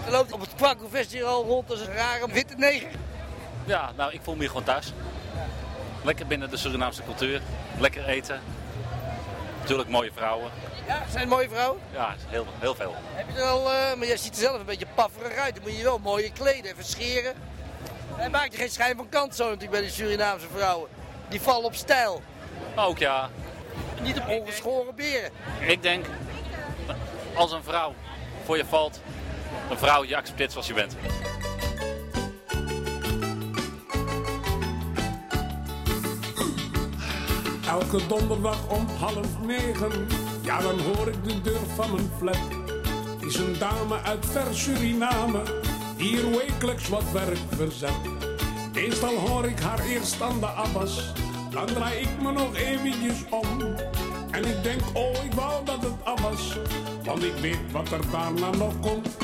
Je 0.04 0.10
loopt 0.10 0.32
op 0.32 0.40
het 0.40 0.54
Kwaku 0.56 0.84
Festival 0.90 1.44
rond 1.44 1.70
als 1.70 1.80
een 1.80 1.92
rare 1.92 2.32
witte 2.32 2.54
neger. 2.56 2.90
Ja, 3.64 3.92
nou, 3.96 4.12
ik 4.12 4.20
voel 4.22 4.34
me 4.34 4.40
hier 4.40 4.48
gewoon 4.48 4.64
thuis. 4.64 4.92
Lekker 6.04 6.26
binnen 6.26 6.50
de 6.50 6.56
Surinaamse 6.56 7.02
cultuur. 7.04 7.40
Lekker 7.78 8.04
eten. 8.08 8.40
Natuurlijk 9.60 9.88
mooie 9.88 10.10
vrouwen. 10.14 10.50
Ja, 10.86 11.02
zijn 11.08 11.20
het 11.20 11.28
mooie 11.28 11.48
vrouwen? 11.48 11.80
Ja, 11.92 12.14
heel, 12.26 12.46
heel 12.58 12.74
veel. 12.74 12.94
Heb 13.14 13.26
je 13.32 13.38
er 13.40 13.46
al, 13.46 13.72
eh, 13.72 13.94
maar 13.96 14.06
jij 14.06 14.16
ziet 14.16 14.34
er 14.34 14.40
zelf 14.42 14.58
een 14.58 14.66
beetje 14.66 14.86
pafferig 14.94 15.36
uit. 15.36 15.54
Dan 15.54 15.62
moet 15.62 15.76
je 15.76 15.82
wel 15.82 15.98
mooie 15.98 16.32
kleden, 16.32 16.70
even 16.70 16.84
scheren. 16.84 17.34
Hij 18.14 18.30
maakt 18.30 18.52
je 18.52 18.58
geen 18.58 18.70
schijn 18.70 18.96
van 18.96 19.08
kant 19.08 19.34
zo 19.34 19.44
natuurlijk 19.44 19.70
bij 19.70 19.80
die 19.80 19.90
Surinaamse 19.90 20.46
vrouwen. 20.56 20.88
Die 21.28 21.40
vallen 21.40 21.64
op 21.64 21.74
stijl. 21.74 22.22
Ook 22.76 22.98
ja, 22.98 23.30
Niet 24.02 24.18
op 24.18 24.28
ongeschoren 24.28 24.94
beren. 24.94 25.30
ik 25.60 25.82
denk, 25.82 26.06
als 27.38 27.52
een 27.52 27.62
vrouw 27.62 27.94
voor 28.44 28.56
je 28.56 28.64
valt, 28.64 29.00
een 29.70 29.78
vrouw 29.78 30.04
je 30.04 30.16
accepteert 30.16 30.52
zoals 30.52 30.66
je 30.66 30.74
bent. 30.74 30.96
Elke 37.68 38.06
donderdag 38.06 38.68
om 38.68 38.86
half 38.98 39.40
negen, 39.40 40.06
ja 40.42 40.60
dan 40.60 40.80
hoor 40.80 41.08
ik 41.08 41.24
de 41.24 41.40
deur 41.40 41.66
van 41.74 41.94
mijn 41.94 42.10
flat. 42.18 42.38
Is 43.20 43.36
een 43.36 43.58
dame 43.58 44.02
uit 44.02 44.26
ver 44.26 44.54
Suriname, 44.54 45.42
hier 45.96 46.30
wekelijks 46.30 46.88
wat 46.88 47.10
werk 47.12 47.38
verzet. 47.56 48.00
Meestal 48.72 49.14
hoor 49.14 49.46
ik 49.46 49.60
haar 49.60 49.80
eerst 49.80 50.22
aan 50.22 50.40
de 50.40 50.46
abbas, 50.46 51.12
dan 51.50 51.66
draai 51.66 52.00
ik 52.00 52.22
me 52.22 52.32
nog 52.32 52.56
eventjes 52.56 53.24
om. 53.30 53.76
En 54.38 54.44
ik 54.44 54.62
denk, 54.62 54.80
oh 54.92 55.24
ik 55.24 55.32
wou 55.32 55.64
dat 55.64 55.82
het 55.82 56.04
af 56.04 56.20
was, 56.20 56.58
want 57.04 57.22
ik 57.22 57.34
weet 57.34 57.72
wat 57.72 57.90
er 57.90 58.10
daarna 58.10 58.50
nog 58.50 58.80
komt. 58.80 59.16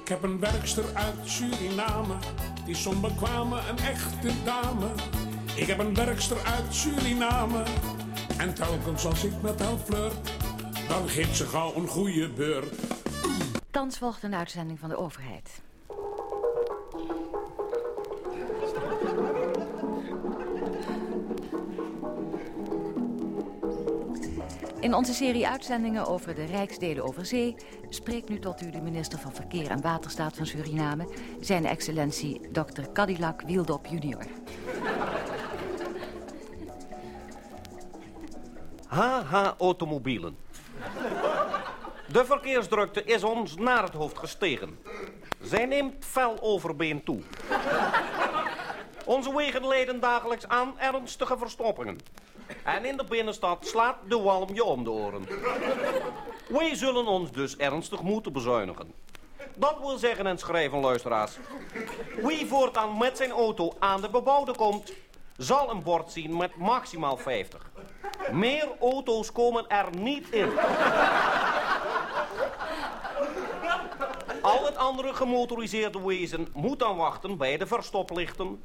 Ik 0.00 0.08
heb 0.08 0.22
een 0.22 0.40
werkster 0.40 0.84
uit 0.94 1.14
Suriname, 1.24 2.14
die 2.64 2.74
is 2.74 2.86
onbekwame, 2.86 3.60
een 3.68 3.78
echte 3.78 4.30
dame. 4.44 4.86
Ik 5.54 5.66
heb 5.66 5.78
een 5.78 5.94
werkster 5.94 6.36
uit 6.44 6.74
Suriname, 6.74 7.62
en 8.38 8.54
telkens 8.54 9.06
als 9.06 9.24
ik 9.24 9.42
met 9.42 9.60
haar 9.60 9.78
flirt, 9.84 10.32
dan 10.88 11.08
geeft 11.08 11.36
ze 11.36 11.46
gauw 11.46 11.74
een 11.74 11.88
goede 11.88 12.28
beurt. 12.28 12.74
Thans 13.70 13.98
volgt 13.98 14.22
een 14.22 14.34
uitzending 14.34 14.78
van 14.78 14.88
de 14.88 14.96
overheid. 14.96 15.60
In 24.80 24.94
onze 24.94 25.14
serie 25.14 25.48
uitzendingen 25.48 26.06
over 26.06 26.34
de 26.34 26.44
Rijksdelen 26.44 27.04
over 27.04 27.26
zee 27.26 27.56
spreekt 27.88 28.28
nu 28.28 28.38
tot 28.38 28.62
u 28.62 28.70
de 28.70 28.80
minister 28.80 29.18
van 29.18 29.32
Verkeer 29.32 29.70
en 29.70 29.80
Waterstaat 29.80 30.36
van 30.36 30.46
Suriname, 30.46 31.08
zijn 31.40 31.66
excellentie 31.66 32.40
Dr. 32.52 32.82
Cadillac 32.92 33.40
Wieldop 33.40 33.86
junior. 33.86 34.24
HH 38.86 39.54
Automobielen. 39.58 40.36
De 42.12 42.24
verkeersdrukte 42.24 43.04
is 43.04 43.24
ons 43.24 43.56
naar 43.56 43.82
het 43.82 43.94
hoofd 43.94 44.18
gestegen. 44.18 44.78
Zij 45.40 45.66
neemt 45.66 46.04
fel 46.04 46.36
over 46.40 46.76
been 46.76 47.04
toe. 47.04 47.20
Onze 49.04 49.36
wegen 49.36 49.66
leiden 49.66 50.00
dagelijks 50.00 50.48
aan 50.48 50.78
ernstige 50.78 51.38
verstoppingen. 51.38 51.98
En 52.64 52.84
in 52.84 52.96
de 52.96 53.04
binnenstad 53.04 53.66
slaat 53.66 53.96
de 54.08 54.18
walm 54.18 54.54
je 54.54 54.64
om 54.64 54.84
de 54.84 54.90
oren. 54.90 55.26
Wij 56.48 56.74
zullen 56.74 57.06
ons 57.06 57.32
dus 57.32 57.56
ernstig 57.56 58.02
moeten 58.02 58.32
bezuinigen. 58.32 58.92
Dat 59.54 59.78
wil 59.80 59.98
zeggen 59.98 60.26
en 60.26 60.38
schrijven, 60.38 60.80
luisteraars. 60.80 61.38
Wie 62.22 62.46
voortaan 62.46 62.98
met 62.98 63.16
zijn 63.16 63.30
auto 63.30 63.72
aan 63.78 64.00
de 64.00 64.10
bebouwde 64.10 64.54
komt, 64.54 64.92
zal 65.36 65.70
een 65.70 65.82
bord 65.82 66.12
zien 66.12 66.36
met 66.36 66.56
maximaal 66.56 67.16
50. 67.16 67.70
Meer 68.32 68.68
auto's 68.80 69.32
komen 69.32 69.68
er 69.68 69.86
niet 69.96 70.30
in. 70.30 70.50
Al 74.42 74.64
het 74.64 74.76
andere 74.76 75.14
gemotoriseerde 75.14 76.06
wezen 76.06 76.48
moet 76.54 76.78
dan 76.78 76.96
wachten 76.96 77.36
bij 77.36 77.56
de 77.56 77.66
verstoplichten. 77.66 78.62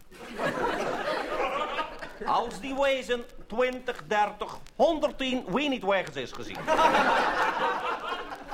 Als 2.25 2.59
die 2.59 2.75
wezen 2.75 3.25
20, 3.47 4.03
30, 4.07 4.57
110 4.75 5.45
wie 5.47 5.69
niet 5.69 5.83
wegens 5.83 6.15
is 6.15 6.31
gezien. 6.31 6.57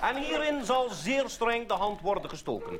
En 0.01 0.15
hierin 0.15 0.65
zal 0.65 0.89
zeer 0.89 1.29
streng 1.29 1.67
de 1.67 1.73
hand 1.73 2.01
worden 2.01 2.29
gestoken. 2.29 2.79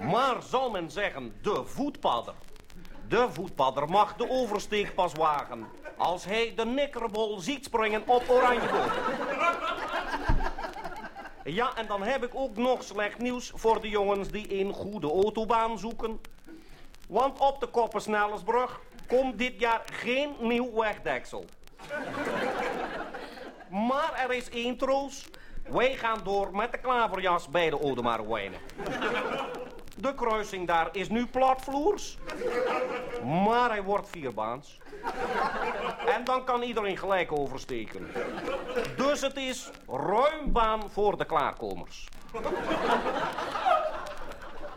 Maar 0.00 0.42
zal 0.42 0.70
men 0.70 0.90
zeggen, 0.90 1.34
de 1.42 1.62
voetpadder. 1.64 2.34
De 3.08 3.26
voetpadder 3.30 3.88
mag 3.88 4.16
de 4.16 4.30
oversteek 4.30 4.94
pas 4.94 5.12
wagen 5.12 5.66
als 5.96 6.24
hij 6.24 6.52
de 6.56 6.64
nikkerbol 6.64 7.40
ziet 7.40 7.64
springen 7.64 8.02
op 8.06 8.22
oranje 8.28 8.68
boot. 8.68 8.92
Ja, 11.44 11.76
en 11.76 11.86
dan 11.86 12.02
heb 12.02 12.24
ik 12.24 12.30
ook 12.34 12.56
nog 12.56 12.82
slecht 12.82 13.18
nieuws 13.18 13.52
voor 13.54 13.80
de 13.80 13.88
jongens 13.88 14.28
die 14.28 14.60
een 14.60 14.72
goede 14.72 15.10
autobaan 15.10 15.78
zoeken. 15.78 16.20
Want 17.08 17.38
op 17.38 17.60
de 17.60 17.66
Koppersnellersbrug 17.66 18.80
komt 19.12 19.38
dit 19.38 19.60
jaar 19.60 19.82
geen 19.92 20.34
nieuw 20.40 20.72
wegdeksel. 20.74 21.44
Maar 23.70 24.12
er 24.24 24.32
is 24.34 24.50
één 24.50 24.76
troost. 24.76 25.38
Wij 25.68 25.94
gaan 25.94 26.20
door 26.24 26.56
met 26.56 26.72
de 26.72 26.78
klaverjas 26.78 27.48
bij 27.48 27.70
de 27.70 27.80
Odemarwijnen. 27.80 28.58
De 29.96 30.14
kruising 30.14 30.66
daar 30.66 30.88
is 30.92 31.08
nu 31.08 31.26
platvloers. 31.26 32.18
Maar 33.44 33.70
hij 33.70 33.82
wordt 33.82 34.08
vierbaans. 34.08 34.78
En 36.06 36.24
dan 36.24 36.44
kan 36.44 36.62
iedereen 36.62 36.96
gelijk 36.96 37.32
oversteken. 37.32 38.10
Dus 38.96 39.20
het 39.20 39.36
is 39.36 39.70
ruim 39.88 40.52
baan 40.52 40.90
voor 40.90 41.18
de 41.18 41.24
klaarkomers. 41.24 42.08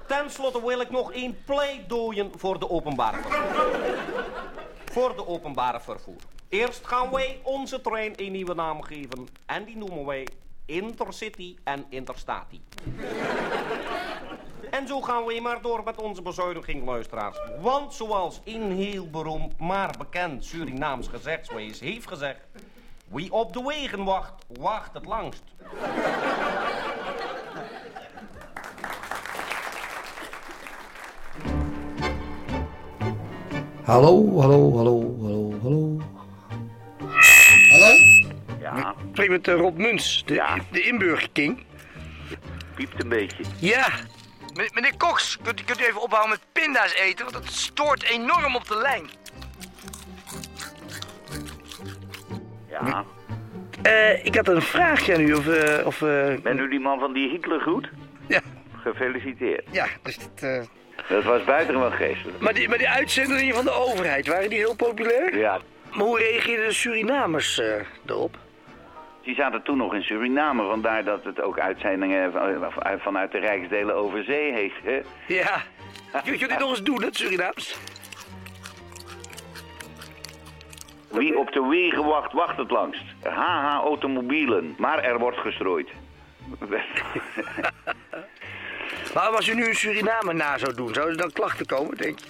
Ten 0.07 0.29
slotte 0.29 0.65
wil 0.65 0.79
ik 0.79 0.89
nog 0.89 1.11
één 1.11 1.37
pleidooien 1.45 2.31
voor 2.35 2.59
de 2.59 2.69
openbare. 2.69 3.17
Voor 4.85 5.15
de 5.15 5.27
openbare 5.27 5.79
vervoer. 5.79 6.21
Eerst 6.49 6.87
gaan 6.87 7.11
wij 7.11 7.39
onze 7.43 7.81
trein 7.81 8.13
een 8.15 8.31
nieuwe 8.31 8.53
naam 8.53 8.81
geven. 8.81 9.27
En 9.45 9.65
die 9.65 9.77
noemen 9.77 10.05
wij 10.05 10.27
Intercity 10.65 11.55
en 11.63 11.85
Interstati. 11.89 12.61
En 14.71 14.87
zo 14.87 15.01
gaan 15.01 15.25
we 15.25 15.39
maar 15.41 15.61
door 15.61 15.83
met 15.83 16.01
onze 16.01 16.21
bezuiniging, 16.21 16.85
luisteraars. 16.85 17.37
Want 17.61 17.93
zoals 17.93 18.41
een 18.45 18.71
heel 18.71 19.09
beroemd, 19.09 19.59
maar 19.59 19.95
bekend 19.97 20.45
Surinaams 20.45 21.07
gezechtswees 21.07 21.79
heeft 21.79 22.07
gezegd... 22.07 22.39
Wie 23.07 23.31
op 23.31 23.53
de 23.53 23.63
wegen 23.63 24.03
wacht, 24.03 24.45
wacht 24.59 24.93
het 24.93 25.05
langst. 25.05 25.43
Hallo, 33.85 34.41
hallo, 34.41 34.77
hallo, 34.77 34.95
hallo, 35.21 35.59
hallo. 35.63 36.01
Hallo? 37.71 37.93
Ja. 38.61 38.89
Ik 38.89 38.95
spreek 39.11 39.29
met 39.29 39.47
eh, 39.47 39.55
Rob 39.55 39.77
Muns, 39.77 40.23
de, 40.25 40.43
de 40.71 40.81
inburgerking. 40.81 41.63
Piept 42.75 43.03
een 43.03 43.09
beetje. 43.09 43.43
Ja. 43.59 43.87
Meneer, 44.73 44.97
Cox, 44.97 45.37
kunt, 45.43 45.59
u- 45.59 45.63
kunt 45.63 45.79
u 45.81 45.83
even 45.85 46.01
ophouden 46.01 46.29
met 46.29 46.63
pinda's 46.63 46.93
eten? 46.93 47.25
Want 47.25 47.43
dat 47.43 47.53
stoort 47.53 48.03
enorm 48.03 48.55
op 48.55 48.67
de 48.67 48.77
lijn. 48.77 49.09
Ja. 52.69 53.03
Eh, 53.81 54.25
ik 54.25 54.35
had 54.35 54.47
een 54.47 54.61
vraagje 54.61 55.13
aan 55.15 55.21
u 55.21 55.33
of... 55.33 55.47
eh, 55.47 55.85
of 55.85 56.01
eh, 56.01 56.35
Ben 56.43 56.59
u 56.59 56.69
die 56.69 56.79
man 56.79 56.99
van 56.99 57.13
die 57.13 57.29
Hitlergroet? 57.29 57.89
Ja. 58.27 58.41
Gefeliciteerd. 58.81 59.63
Ja, 59.71 59.87
dus 60.03 60.17
dat... 60.17 60.67
eh, 61.07 61.13
Dat 61.15 61.23
was 61.23 61.43
buitengewoon 61.43 61.91
geestelijk. 61.91 62.39
Maar 62.39 62.53
die, 62.53 62.69
maar 62.69 62.77
die 62.77 62.89
uitzendingen 62.89 63.55
van 63.55 63.63
de 63.65 63.71
overheid, 63.71 64.27
waren 64.27 64.49
die 64.49 64.57
heel 64.59 64.75
populair? 64.75 65.37
Ja. 65.37 65.59
Maar 65.91 66.05
hoe 66.05 66.17
reageerden 66.19 66.65
de 66.67 66.73
Surinamers 66.73 67.59
eh, 67.59 67.73
erop? 68.05 68.37
Die 69.23 69.35
zaten 69.35 69.63
toen 69.63 69.77
nog 69.77 69.93
in 69.93 70.01
Suriname, 70.01 70.63
vandaar 70.69 71.03
dat 71.03 71.23
het 71.23 71.41
ook 71.41 71.59
uitzendingen 71.59 72.31
van- 72.31 72.71
van- 72.71 72.99
vanuit 72.99 73.31
de 73.31 73.39
Rijksdelen 73.39 73.95
over 73.95 74.23
zee 74.23 74.51
heeft. 74.53 74.75
Hè? 74.83 75.01
Ja. 75.27 75.61
Kun 76.23 76.39
je 76.39 76.47
dit 76.47 76.59
nog 76.59 76.69
eens 76.69 76.83
doen, 76.83 77.03
het 77.03 77.15
Surinaams? 77.15 77.77
Wie 81.11 81.37
op 81.37 81.51
de 81.51 81.67
wegen 81.67 82.05
wacht, 82.05 82.33
wacht 82.33 82.57
het 82.57 82.71
langst. 82.71 83.03
HH 83.23 83.79
automobielen, 83.83 84.75
maar 84.77 85.03
er 85.03 85.19
wordt 85.19 85.37
gestrooid. 85.37 85.89
Maar 89.15 89.29
als 89.29 89.47
u 89.47 89.53
nu 89.53 89.67
een 89.67 89.75
Suriname 89.75 90.33
na 90.33 90.57
zou 90.57 90.73
doen, 90.73 90.93
zouden 90.93 91.15
er 91.15 91.21
dan 91.21 91.31
klachten 91.31 91.65
komen, 91.65 91.97
denk 91.97 92.19
je? 92.19 92.25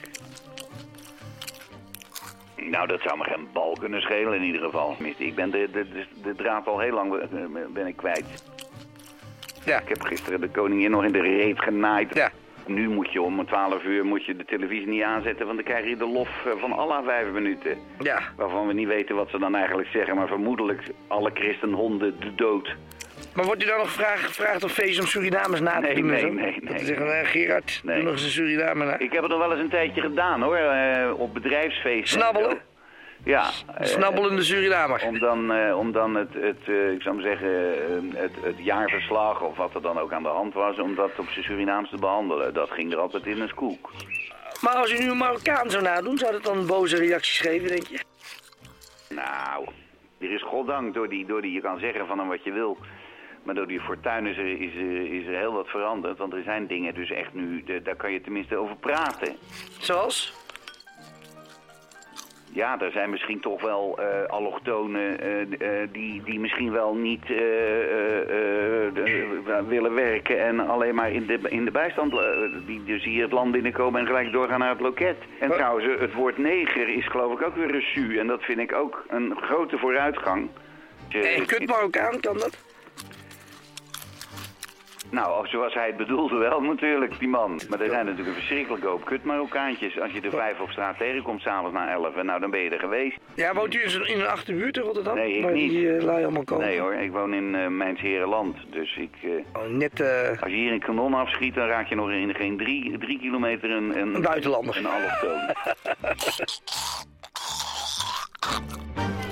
Nou, 2.69 2.87
dat 2.87 3.01
zou 3.01 3.17
me 3.17 3.23
geen 3.23 3.47
bal 3.53 3.77
kunnen 3.79 4.01
schelen 4.01 4.33
in 4.33 4.43
ieder 4.43 4.61
geval. 4.61 4.97
Ik 5.17 5.35
ben 5.35 5.51
de, 5.51 5.69
de, 5.71 5.89
de, 5.89 6.05
de 6.23 6.35
draad 6.35 6.67
al 6.67 6.79
heel 6.79 6.93
lang 6.93 7.15
eh, 7.15 7.27
ben 7.73 7.87
ik 7.87 7.95
kwijt. 7.95 8.43
Ja. 9.65 9.79
Ik 9.79 9.87
heb 9.87 10.01
gisteren 10.01 10.41
de 10.41 10.49
koningin 10.49 10.91
nog 10.91 11.03
in 11.03 11.11
de 11.11 11.21
reet 11.21 11.59
genaaid. 11.59 12.15
Ja. 12.15 12.31
Nu 12.65 12.89
moet 12.89 13.11
je 13.11 13.21
om 13.21 13.45
12 13.45 13.83
uur 13.83 14.05
moet 14.05 14.25
je 14.25 14.35
de 14.35 14.45
televisie 14.45 14.87
niet 14.87 15.03
aanzetten, 15.03 15.45
want 15.45 15.57
dan 15.57 15.65
krijg 15.65 15.89
je 15.89 15.97
de 15.97 16.07
lof 16.07 16.45
eh, 16.45 16.51
van 16.59 16.71
Allah 16.71 17.05
vijf 17.05 17.31
minuten. 17.31 17.77
Ja. 17.99 18.21
Waarvan 18.35 18.67
we 18.67 18.73
niet 18.73 18.87
weten 18.87 19.15
wat 19.15 19.29
ze 19.29 19.39
dan 19.39 19.55
eigenlijk 19.55 19.89
zeggen, 19.89 20.15
maar 20.15 20.27
vermoedelijk 20.27 20.83
alle 21.07 21.31
christenhonden 21.33 22.19
de 22.19 22.35
dood. 22.35 22.75
Maar 23.35 23.45
wordt 23.45 23.63
u 23.63 23.65
dan 23.65 23.77
nog 23.77 23.87
gevraagd, 23.87 24.23
gevraagd 24.25 24.63
om 24.63 24.69
feest 24.69 24.99
om 24.99 25.05
Surinamers 25.05 25.59
na 25.61 25.73
te 25.73 25.79
Nee, 25.79 25.95
doen? 25.95 26.03
en 26.03 26.11
nee, 26.11 26.19
zo? 26.21 26.29
nee, 26.29 26.59
Dat 26.61 26.69
nee. 26.69 26.79
ze 26.79 26.85
zeggen, 26.85 27.19
eh, 27.19 27.27
Gerard, 27.27 27.81
doe 27.83 27.95
nog 28.01 28.11
eens 28.11 28.23
een 28.23 28.29
Suriname 28.29 28.85
na. 28.85 28.97
Ik 28.99 29.11
heb 29.11 29.21
het 29.21 29.31
nog 29.31 29.39
wel 29.39 29.51
eens 29.51 29.59
een 29.61 29.69
tijdje 29.69 30.01
gedaan 30.01 30.41
hoor, 30.41 30.55
eh, 30.55 31.19
op 31.19 31.33
bedrijfsfeesten. 31.33 32.19
Snabbelen? 32.19 32.57
Ja. 33.23 33.49
eh, 33.77 33.85
Snabbelende 33.87 34.43
Surinamer. 34.43 35.03
Om 35.05 35.19
dan, 35.19 35.71
om 35.73 35.91
dan 35.91 36.15
het, 36.15 36.33
het 36.33 36.67
ik 36.95 37.01
zou 37.01 37.15
maar 37.15 37.23
zeggen, 37.23 37.49
het, 38.15 38.31
het 38.41 38.55
jaarverslag 38.57 39.41
of 39.41 39.57
wat 39.57 39.75
er 39.75 39.81
dan 39.81 39.99
ook 39.99 40.11
aan 40.13 40.23
de 40.23 40.29
hand 40.29 40.53
was, 40.53 40.79
om 40.79 40.95
dat 40.95 41.11
op 41.17 41.27
zijn 41.29 41.45
Surinaams 41.45 41.89
te 41.89 41.97
behandelen. 41.97 42.53
Dat 42.53 42.71
ging 42.71 42.91
er 42.91 42.99
altijd 42.99 43.25
in 43.25 43.41
een 43.41 43.47
skoek. 43.47 43.91
Maar 44.61 44.73
als 44.75 44.93
u 44.93 44.97
nu 44.97 45.09
een 45.09 45.17
Marokkaan 45.17 45.69
zou 45.69 45.83
nadoen, 45.83 46.17
zou 46.17 46.31
dat 46.31 46.43
dan 46.43 46.65
boze 46.65 46.97
reacties 46.97 47.39
geven, 47.39 47.67
denk 47.67 47.87
je? 47.87 47.99
Nou, 49.09 49.65
er 50.19 50.31
is 50.31 50.43
goddank 50.43 50.93
door 50.93 51.09
die, 51.09 51.25
door 51.25 51.41
die, 51.41 51.51
je 51.51 51.61
kan 51.61 51.79
zeggen 51.79 52.07
van 52.07 52.19
hem 52.19 52.27
wat 52.27 52.43
je 52.43 52.51
wil. 52.51 52.77
Maar 53.45 53.55
door 53.55 53.67
die 53.67 53.79
fortuin 53.79 54.25
is 54.25 54.37
er, 54.37 54.61
is, 54.61 54.75
er, 54.75 55.13
is 55.13 55.25
er 55.25 55.37
heel 55.37 55.53
wat 55.53 55.67
veranderd. 55.67 56.17
Want 56.17 56.33
er 56.33 56.43
zijn 56.43 56.67
dingen 56.67 56.93
dus 56.93 57.11
echt 57.11 57.33
nu, 57.33 57.63
daar 57.83 57.95
kan 57.95 58.11
je 58.11 58.21
tenminste 58.21 58.55
over 58.55 58.75
praten. 58.75 59.35
Zoals? 59.79 60.33
Ja, 62.55 62.79
er 62.79 62.91
zijn 62.91 63.09
misschien 63.09 63.39
toch 63.39 63.61
wel 63.61 63.97
eh, 63.99 64.25
allochtonen 64.29 65.19
eh, 65.19 65.41
eh, 65.41 65.89
die, 65.91 66.23
die 66.23 66.39
misschien 66.39 66.71
wel 66.71 66.95
niet 66.95 67.27
willen 69.67 69.93
werken 69.93 70.45
en 70.45 70.59
alleen 70.59 70.95
maar 70.95 71.11
in 71.11 71.25
de, 71.25 71.39
in 71.49 71.65
de 71.65 71.71
bijstand, 71.71 72.13
die 72.65 72.83
dus 72.83 73.03
hier 73.03 73.23
het 73.23 73.31
land 73.31 73.51
binnenkomen 73.51 73.99
en 73.99 74.05
gelijk 74.05 74.31
doorgaan 74.31 74.59
naar 74.59 74.69
het 74.69 74.79
loket. 74.79 75.17
En 75.39 75.51
trouwens, 75.51 75.85
eh, 75.85 75.99
het 75.99 76.13
woord 76.13 76.37
neger 76.37 76.89
is 76.89 77.07
geloof 77.07 77.39
ik 77.39 77.45
ook 77.45 77.55
weer 77.55 77.81
reçu 77.81 78.19
en 78.19 78.27
dat 78.27 78.43
vind 78.43 78.59
ik 78.59 78.73
ook 78.73 79.05
een 79.07 79.37
grote 79.41 79.77
vooruitgang. 79.77 80.49
En 81.09 81.45
kut 81.45 81.67
Marokkaan, 81.67 82.19
kan 82.19 82.37
dat? 82.37 82.74
Nou, 85.09 85.47
zoals 85.47 85.73
hij 85.73 85.87
het 85.87 85.97
bedoelde 85.97 86.37
wel 86.37 86.61
natuurlijk, 86.61 87.19
die 87.19 87.27
man. 87.27 87.61
Maar 87.69 87.79
er 87.81 87.89
zijn 87.89 88.05
natuurlijk 88.05 88.27
een 88.35 88.41
verschrikkelijke 88.41 88.87
hoop 88.87 89.05
kut 89.05 89.23
Marokkaantjes. 89.23 89.99
Als 89.99 90.11
je 90.11 90.21
er 90.21 90.29
vijf 90.29 90.59
op 90.59 90.69
straat 90.69 90.97
tegenkomt, 90.97 91.41
s'avonds 91.41 91.73
na 91.73 91.91
elf, 91.91 92.23
nou 92.23 92.39
dan 92.39 92.49
ben 92.51 92.59
je 92.59 92.69
er 92.69 92.79
geweest. 92.79 93.17
Ja, 93.33 93.53
woont 93.53 93.73
u 93.75 93.81
in 93.83 94.19
een 94.19 94.27
achterbuurt 94.27 94.77
in 94.77 94.83
Rotterdam? 94.83 95.15
Nee, 95.15 95.37
ik 95.37 95.43
waar 95.43 95.51
niet. 95.51 95.69
die 95.69 95.81
uh, 95.81 96.03
lui 96.03 96.23
allemaal 96.23 96.43
komen? 96.43 96.65
Nee 96.65 96.79
hoor, 96.79 96.93
ik 96.93 97.11
woon 97.11 97.33
in 97.33 97.55
eh 97.55 97.67
Mijns 97.67 98.01
Herenland. 98.01 98.57
Dus 98.69 98.95
ik... 98.95 99.11
eh, 99.21 99.61
Oh, 99.61 99.67
net... 99.69 99.99
eh, 99.99 100.29
Als 100.41 100.51
je 100.51 100.57
hier 100.57 100.71
een 100.71 100.79
kanon 100.79 101.13
afschiet, 101.13 101.53
dan 101.55 101.67
raak 101.67 101.87
je 101.87 101.95
nog 101.95 102.09
in 102.11 102.35
geen 102.35 102.57
drie, 102.57 102.97
drie 102.97 103.19
kilometer 103.19 103.71
een... 103.71 103.97
Een, 103.97 104.15
Een 104.15 104.21
buitenlander. 104.21 104.77
Een 104.77 104.85
allochtoon. 104.87 105.39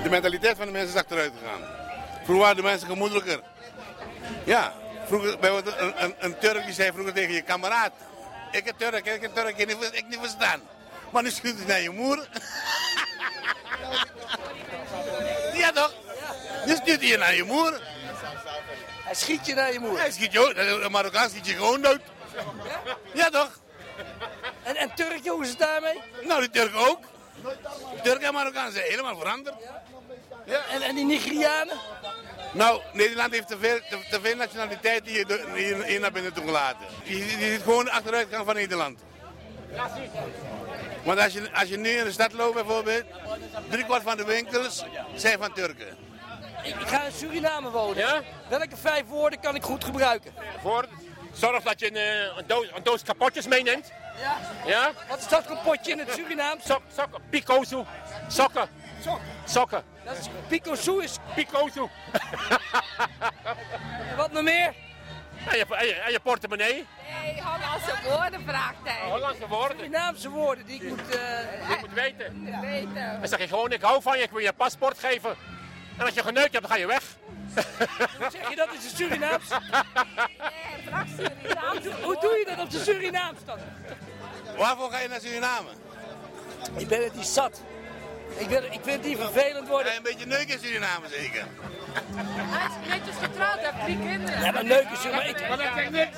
De 0.03 0.09
mentaliteit 0.09 0.57
van 0.57 0.65
de 0.65 0.71
mensen 0.71 0.95
is 0.95 1.01
achteruit 1.01 1.31
gegaan. 1.41 1.61
Vroeger 2.23 2.43
waren 2.43 2.55
de 2.57 2.63
mensen 2.69 2.87
gemoedelijker. 2.87 3.39
Ja, 4.45 4.73
vroeger, 5.05 5.39
bijvoorbeeld 5.39 5.77
een, 5.77 6.03
een, 6.03 6.15
een 6.19 6.37
Turk 6.37 6.65
die 6.65 6.73
zei 6.73 6.91
vroeger 6.91 7.13
tegen 7.13 7.33
je 7.33 7.41
kameraad. 7.41 7.91
Ik 8.51 8.63
ben 8.63 8.75
Turk, 8.75 9.05
ik 9.05 9.21
ben 9.21 9.33
Turk, 9.33 9.57
ik 9.57 9.67
niet, 9.67 9.89
ik 9.91 10.07
niet 10.07 10.19
verstaan. 10.19 10.61
Maar 11.09 11.23
nu 11.23 11.31
schuurt 11.31 11.57
hij 11.57 11.65
naar 11.65 11.81
je 11.81 11.89
moeder. 11.89 12.27
ja 15.61 15.71
toch? 15.71 15.93
Nu 16.65 16.75
stuurt 16.75 16.99
hij 16.99 17.09
je 17.09 17.17
naar 17.17 17.35
je 17.35 17.43
moeder. 17.43 17.81
Hij 19.03 19.15
schiet 19.15 19.45
je 19.45 19.53
naar 19.53 19.73
je 19.73 19.79
moeder. 19.79 19.99
Hij 19.99 20.11
schiet 20.11 20.31
je 20.31 20.39
ook, 20.39 20.83
een 20.83 20.91
Marokkaan 20.91 21.29
schiet 21.29 21.45
je 21.45 21.53
gewoon 21.53 21.81
dood. 21.81 21.99
Ja 23.13 23.29
toch? 23.29 23.59
En, 24.63 24.75
en 24.75 24.95
Turk, 24.95 25.27
hoe 25.27 25.43
is 25.43 25.49
het 25.49 25.59
daarmee? 25.59 26.01
Nou, 26.23 26.39
die 26.39 26.49
Turk 26.49 26.75
ook. 26.75 26.99
Turk 28.03 28.21
en 28.21 28.33
Marokkaan 28.33 28.71
zijn 28.71 28.85
helemaal 28.85 29.17
veranderd. 29.17 29.55
Ja. 30.45 30.61
En, 30.69 30.81
en 30.81 30.95
die 30.95 31.05
Nigerianen? 31.05 31.77
Nou, 32.53 32.81
Nederland 32.91 33.33
heeft 33.33 33.47
te 33.47 33.57
veel, 33.57 33.79
te, 33.89 33.97
te 34.09 34.21
veel 34.21 34.35
nationaliteiten 34.35 35.11
hier, 35.11 35.25
hier, 35.55 35.83
hier 35.83 35.99
naar 35.99 36.11
binnen 36.11 36.33
toegelaten. 36.33 36.85
Je, 37.03 37.17
je 37.17 37.51
ziet 37.51 37.61
gewoon 37.61 37.85
de 37.85 37.91
achteruitgang 37.91 38.45
van 38.45 38.55
Nederland. 38.55 38.99
Want 41.03 41.19
als 41.19 41.33
je, 41.33 41.49
als 41.53 41.69
je 41.69 41.77
nu 41.77 41.89
in 41.89 42.03
de 42.03 42.11
stad 42.11 42.33
loopt 42.33 42.53
bijvoorbeeld, 42.53 43.03
driekwart 43.69 44.03
van 44.03 44.17
de 44.17 44.25
winkels 44.25 44.83
zijn 45.15 45.37
van 45.39 45.53
Turken. 45.53 45.97
Ik, 46.63 46.75
ga 46.85 47.03
in 47.03 47.11
Suriname 47.11 47.69
wonen. 47.69 48.23
Welke 48.49 48.77
vijf 48.77 49.05
woorden 49.07 49.39
kan 49.39 49.55
ik 49.55 49.63
goed 49.63 49.83
gebruiken? 49.83 50.33
Voor, 50.61 50.85
zorg 51.33 51.63
dat 51.63 51.79
je 51.79 51.87
een, 51.87 51.95
eh, 51.95 52.37
een, 52.37 52.47
doos, 52.47 52.67
een 52.75 52.83
doos 52.83 53.03
kapotjes 53.03 53.47
meeneemt. 53.47 53.91
Ja. 54.21 54.37
Ja? 54.65 54.91
Wat 55.09 55.19
is 55.19 55.27
dat 55.27 55.45
kapotje 55.45 55.91
in 55.91 55.99
het 55.99 56.11
Surinaams? 56.11 56.65
Sok, 56.65 56.81
sokken, 56.95 57.21
picozo, 57.29 57.85
sokken. 58.27 58.69
Sokken. 59.45 59.92
Dat 60.05 60.17
is 60.17 60.27
picozo 60.47 60.97
is... 60.97 61.17
Picozo. 61.35 61.89
En 64.09 64.15
wat 64.17 64.31
nog 64.31 64.43
meer? 64.43 64.73
En 65.49 65.57
je, 65.57 65.65
en 65.69 65.85
je, 65.87 65.93
en 65.93 66.11
je 66.11 66.19
portemonnee. 66.19 66.73
Nee, 67.23 67.41
Hollandse 67.41 67.95
woorden 68.09 68.41
vraagt 68.47 68.75
hij. 68.83 69.09
Hollandse 69.09 69.47
woorden. 69.47 69.77
Surinaamse 69.77 70.29
woorden 70.29 70.65
die 70.65 70.81
ik 70.83 70.89
moet... 70.89 71.09
eh, 71.09 71.69
Je 71.69 71.77
moet 71.79 71.93
weten. 71.93 72.61
Weten. 72.61 73.19
Dan 73.19 73.27
zeg 73.27 73.39
je 73.39 73.47
gewoon, 73.47 73.71
ik 73.71 73.81
hou 73.81 74.01
van 74.01 74.17
je, 74.17 74.23
ik 74.23 74.29
wil 74.31 74.39
je 74.39 74.53
paspoort 74.53 74.99
geven. 74.99 75.35
En 75.97 76.05
als 76.05 76.13
je 76.13 76.21
geneukt 76.23 76.51
hebt, 76.53 76.67
dan 76.67 76.71
ga 76.71 76.77
je 76.77 76.87
weg. 76.87 77.03
Hoe 78.17 78.29
zeg 78.31 78.49
je 78.49 78.55
dat 78.55 78.67
in 78.67 78.79
het 78.79 78.91
Surinaams? 78.95 79.49
Nee, 80.39 80.83
vraag 80.87 81.05
Surinaams. 81.07 81.85
Hoe, 81.85 81.93
hoe 82.03 82.17
doe 82.21 82.31
je 82.37 82.45
dat 82.55 82.65
op 82.65 82.71
de 82.71 82.79
Surinaams 82.83 83.39
dan? 83.45 83.57
Waarvoor 84.57 84.91
ga 84.91 84.99
je 84.99 85.07
naar 85.07 85.19
Suriname? 85.21 85.69
Ik 86.77 86.87
ben 86.87 87.03
het 87.03 87.15
niet 87.15 87.25
zat. 87.27 87.61
Ik, 88.37 88.47
ben, 88.49 88.63
ik 88.63 88.79
vind 88.83 88.85
het 88.97 89.03
niet 89.05 89.17
vervelend 89.17 89.67
worden. 89.67 89.91
Je 89.91 89.97
een 89.97 90.03
beetje 90.03 90.25
neuken 90.25 90.53
in 90.53 90.59
Suriname 90.59 91.07
zeker? 91.09 91.43
Hij 92.15 92.65
is 92.65 92.89
netjes 92.89 93.15
getrouwd, 93.21 93.59
hij 93.59 93.69
heeft 93.71 93.83
drie 93.83 93.99
kinderen. 94.09 94.41
Ja, 94.43 94.51
maar 94.51 94.65
neuken 94.65 94.91
is... 94.91 95.11
Maar, 95.11 95.27
ik, 95.27 95.49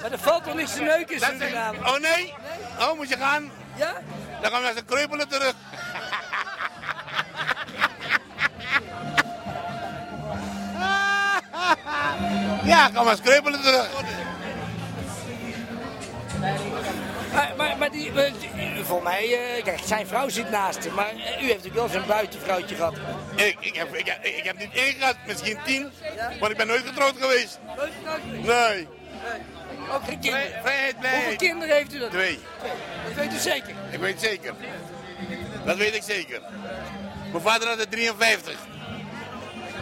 maar 0.01 0.11
er 0.11 0.19
valt 0.19 0.43
toch 0.43 0.53
niks 0.55 0.73
te 0.73 0.81
neuken 0.81 1.13
in 1.13 1.19
Dat 1.19 1.29
Suriname? 1.39 1.77
Oh 1.77 1.97
nee? 1.99 2.33
Oh, 2.79 2.93
moet 2.95 3.09
je 3.09 3.17
gaan? 3.17 3.51
Ja? 3.75 3.93
Dan 4.41 4.51
gaan 4.51 4.59
we 4.59 4.65
naar 4.65 4.73
zijn 4.73 4.85
kreupelen 4.85 5.27
terug. 5.27 5.53
Ja, 12.63 12.89
ga 12.93 13.03
maar 13.03 13.21
kreupelen 13.21 13.61
terug. 13.61 13.89
Maar, 17.33 17.51
maar, 17.57 17.77
maar 17.77 17.91
die, 17.91 18.11
maar 18.13 18.31
die- 18.39 18.54
voor 18.85 19.03
mij, 19.03 19.55
eh, 19.57 19.63
kijk, 19.63 19.79
zijn 19.85 20.07
vrouw 20.07 20.29
zit 20.29 20.49
naast 20.49 20.83
hem, 20.83 20.93
maar 20.93 21.09
eh, 21.09 21.15
u 21.15 21.45
heeft 21.45 21.63
natuurlijk 21.63 21.73
wel 21.75 21.87
zo'n 21.89 22.07
buitenvrouwtje 22.07 22.75
gehad. 22.75 22.93
Ik, 23.35 23.57
ik, 23.59 23.75
heb, 23.75 23.95
ik, 23.95 24.07
ik 24.21 24.43
heb 24.43 24.57
niet 24.57 24.73
één 24.73 24.93
gehad, 24.93 25.15
misschien 25.27 25.57
tien, 25.65 25.91
maar 26.39 26.51
ik 26.51 26.57
ben 26.57 26.67
nooit 26.67 26.85
getrouwd 26.87 27.15
geweest. 27.19 27.59
Nooit 27.77 27.91
getrouwd 27.97 28.19
geweest? 28.29 28.45
Nee. 28.47 28.87
Ook 29.93 30.03
geen 30.03 30.19
kinderen? 30.19 30.47
Vrij- 30.49 30.61
vrijheid, 30.61 30.99
blijheid. 30.99 31.23
Hoeveel 31.25 31.47
kinderen 31.47 31.75
heeft 31.75 31.93
u 31.93 31.99
dan? 31.99 32.09
Twee. 32.09 32.39
Dat 33.05 33.13
weet 33.15 33.33
u 33.33 33.37
zeker? 33.37 33.73
Ik 33.91 33.99
weet 33.99 34.21
zeker. 34.21 34.53
Dat 35.65 35.77
weet 35.77 35.95
ik 35.95 36.03
zeker. 36.03 36.41
Mijn 37.31 37.43
vader 37.43 37.67
had 37.67 37.79
er 37.79 37.89
53. 37.89 38.55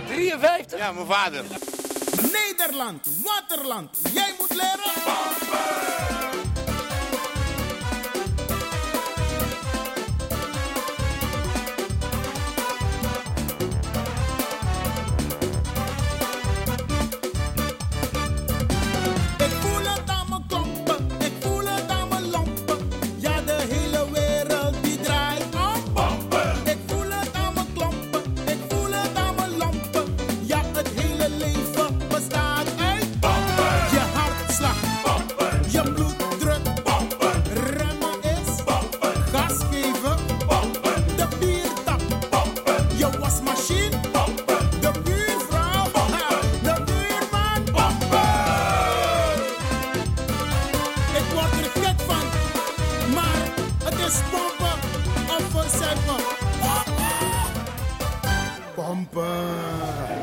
53? 0.07 0.79
Ja, 0.79 0.91
mijn 0.91 1.05
vader. 1.07 1.43
Nederland, 2.31 3.07
Waterland, 3.23 3.97
jij 4.13 4.33
moet 4.39 4.49
leren. 4.49 5.82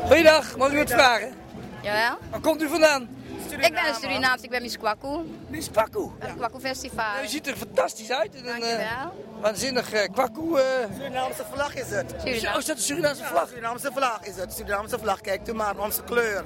Goeiedag, 0.07 0.57
mag 0.57 0.67
ik 0.67 0.73
u 0.73 0.77
wat 0.77 0.89
vragen? 0.91 1.33
Jawel. 1.81 2.17
Waar 2.29 2.39
komt 2.39 2.61
u 2.61 2.67
vandaan? 2.69 3.09
Ik 3.49 3.57
ben 3.73 3.87
een 3.87 3.95
Surinaams, 4.01 4.41
ik 4.41 4.49
ben 4.49 4.61
Miss 4.61 4.77
Kwaku. 4.77 5.17
Miss 5.47 5.69
Kwaku? 5.71 6.09
Het 6.19 6.35
Kwaku 6.35 6.59
Festival. 6.59 7.23
U 7.23 7.27
ziet 7.27 7.47
er 7.47 7.55
fantastisch 7.55 8.11
uit. 8.11 8.35
Een 8.35 8.45
eh, 8.45 8.49
Dankjewel. 8.51 9.25
waanzinnig 9.41 9.91
eh, 9.93 10.09
kwaku. 10.13 10.57
eh. 10.57 10.63
Surinaamse 10.95 11.43
vlag 11.53 11.75
is 11.75 11.89
het. 11.89 12.13
Surinaam. 12.23 12.53
Oh, 12.53 12.59
is 12.59 12.65
dat 12.65 12.75
de 12.77 12.81
Surinaamse 12.83 13.23
vlag? 13.23 13.47
Surinaamse 13.47 13.91
vlag 13.95 14.19
is 14.23 14.35
het. 14.35 14.53
Surinaamse 14.53 14.99
vlag, 14.99 15.21
kijk 15.21 15.47
u 15.47 15.53
maar, 15.53 15.77
onze 15.77 16.03
kleur. 16.03 16.45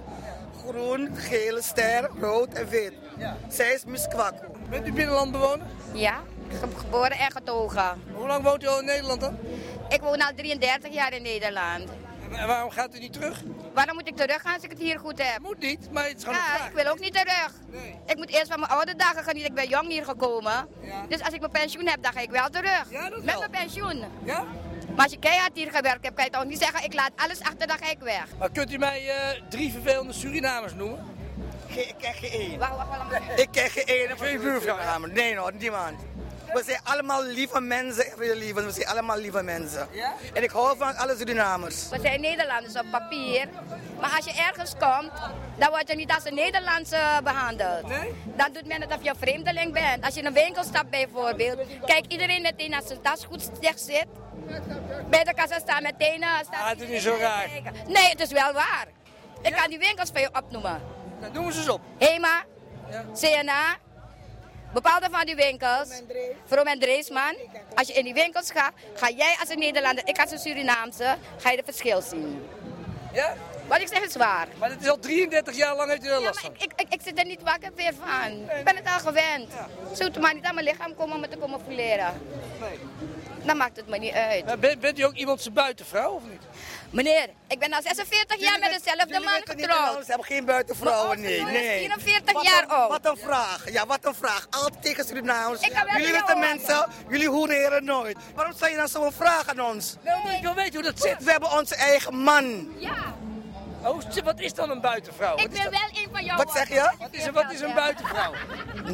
Groen, 0.67 1.09
gele 1.15 1.61
ster, 1.61 2.09
rood 2.19 2.53
en 2.53 2.67
wit. 2.69 2.93
Zij 3.49 3.73
is 3.73 3.85
Miss 3.85 4.07
Kwaku. 4.07 4.45
Bent 4.69 4.87
u 4.87 4.93
binnenlandbewoner? 4.93 5.65
Ja, 5.93 6.19
ge- 6.49 6.67
geboren 6.77 7.17
en 7.17 7.31
getogen. 7.31 8.01
Hoe 8.13 8.27
lang 8.27 8.43
woont 8.43 8.63
u 8.63 8.67
al 8.67 8.79
in 8.79 8.85
Nederland 8.85 9.21
dan? 9.21 9.37
Ik 9.89 10.01
woon 10.01 10.21
al 10.21 10.31
33 10.35 10.93
jaar 10.93 11.13
in 11.13 11.21
Nederland. 11.21 11.89
En 12.31 12.47
waarom 12.47 12.69
gaat 12.69 12.95
u 12.95 12.99
niet 12.99 13.13
terug? 13.13 13.41
Waarom 13.73 13.95
moet 13.95 14.07
ik 14.07 14.15
terug 14.15 14.41
gaan 14.41 14.53
als 14.53 14.63
ik 14.63 14.69
het 14.69 14.79
hier 14.79 14.99
goed 14.99 15.17
heb? 15.23 15.39
Moet 15.41 15.59
niet, 15.59 15.91
maar 15.91 16.07
het 16.07 16.17
is 16.17 16.23
gewoon 16.23 16.35
een 16.39 16.43
Ja, 16.45 16.55
vraag. 16.55 16.67
ik 16.67 16.73
wil 16.75 16.87
ook 16.91 16.99
niet 16.99 17.13
terug. 17.13 17.51
Ik 18.05 18.15
moet 18.15 18.29
eerst 18.29 18.47
van 18.47 18.59
mijn 18.59 18.71
oude 18.71 18.95
dagen 18.95 19.23
genieten. 19.23 19.49
Ik 19.49 19.55
ben 19.55 19.67
jong 19.67 19.87
hier 19.87 20.05
gekomen. 20.05 20.67
Dus 21.09 21.21
als 21.23 21.33
ik 21.33 21.39
mijn 21.39 21.51
pensioen 21.51 21.87
heb, 21.87 22.03
dan 22.03 22.13
ga 22.13 22.19
ik 22.19 22.29
wel 22.29 22.49
terug. 22.49 22.85
Met 23.23 23.37
mijn 23.39 23.51
pensioen. 23.51 24.03
Ja? 24.23 24.43
Maar 24.95 25.03
als 25.03 25.13
je 25.13 25.19
keihard 25.19 25.51
hier 25.55 25.71
gewerkt 25.71 26.03
hebt, 26.03 26.15
kan 26.15 26.25
je 26.25 26.31
toch 26.31 26.45
niet 26.45 26.59
zeggen, 26.59 26.83
ik 26.83 26.93
laat 26.93 27.11
alles 27.15 27.41
achter, 27.41 27.67
dan 27.67 27.77
ga 27.77 27.89
ik 27.89 27.99
weg. 27.99 28.25
Maar 28.39 28.49
kunt 28.51 28.71
u 28.71 28.77
mij 28.77 29.09
eh, 29.09 29.41
drie 29.49 29.71
vervelende 29.71 30.13
Surinamers 30.13 30.73
noemen? 30.73 31.13
Ge- 31.69 31.81
Ik 31.87 31.95
ken 31.97 32.13
geen 32.13 32.31
één. 32.31 32.59
Wacht, 32.59 32.75
wacht, 32.75 32.87
wacht. 32.89 33.39
Ik 33.39 33.47
ken 33.51 33.69
geen 33.69 33.85
één 33.85 34.17
van 34.17 34.27
je 34.31 34.39
buurvrouw. 34.39 35.05
Nee, 35.05 35.37
hoor, 35.37 35.53
niemand. 35.53 35.99
We 36.55 36.63
zijn 36.63 36.79
allemaal 36.83 37.23
lieve 37.23 37.59
mensen, 37.61 38.05
lieve. 38.17 38.63
We 38.65 38.71
zijn 38.71 38.87
allemaal 38.87 39.17
lieve 39.17 39.43
mensen. 39.43 39.87
En 40.33 40.43
ik 40.43 40.49
hou 40.49 40.77
van 40.77 40.95
alle 40.95 41.15
Surinamers. 41.17 41.89
We 41.89 41.99
zijn 42.01 42.21
Nederlanders 42.21 42.75
op 42.75 42.85
papier. 42.91 43.47
Maar 43.99 44.13
als 44.15 44.25
je 44.25 44.41
ergens 44.41 44.71
komt, 44.79 45.11
dan 45.57 45.69
word 45.69 45.87
je 45.89 45.95
niet 45.95 46.11
als 46.11 46.25
een 46.25 46.33
Nederlandse 46.35 46.99
behandeld. 47.23 47.81
Dan 48.35 48.51
doet 48.53 48.65
men 48.67 48.81
het 48.81 48.91
of 48.93 49.03
je 49.03 49.09
een 49.09 49.15
vreemdeling 49.15 49.73
bent. 49.73 50.03
Als 50.05 50.13
je 50.13 50.19
in 50.19 50.25
een 50.25 50.33
winkel 50.33 50.63
stapt 50.63 50.89
bijvoorbeeld, 50.89 51.59
kijk 51.85 52.05
iedereen 52.07 52.41
meteen 52.41 52.73
als 52.75 52.87
zijn 52.87 53.01
tas 53.01 53.25
goed 53.25 53.61
dicht 53.61 53.81
zit. 53.81 54.05
Bij 55.09 55.23
de 55.23 55.33
kassa 55.33 55.59
staan 55.59 55.83
meteen... 55.83 56.21
eh, 56.21 56.29
Staat 56.41 56.53
Ah, 56.61 56.67
het 56.69 56.81
is 56.81 56.87
niet 56.87 57.01
zo 57.01 57.15
raar. 57.19 57.49
Nee, 57.87 58.09
het 58.09 58.19
is 58.19 58.31
wel 58.31 58.53
waar. 58.53 58.85
Ik 59.41 59.53
kan 59.53 59.69
die 59.69 59.79
winkels 59.79 60.09
voor 60.09 60.19
je 60.19 60.29
opnoemen. 60.33 60.81
Dan 61.21 61.31
noemen 61.33 61.53
ze 61.53 61.59
eens 61.59 61.69
op. 61.69 61.81
Hema, 61.97 62.43
CNA, 63.13 63.77
bepaalde 64.75 65.07
van 65.11 65.25
die 65.25 65.35
winkels. 65.35 65.89
Vroom 66.45 66.67
en 66.67 66.79
Dreesman. 66.79 67.35
Als 67.75 67.87
je 67.87 67.93
in 67.93 68.03
die 68.03 68.13
winkels 68.13 68.51
gaat, 68.51 68.73
ga 68.93 69.09
jij 69.09 69.35
als 69.39 69.49
een 69.49 69.59
Nederlander, 69.59 70.07
ik 70.07 70.19
als 70.19 70.31
een 70.31 70.39
Surinaamse, 70.39 71.15
ga 71.37 71.49
je 71.49 71.55
het 71.55 71.65
verschil 71.65 72.01
zien. 72.01 72.45
Ja? 73.13 73.33
Wat 73.67 73.81
ik 73.81 73.87
zeg 73.87 74.01
is 74.03 74.15
waar. 74.15 74.47
Maar 74.59 74.69
het 74.69 74.81
is 74.81 74.89
al 74.89 74.99
33 74.99 75.55
jaar 75.55 75.75
lang 75.75 75.89
heeft 75.89 76.05
u 76.05 76.07
er 76.07 76.21
last 76.21 76.39
van. 76.39 76.53
Ik, 76.57 76.71
ik, 76.75 76.93
ik 76.93 76.99
zit 77.03 77.19
er 77.19 77.25
niet 77.25 77.41
wakker 77.41 77.71
weer 77.75 77.93
van. 77.93 78.31
Ik 78.57 78.63
ben 78.63 78.75
het 78.75 78.85
al 78.85 78.99
gewend. 78.99 79.51
Zo 79.95 80.03
het 80.03 80.19
maar 80.19 80.33
niet 80.33 80.43
aan 80.43 80.53
mijn 80.55 80.67
lichaam 80.67 80.95
komen 80.95 81.15
om 81.15 81.21
me 81.21 81.27
te 81.27 81.37
komen 81.37 81.59
fouilleren. 81.59 82.21
Dan 83.43 83.57
maakt 83.57 83.77
het 83.77 83.87
me 83.87 83.97
niet 83.97 84.13
uit. 84.13 84.45
Maar 84.45 84.59
bent, 84.59 84.79
bent 84.79 84.99
u 84.99 85.03
ook 85.03 85.13
iemand 85.13 85.41
zijn 85.41 85.53
buitenvrouw 85.53 86.11
of 86.11 86.21
niet? 86.29 86.41
Meneer, 86.89 87.29
ik 87.47 87.59
ben 87.59 87.73
al 87.73 87.81
46 87.81 88.39
jaar 88.39 88.59
met 88.59 88.81
dezelfde 88.83 89.19
man 89.19 89.41
getrouwd. 89.43 89.99
Ze 89.99 90.07
hebben 90.07 90.25
geen 90.25 90.45
buitenvrouwen, 90.45 91.21
nee. 91.21 91.41
Nee. 91.43 91.83
is 91.83 92.03
44 92.03 92.33
Wat 92.33 92.43
jaar 92.43 92.65
oud. 92.65 92.89
Wat 92.89 93.05
een 93.05 93.17
vraag. 93.17 93.71
Ja, 93.71 93.85
wat 93.85 94.05
een 94.05 94.15
vraag. 94.15 94.47
Altijd 94.49 94.81
tegen 94.81 95.05
Surinamers. 95.05 95.59
Wel 95.59 95.97
Jullie 95.97 96.23
jou 96.25 96.39
mensen, 96.39 96.87
jullie 97.09 97.29
hoereren 97.29 97.83
nooit. 97.83 98.17
Waarom 98.35 98.53
zou 98.57 98.71
je 98.71 98.77
dan 98.77 98.87
zo'n 98.87 99.11
vraag 99.11 99.47
aan 99.47 99.61
ons? 99.61 99.95
ik 100.35 100.41
wil 100.41 100.53
weten 100.53 100.73
hoe 100.73 100.83
dat 100.83 101.01
zit. 101.01 101.23
We 101.23 101.31
hebben 101.31 101.51
onze 101.51 101.75
eigen 101.75 102.15
man. 102.15 102.73
Ja. 102.77 103.15
Oh, 103.85 104.01
wat 104.23 104.39
is 104.39 104.53
dan 104.53 104.69
een 104.69 104.81
buitenvrouw? 104.81 105.37
Ik 105.37 105.51
wil 105.51 105.69
wel 105.69 105.89
een 105.93 106.07
van 106.11 106.23
jou 106.23 106.37
Wat 106.37 106.51
zeg 106.51 106.67
je? 106.67 106.91
Wat 106.99 107.07
is, 107.11 107.25
een, 107.25 107.33
wat 107.33 107.51
is 107.51 107.61
een 107.61 107.73
buitenvrouw? 107.73 108.33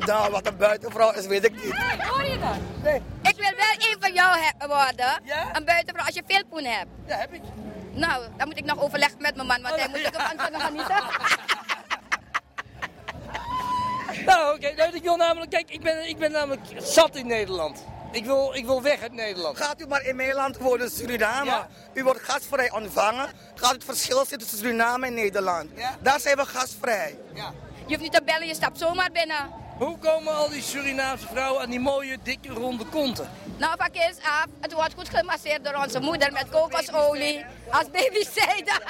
Nou, 0.06 0.32
wat 0.32 0.48
een 0.48 0.58
buitenvrouw 0.58 1.12
is, 1.12 1.26
weet 1.26 1.46
ik 1.46 1.64
niet. 1.64 1.74
Hoor 2.08 2.24
je 2.24 2.40
dat? 2.40 2.96
Ik 3.22 3.36
wil 3.36 3.52
wel 3.58 3.90
een 3.90 3.96
van 4.00 4.14
jou 4.14 4.38
worden. 4.68 5.22
Een 5.54 5.66
buitenvrouw 5.66 6.06
als 6.06 6.16
je 6.16 6.24
veel 6.28 6.44
poen 6.50 6.64
hebt. 6.64 6.90
Ja, 7.08 7.18
heb 7.18 7.34
ik. 7.34 7.42
Nou, 7.92 8.24
dan 8.38 8.48
moet 8.48 8.58
ik 8.58 8.66
nog 8.66 8.82
overleggen 8.82 9.22
met 9.22 9.36
mijn 9.36 9.48
man, 9.48 9.62
want 9.62 9.76
hij 9.76 9.88
moet 9.88 10.06
ook 10.06 10.22
van 10.22 10.38
kunnen 10.38 10.62
genieten. 10.62 11.04
Nou, 14.26 14.56
oké. 14.56 14.74
nee, 14.76 14.92
ik 14.92 15.04
wil 15.04 15.16
namelijk... 15.16 15.52
Kijk, 15.52 15.70
ik 15.70 15.82
ben, 15.82 16.10
ik 16.10 16.18
ben 16.18 16.32
namelijk 16.32 16.62
zat 16.78 17.16
in 17.16 17.28
Nederland. 17.28 17.84
Ik 18.12 18.26
wil, 18.26 18.52
ik 18.54 18.66
wil 18.66 18.82
weg 18.82 19.02
uit 19.02 19.14
Nederland. 19.14 19.58
Gaat 19.58 19.82
u 19.82 19.88
maar 19.88 20.06
in 20.06 20.16
mijn 20.16 20.34
land 20.34 20.58
wonen, 20.58 20.92
Suriname. 20.92 21.66
U 21.94 22.04
wordt 22.04 22.20
gastvrij 22.20 22.72
ontvangen. 22.72 23.30
Gaat 23.56 23.72
het 23.72 23.84
verschil 23.84 24.18
zitten 24.18 24.38
tussen 24.38 24.58
Suriname 24.58 25.06
en 25.06 25.14
Nederland. 25.14 25.70
Daar 26.02 26.20
zijn 26.20 26.38
we 26.38 26.46
gastvrij. 26.46 27.18
Je 27.34 27.98
hoeft 27.98 28.02
niet 28.02 28.12
te 28.12 28.22
bellen, 28.26 28.48
je 28.48 28.56
stapt 28.56 28.78
zomaar 28.78 29.12
binnen. 29.12 29.50
Hoe 29.78 29.98
komen 29.98 30.36
al 30.36 30.50
die 30.50 30.62
Surinaamse 30.62 31.28
vrouwen 31.28 31.62
aan 31.62 31.70
die 31.70 31.80
mooie, 31.80 32.18
dikke, 32.24 32.50
ronde 32.50 32.86
konten? 32.86 33.30
Nou, 33.62 33.74
van 33.78 33.92
kees 33.92 34.16
af. 34.24 34.46
Het 34.62 34.74
wordt 34.74 34.94
goed 34.94 35.10
gemasseerd 35.10 35.64
door 35.64 35.74
onze 35.74 36.00
moeder 36.00 36.32
met 36.32 36.50
kokosolie. 36.50 37.46
Als 37.70 37.90
baby 37.92 38.24
zeiden. 38.34 38.74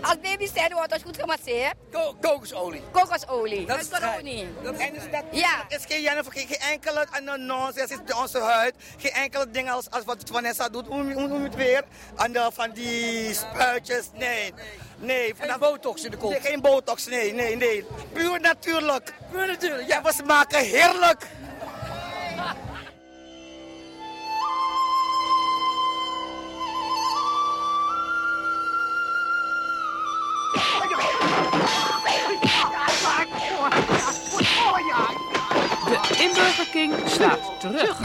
Als 0.00 0.16
baby 0.22 0.48
wordt 0.72 0.92
het 0.92 1.02
goed 1.02 1.16
gemasseerd. 1.16 1.74
kokosolie? 2.20 2.82
Kokosolie. 2.90 3.66
Dat 3.66 3.80
is 3.80 3.88
gek. 3.90 4.00
coronie. 4.00 4.46
En 4.78 4.94
dat, 5.10 5.22
Ja. 5.30 5.64
Het 5.68 5.78
is 5.80 5.84
geen, 5.88 6.02
Jennifer, 6.02 6.32
geen, 6.32 6.46
geen 6.46 6.58
enkele 6.58 7.38
nonsens 7.38 7.90
is 7.90 7.98
bij 8.04 8.16
onze 8.16 8.40
huid. 8.40 8.74
Geen 8.96 9.12
enkele 9.12 9.50
dingen 9.50 9.72
als, 9.72 9.90
als 9.90 10.04
wat 10.04 10.22
Vanessa 10.32 10.68
doet. 10.68 10.86
Hoe, 10.86 11.02
noem 11.02 11.38
je 11.38 11.44
het 11.44 11.54
weer? 11.54 11.82
En 12.16 12.32
de, 12.32 12.50
van 12.52 12.70
die 12.70 13.34
spuitjes. 13.34 14.10
Nee. 14.12 14.54
Nee. 14.96 15.34
Geen 15.38 15.58
botox 15.58 16.04
in 16.04 16.10
de 16.10 16.16
kont. 16.16 16.32
Nee, 16.32 16.40
geen 16.40 16.60
botox. 16.60 17.06
Nee, 17.06 17.32
nee, 17.32 17.56
nee. 17.56 17.86
Puur 18.12 18.40
natuurlijk. 18.40 19.12
Puur 19.30 19.46
natuurlijk, 19.46 19.88
ja. 19.88 20.02
we 20.02 20.12
smaken 20.12 20.60
heerlijk. 20.60 21.26
De 35.86 36.22
inburgerking 36.22 36.94
slaat 37.06 37.60
terug. 37.60 37.96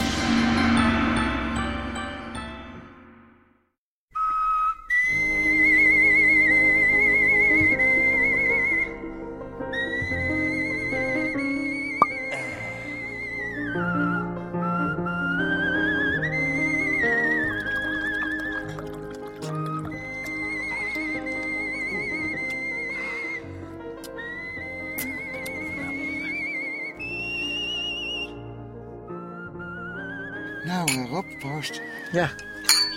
Ja. 32.11 32.29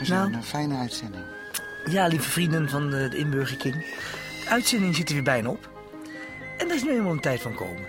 Is 0.01 0.09
Nou. 0.09 0.33
een 0.33 0.43
fijne 0.45 0.77
uitzending. 0.79 1.25
Ja, 1.85 2.07
lieve 2.07 2.31
vrienden 2.31 2.69
van 2.69 2.91
de, 2.91 3.09
de 3.09 3.17
Inburger 3.17 3.57
King. 3.57 3.75
De 3.75 4.49
uitzending 4.49 4.97
zit 4.97 5.09
er 5.09 5.15
weer 5.15 5.23
bijna 5.23 5.49
op. 5.49 5.71
En 6.59 6.69
er 6.69 6.75
is 6.75 6.83
nu 6.83 6.91
eenmaal 6.91 7.13
een 7.13 7.21
tijd 7.21 7.41
van 7.41 7.55
komen. 7.55 7.85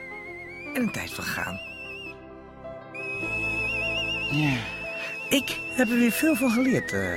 En 0.74 0.82
een 0.82 0.92
tijd 0.92 1.12
van 1.12 1.24
gaan. 1.24 1.60
Ja. 4.32 4.58
Ik 5.30 5.58
heb 5.76 5.90
er 5.90 5.98
weer 5.98 6.12
veel 6.12 6.36
van 6.36 6.52
geleerd, 6.52 6.92
eh, 6.94 7.16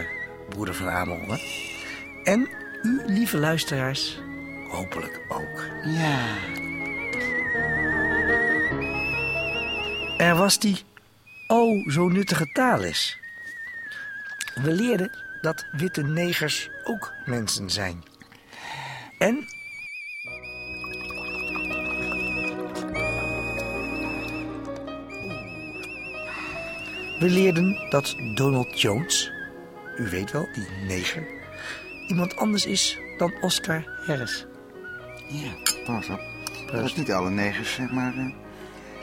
broeder 0.49 0.75
van 0.75 0.89
Amerongen. 0.89 1.39
En 2.25 2.49
u, 2.83 3.03
lieve 3.07 3.39
luisteraars, 3.39 4.21
hopelijk 4.71 5.21
ook. 5.29 5.65
Ja. 5.85 6.19
Er 10.19 10.35
was 10.35 10.59
die 10.59 10.79
oh 11.47 11.89
zo 11.91 12.09
nuttige 12.09 12.53
taalles. 12.53 13.19
We 14.63 14.73
leerden 14.73 15.11
dat 15.41 15.67
witte 15.73 16.03
negers 16.03 16.69
ook 16.85 17.13
mensen 17.25 17.71
zijn. 17.71 18.03
En 19.19 19.47
we 27.19 27.29
leerden 27.29 27.87
dat 27.91 28.17
Donald 28.35 28.81
Jones, 28.81 29.31
u 29.97 30.09
weet 30.11 30.31
wel, 30.33 30.49
die 30.53 30.69
neger, 30.87 31.27
iemand 32.07 32.37
anders 32.37 32.67
is 32.67 32.99
dan 33.19 33.33
Oscar 33.41 33.85
Harris. 34.07 34.47
Ja, 35.29 35.51
pas 35.85 36.09
op. 36.09 36.21
Dat 36.73 36.97
niet 36.97 37.13
alle 37.13 37.31
negers, 37.31 37.75
zeg 37.75 37.91
maar, 37.91 38.13
eh, 38.17 38.27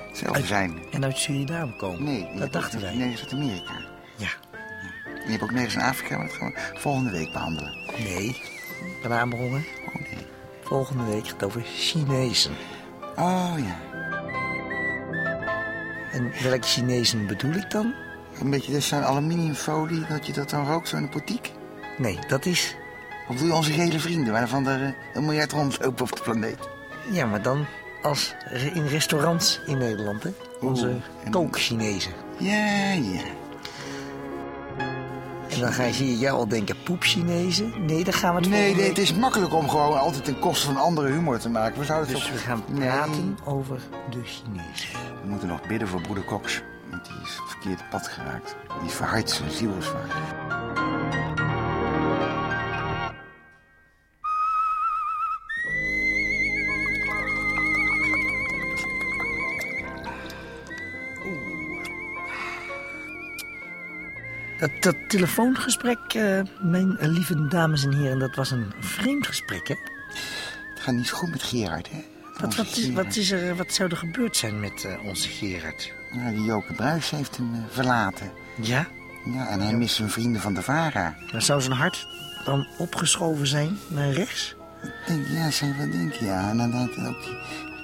hetzelfde 0.08 0.38
Uit- 0.40 0.48
zijn. 0.48 0.80
En 0.92 1.04
uit 1.04 1.18
Suriname 1.18 1.76
komen. 1.76 2.04
Nee, 2.04 2.28
dat 2.40 2.54
dachten 2.54 2.82
wij. 2.82 2.96
negers 2.96 3.22
uit 3.22 3.34
Amerika. 3.34 3.74
Ja. 4.18 4.30
Je 5.26 5.32
hebt 5.32 5.44
ook 5.44 5.52
negers 5.52 5.76
in 5.76 5.82
Afrika, 5.82 6.18
maar 6.18 6.28
dat 6.28 6.36
gaan 6.36 6.52
we 6.52 6.80
volgende 6.80 7.12
week 7.12 7.32
behandelen. 7.32 7.78
Nee, 7.98 8.42
Amerongen. 9.10 9.66
Oh 9.88 9.96
nee. 9.96 10.26
Volgende 10.62 11.04
week 11.04 11.24
gaat 11.24 11.34
het 11.34 11.44
over 11.44 11.62
Chinezen. 11.62 12.52
Oh 13.16 13.54
ja. 13.58 13.80
En 16.12 16.32
welke 16.44 16.68
Chinezen 16.68 17.28
bedoel 17.28 17.54
ik 17.54 17.72
dan? 17.72 17.94
Een 18.40 18.50
beetje 18.50 18.72
dus 18.72 18.88
zo'n 18.88 19.04
aluminiumfolie, 19.04 20.06
dat 20.10 20.26
je 20.26 20.34
dat 20.34 20.50
dan 20.50 20.66
rookt, 20.66 20.88
zo 20.88 20.96
in 20.96 21.02
de 21.02 21.10
portiek? 21.10 21.52
Nee, 21.98 22.20
dat 22.28 22.46
is... 22.46 22.76
Of 23.30 23.38
doe 23.38 23.48
je 23.48 23.54
onze 23.54 23.72
gele 23.72 24.00
vrienden, 24.00 24.34
waarvan 24.34 24.68
er 24.68 24.84
eh, 24.84 24.94
een 25.14 25.26
miljard 25.26 25.52
rondlopen 25.52 26.06
op 26.06 26.16
de 26.16 26.22
planeet? 26.22 26.70
Ja, 27.12 27.26
maar 27.26 27.42
dan 27.42 27.66
als 28.02 28.36
in 28.74 28.88
restaurants 28.88 29.62
in 29.66 29.78
Nederland, 29.78 30.24
hè? 30.24 30.30
Onze 30.62 30.96
kook-Chinezen. 31.30 32.12
Ja, 32.38 32.92
ja. 32.92 33.22
En 35.56 35.62
dan 35.62 35.74
ga 35.74 35.84
je, 35.84 35.94
zie 35.94 36.08
je 36.10 36.18
jou 36.18 36.38
al 36.38 36.48
denken, 36.48 36.76
poep-Chinezen? 36.84 37.74
Nee, 37.86 38.04
dan 38.04 38.14
gaan 38.14 38.36
we 38.36 38.42
het 38.42 38.50
Nee, 38.50 38.76
nee, 38.76 38.88
het 38.88 38.98
is 38.98 39.14
makkelijk 39.14 39.54
om 39.54 39.70
gewoon 39.70 40.00
altijd 40.00 40.26
ten 40.26 40.40
koste 40.40 40.66
van 40.66 40.78
andere 40.78 41.08
humor 41.12 41.40
te 41.40 41.50
maken. 41.50 41.80
We 41.80 41.86
zouden 41.86 42.08
het 42.10 42.18
Dus 42.18 42.32
we 42.32 42.38
gaan 42.38 42.64
Nee. 42.68 42.88
praten 42.88 43.38
over 43.46 43.80
de 44.10 44.22
Chinezen. 44.24 44.90
We 45.24 45.30
moeten 45.30 45.48
nog 45.48 45.68
bidden 45.68 45.88
voor 45.88 46.02
broeder 46.02 46.26
Cox. 46.26 46.62
Want 46.90 47.06
die 47.06 47.16
is 47.24 47.38
op 47.40 47.44
het 47.44 47.50
verkeerde 47.52 47.84
pad 47.90 48.08
geraakt. 48.08 48.56
Die 48.80 48.88
is 48.90 48.94
verhard, 48.96 49.30
zijn 49.30 49.52
ziel 49.52 49.72
is 49.80 49.86
verhard. 49.86 50.55
Dat, 64.66 64.84
dat 64.84 64.96
telefoongesprek, 65.08 66.14
eh, 66.14 66.42
mijn 66.62 66.98
lieve 67.00 67.48
dames 67.48 67.84
en 67.84 67.94
heren, 67.94 68.20
dat 68.20 68.36
was 68.36 68.52
een 68.52 68.74
vreemd 68.80 69.28
gesprek, 69.28 69.68
hè? 69.68 69.76
Het 70.74 70.80
gaat 70.80 70.96
niet 70.96 71.10
goed 71.10 71.30
met 71.30 71.44
Gerard, 71.44 71.90
hè? 71.92 72.04
Wat, 72.40 72.56
wat, 72.56 72.66
is, 72.66 72.92
wat, 72.92 73.16
is 73.16 73.32
er, 73.32 73.56
wat 73.56 73.74
zou 73.74 73.90
er 73.90 73.98
gebeurd 73.98 74.38
zijn 74.38 74.60
met 74.60 74.84
eh, 74.84 75.06
onze 75.06 75.30
Gerard? 75.30 75.94
Ja, 76.12 76.30
die 76.30 76.44
Joke 76.44 76.74
Bruis 76.74 77.10
heeft 77.10 77.38
hem 77.38 77.54
eh, 77.54 77.60
verlaten. 77.70 78.32
Ja? 78.62 78.88
Ja, 79.26 79.48
en 79.48 79.60
hij 79.60 79.74
mist 79.74 79.96
zijn 79.96 80.10
vrienden 80.10 80.42
van 80.42 80.54
de 80.54 80.62
VARA. 80.62 81.16
Maar 81.32 81.42
zou 81.42 81.62
zijn 81.62 81.76
hart 81.76 82.08
dan 82.46 82.68
opgeschoven 82.78 83.48
zijn 83.48 83.78
naar 83.88 84.12
rechts? 84.12 84.56
Ik 84.82 84.92
denk, 85.08 85.28
ja, 85.28 85.52
zou 85.52 85.72
je 85.72 85.78
wel 85.78 85.92
denken, 85.92 86.26
ja. 86.26 86.50
En 86.50 86.58
dan 86.58 86.72
had 86.72 86.96
hij 86.96 87.08
ook 87.08 87.24
die 87.24 87.38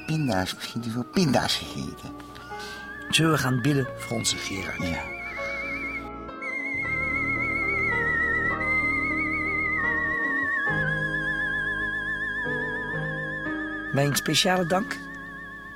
pinda's, 0.06 0.56
misschien 0.56 0.84
veel 0.84 1.06
pinda's 1.12 1.56
gegeten. 1.56 2.12
Zullen 3.10 3.32
we 3.32 3.38
gaan 3.38 3.62
bidden 3.62 3.88
voor 3.98 4.18
onze 4.18 4.38
Gerard? 4.38 4.82
Ja. 4.82 5.11
Mijn 13.94 14.16
speciale 14.16 14.66
dank, 14.66 14.98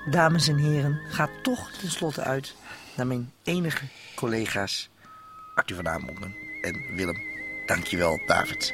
dames 0.10 0.48
en 0.48 0.58
heren, 0.58 1.00
gaat 1.10 1.30
toch 1.44 1.72
tenslotte 1.72 2.22
uit 2.22 2.56
naar 2.96 3.08
mijn 3.08 3.32
enige 3.44 3.86
collega's 4.16 4.90
Arthur 5.56 5.76
van 5.76 5.88
Amerongen 5.88 6.36
en 6.62 6.96
Willem. 6.96 7.18
Dankjewel, 7.66 8.22
David. 8.26 8.74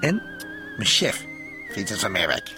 En 0.00 0.22
mijn 0.76 0.88
chef, 0.88 1.24
Vincent 1.68 2.00
van 2.00 2.12
Merwijk. 2.12 2.50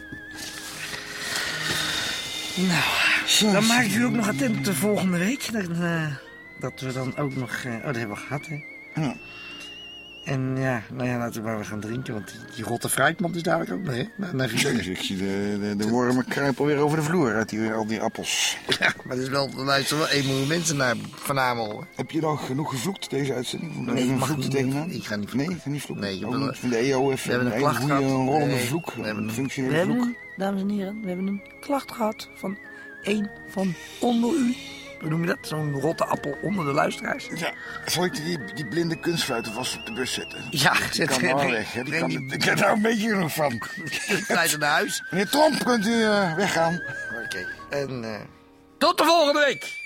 Nou, 2.57 3.53
dan 3.53 3.67
maak 3.67 3.85
ik 3.85 3.95
u 3.95 4.05
ook 4.05 4.13
nog 4.13 4.29
attent 4.29 4.57
op 4.57 4.65
de 4.65 4.75
volgende 4.75 5.19
week. 5.19 5.53
Dat, 5.53 5.69
eh, 5.69 6.17
dat 6.61 6.81
we 6.81 6.93
dan 6.93 7.17
ook 7.17 7.35
nog... 7.35 7.53
eh, 7.65 7.75
oh, 7.75 7.85
dat 7.85 7.97
hebben 7.97 8.17
we 8.17 8.23
gehad, 8.23 8.47
hè? 8.47 8.74
Ja. 8.95 9.15
En 10.25 10.57
ja, 10.57 10.83
nou 10.93 11.09
ja, 11.09 11.19
laten 11.19 11.41
we 11.41 11.47
maar 11.47 11.57
weer 11.57 11.65
gaan 11.65 11.81
drinken. 11.81 12.15
Want 12.15 12.29
die, 12.31 12.55
die 12.57 12.65
rotte 12.65 12.89
fruitmand 12.89 13.37
is 13.37 13.43
dadelijk 13.43 13.73
ook 13.73 13.83
nog, 13.83 13.95
hè? 13.95 14.05
Na, 14.17 14.33
na 14.33 14.49
vier 14.49 14.61
Jezus, 14.61 14.87
ik 14.87 14.99
zie 15.03 15.17
de, 15.17 15.59
de, 15.61 15.77
de 15.77 15.89
wormen 15.89 16.25
kruipen 16.29 16.67
weer 16.67 16.77
over 16.77 16.97
de 16.99 17.03
vloer 17.05 17.35
uit 17.35 17.49
die, 17.49 17.73
al 17.73 17.87
die 17.87 18.01
appels. 18.01 18.57
Ja, 18.79 18.93
maar 19.05 19.17
er 19.17 19.23
is 19.23 19.29
wel, 19.29 19.49
er 19.59 19.65
luisteren 19.65 20.03
wel 20.03 20.13
1 20.13 20.27
miljoen 20.27 20.47
mensen 20.49 20.77
naar. 20.77 20.95
Heb 21.95 22.11
je 22.11 22.21
dan 22.21 22.39
genoeg 22.39 22.71
gevloekt, 22.71 23.11
deze 23.11 23.35
uitzending? 23.35 23.77
Nee, 23.77 23.95
even 23.95 24.05
ik 24.05 24.11
een 24.11 24.19
mag 24.19 24.37
niet 24.37 24.51
tegenaan? 24.51 24.91
Ik 24.91 25.05
ga 25.05 25.17
niet 25.17 25.35
Nee, 25.35 25.49
ik 25.51 25.61
ga 25.63 25.69
niet 25.71 25.83
vloeken. 25.83 26.07
Nee, 26.07 26.17
ik 26.19 26.25
Ook 26.27 26.31
wil- 26.33 26.41
niet 26.41 26.59
van 26.59 26.69
de 26.69 26.77
EO 26.77 27.07
We 27.07 27.13
even 27.13 27.31
hebben 27.31 27.47
een 27.49 27.53
een 27.55 27.59
klacht 27.61 27.77
goede 27.79 27.95
gehad. 27.95 28.11
rollende 28.11 28.47
Nee, 28.47 28.65
vloek. 28.65 28.93
We 28.95 29.03
hebben 29.03 29.23
Een 29.23 29.29
een, 29.29 29.35
functionele 29.35 29.73
we 29.73 29.79
hebben 29.79 29.97
vloek. 29.97 30.07
een, 30.09 30.17
dames 30.37 30.61
en 30.61 30.69
heren, 30.69 31.01
we 31.01 31.07
hebben 31.09 31.27
een 31.27 31.43
klacht 31.61 31.93
gehad 31.93 32.29
van 32.35 32.59
één 33.03 33.31
van 33.49 33.75
onder 34.01 34.31
u. 34.35 34.55
Hoe 35.05 35.13
noem 35.13 35.21
je 35.23 35.27
dat? 35.27 35.39
Zo'n 35.49 35.73
rotte 35.81 36.05
appel 36.05 36.39
onder 36.43 36.65
de 36.65 36.73
luisteraars. 36.73 37.29
Ja, 37.35 37.53
zal 37.87 38.05
ik 38.05 38.15
die, 38.15 38.39
die 38.55 38.67
blinde 38.67 38.97
kunstfluiten 39.01 39.53
vast 39.53 39.77
op 39.79 39.87
de 39.87 39.93
bus 39.93 40.13
zetten? 40.13 40.45
Ja, 40.51 40.73
zet- 40.91 41.09
kan 41.09 41.21
wel 41.21 41.35
breng- 41.35 41.51
weg. 41.51 41.73
Hè? 41.73 41.83
Die 41.83 41.89
breng 41.97 42.01
kan, 42.01 42.09
die- 42.27 42.33
ik 42.35 42.45
heb 42.45 42.59
daar 42.59 42.73
een 42.73 42.83
beetje 42.83 43.09
genoeg 43.09 43.33
van. 43.35 43.63
Fluiten 44.27 44.59
naar 44.59 44.71
huis. 44.71 45.03
Meneer 45.11 45.29
Tromp, 45.29 45.65
kunt 45.65 45.87
u 45.87 46.03
eh, 46.03 46.35
weggaan? 46.35 46.81
Oké, 47.25 47.47
en 47.71 48.05
eh, 48.05 48.21
tot 48.79 48.99
de 48.99 49.05
volgende 49.05 49.41
week! 49.41 49.83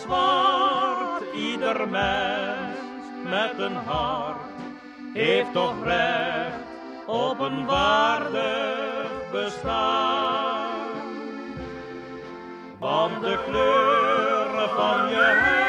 Zwart, 0.00 1.22
ieder 1.34 1.88
mens 1.88 2.76
met 3.24 3.52
een 3.58 3.76
hart 3.76 4.36
heeft 5.12 5.52
toch 5.52 5.84
recht 5.84 6.64
op 7.06 7.40
een 7.40 7.66
waardig 7.66 9.10
bestaan. 9.32 10.66
Want 12.78 13.20
de 13.20 13.38
kleuren 13.46 14.68
van 14.68 15.08
je 15.08 15.16
huid, 15.16 15.65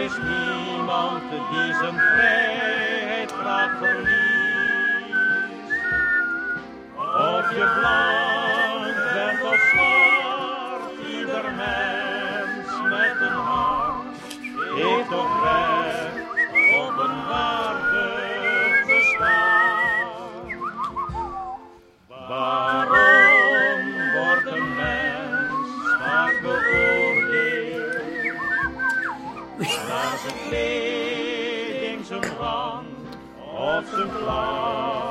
Er 0.00 0.06
is 0.06 0.16
niemand 0.16 1.30
die 1.30 1.74
zijn 1.74 1.98
vrijheid 1.98 3.32
graag 3.32 3.78
verliest. 3.78 4.29
Of 33.92 33.96
zijn 33.96 35.09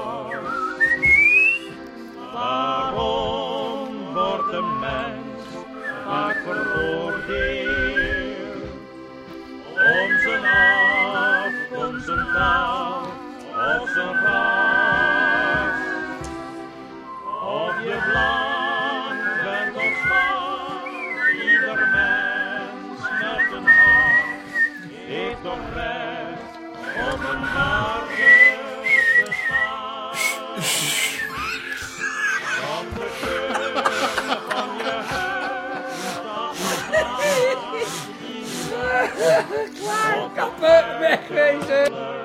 Klaar, 39.47 40.29
kappen, 40.35 40.99
wegwezen. 40.99 42.18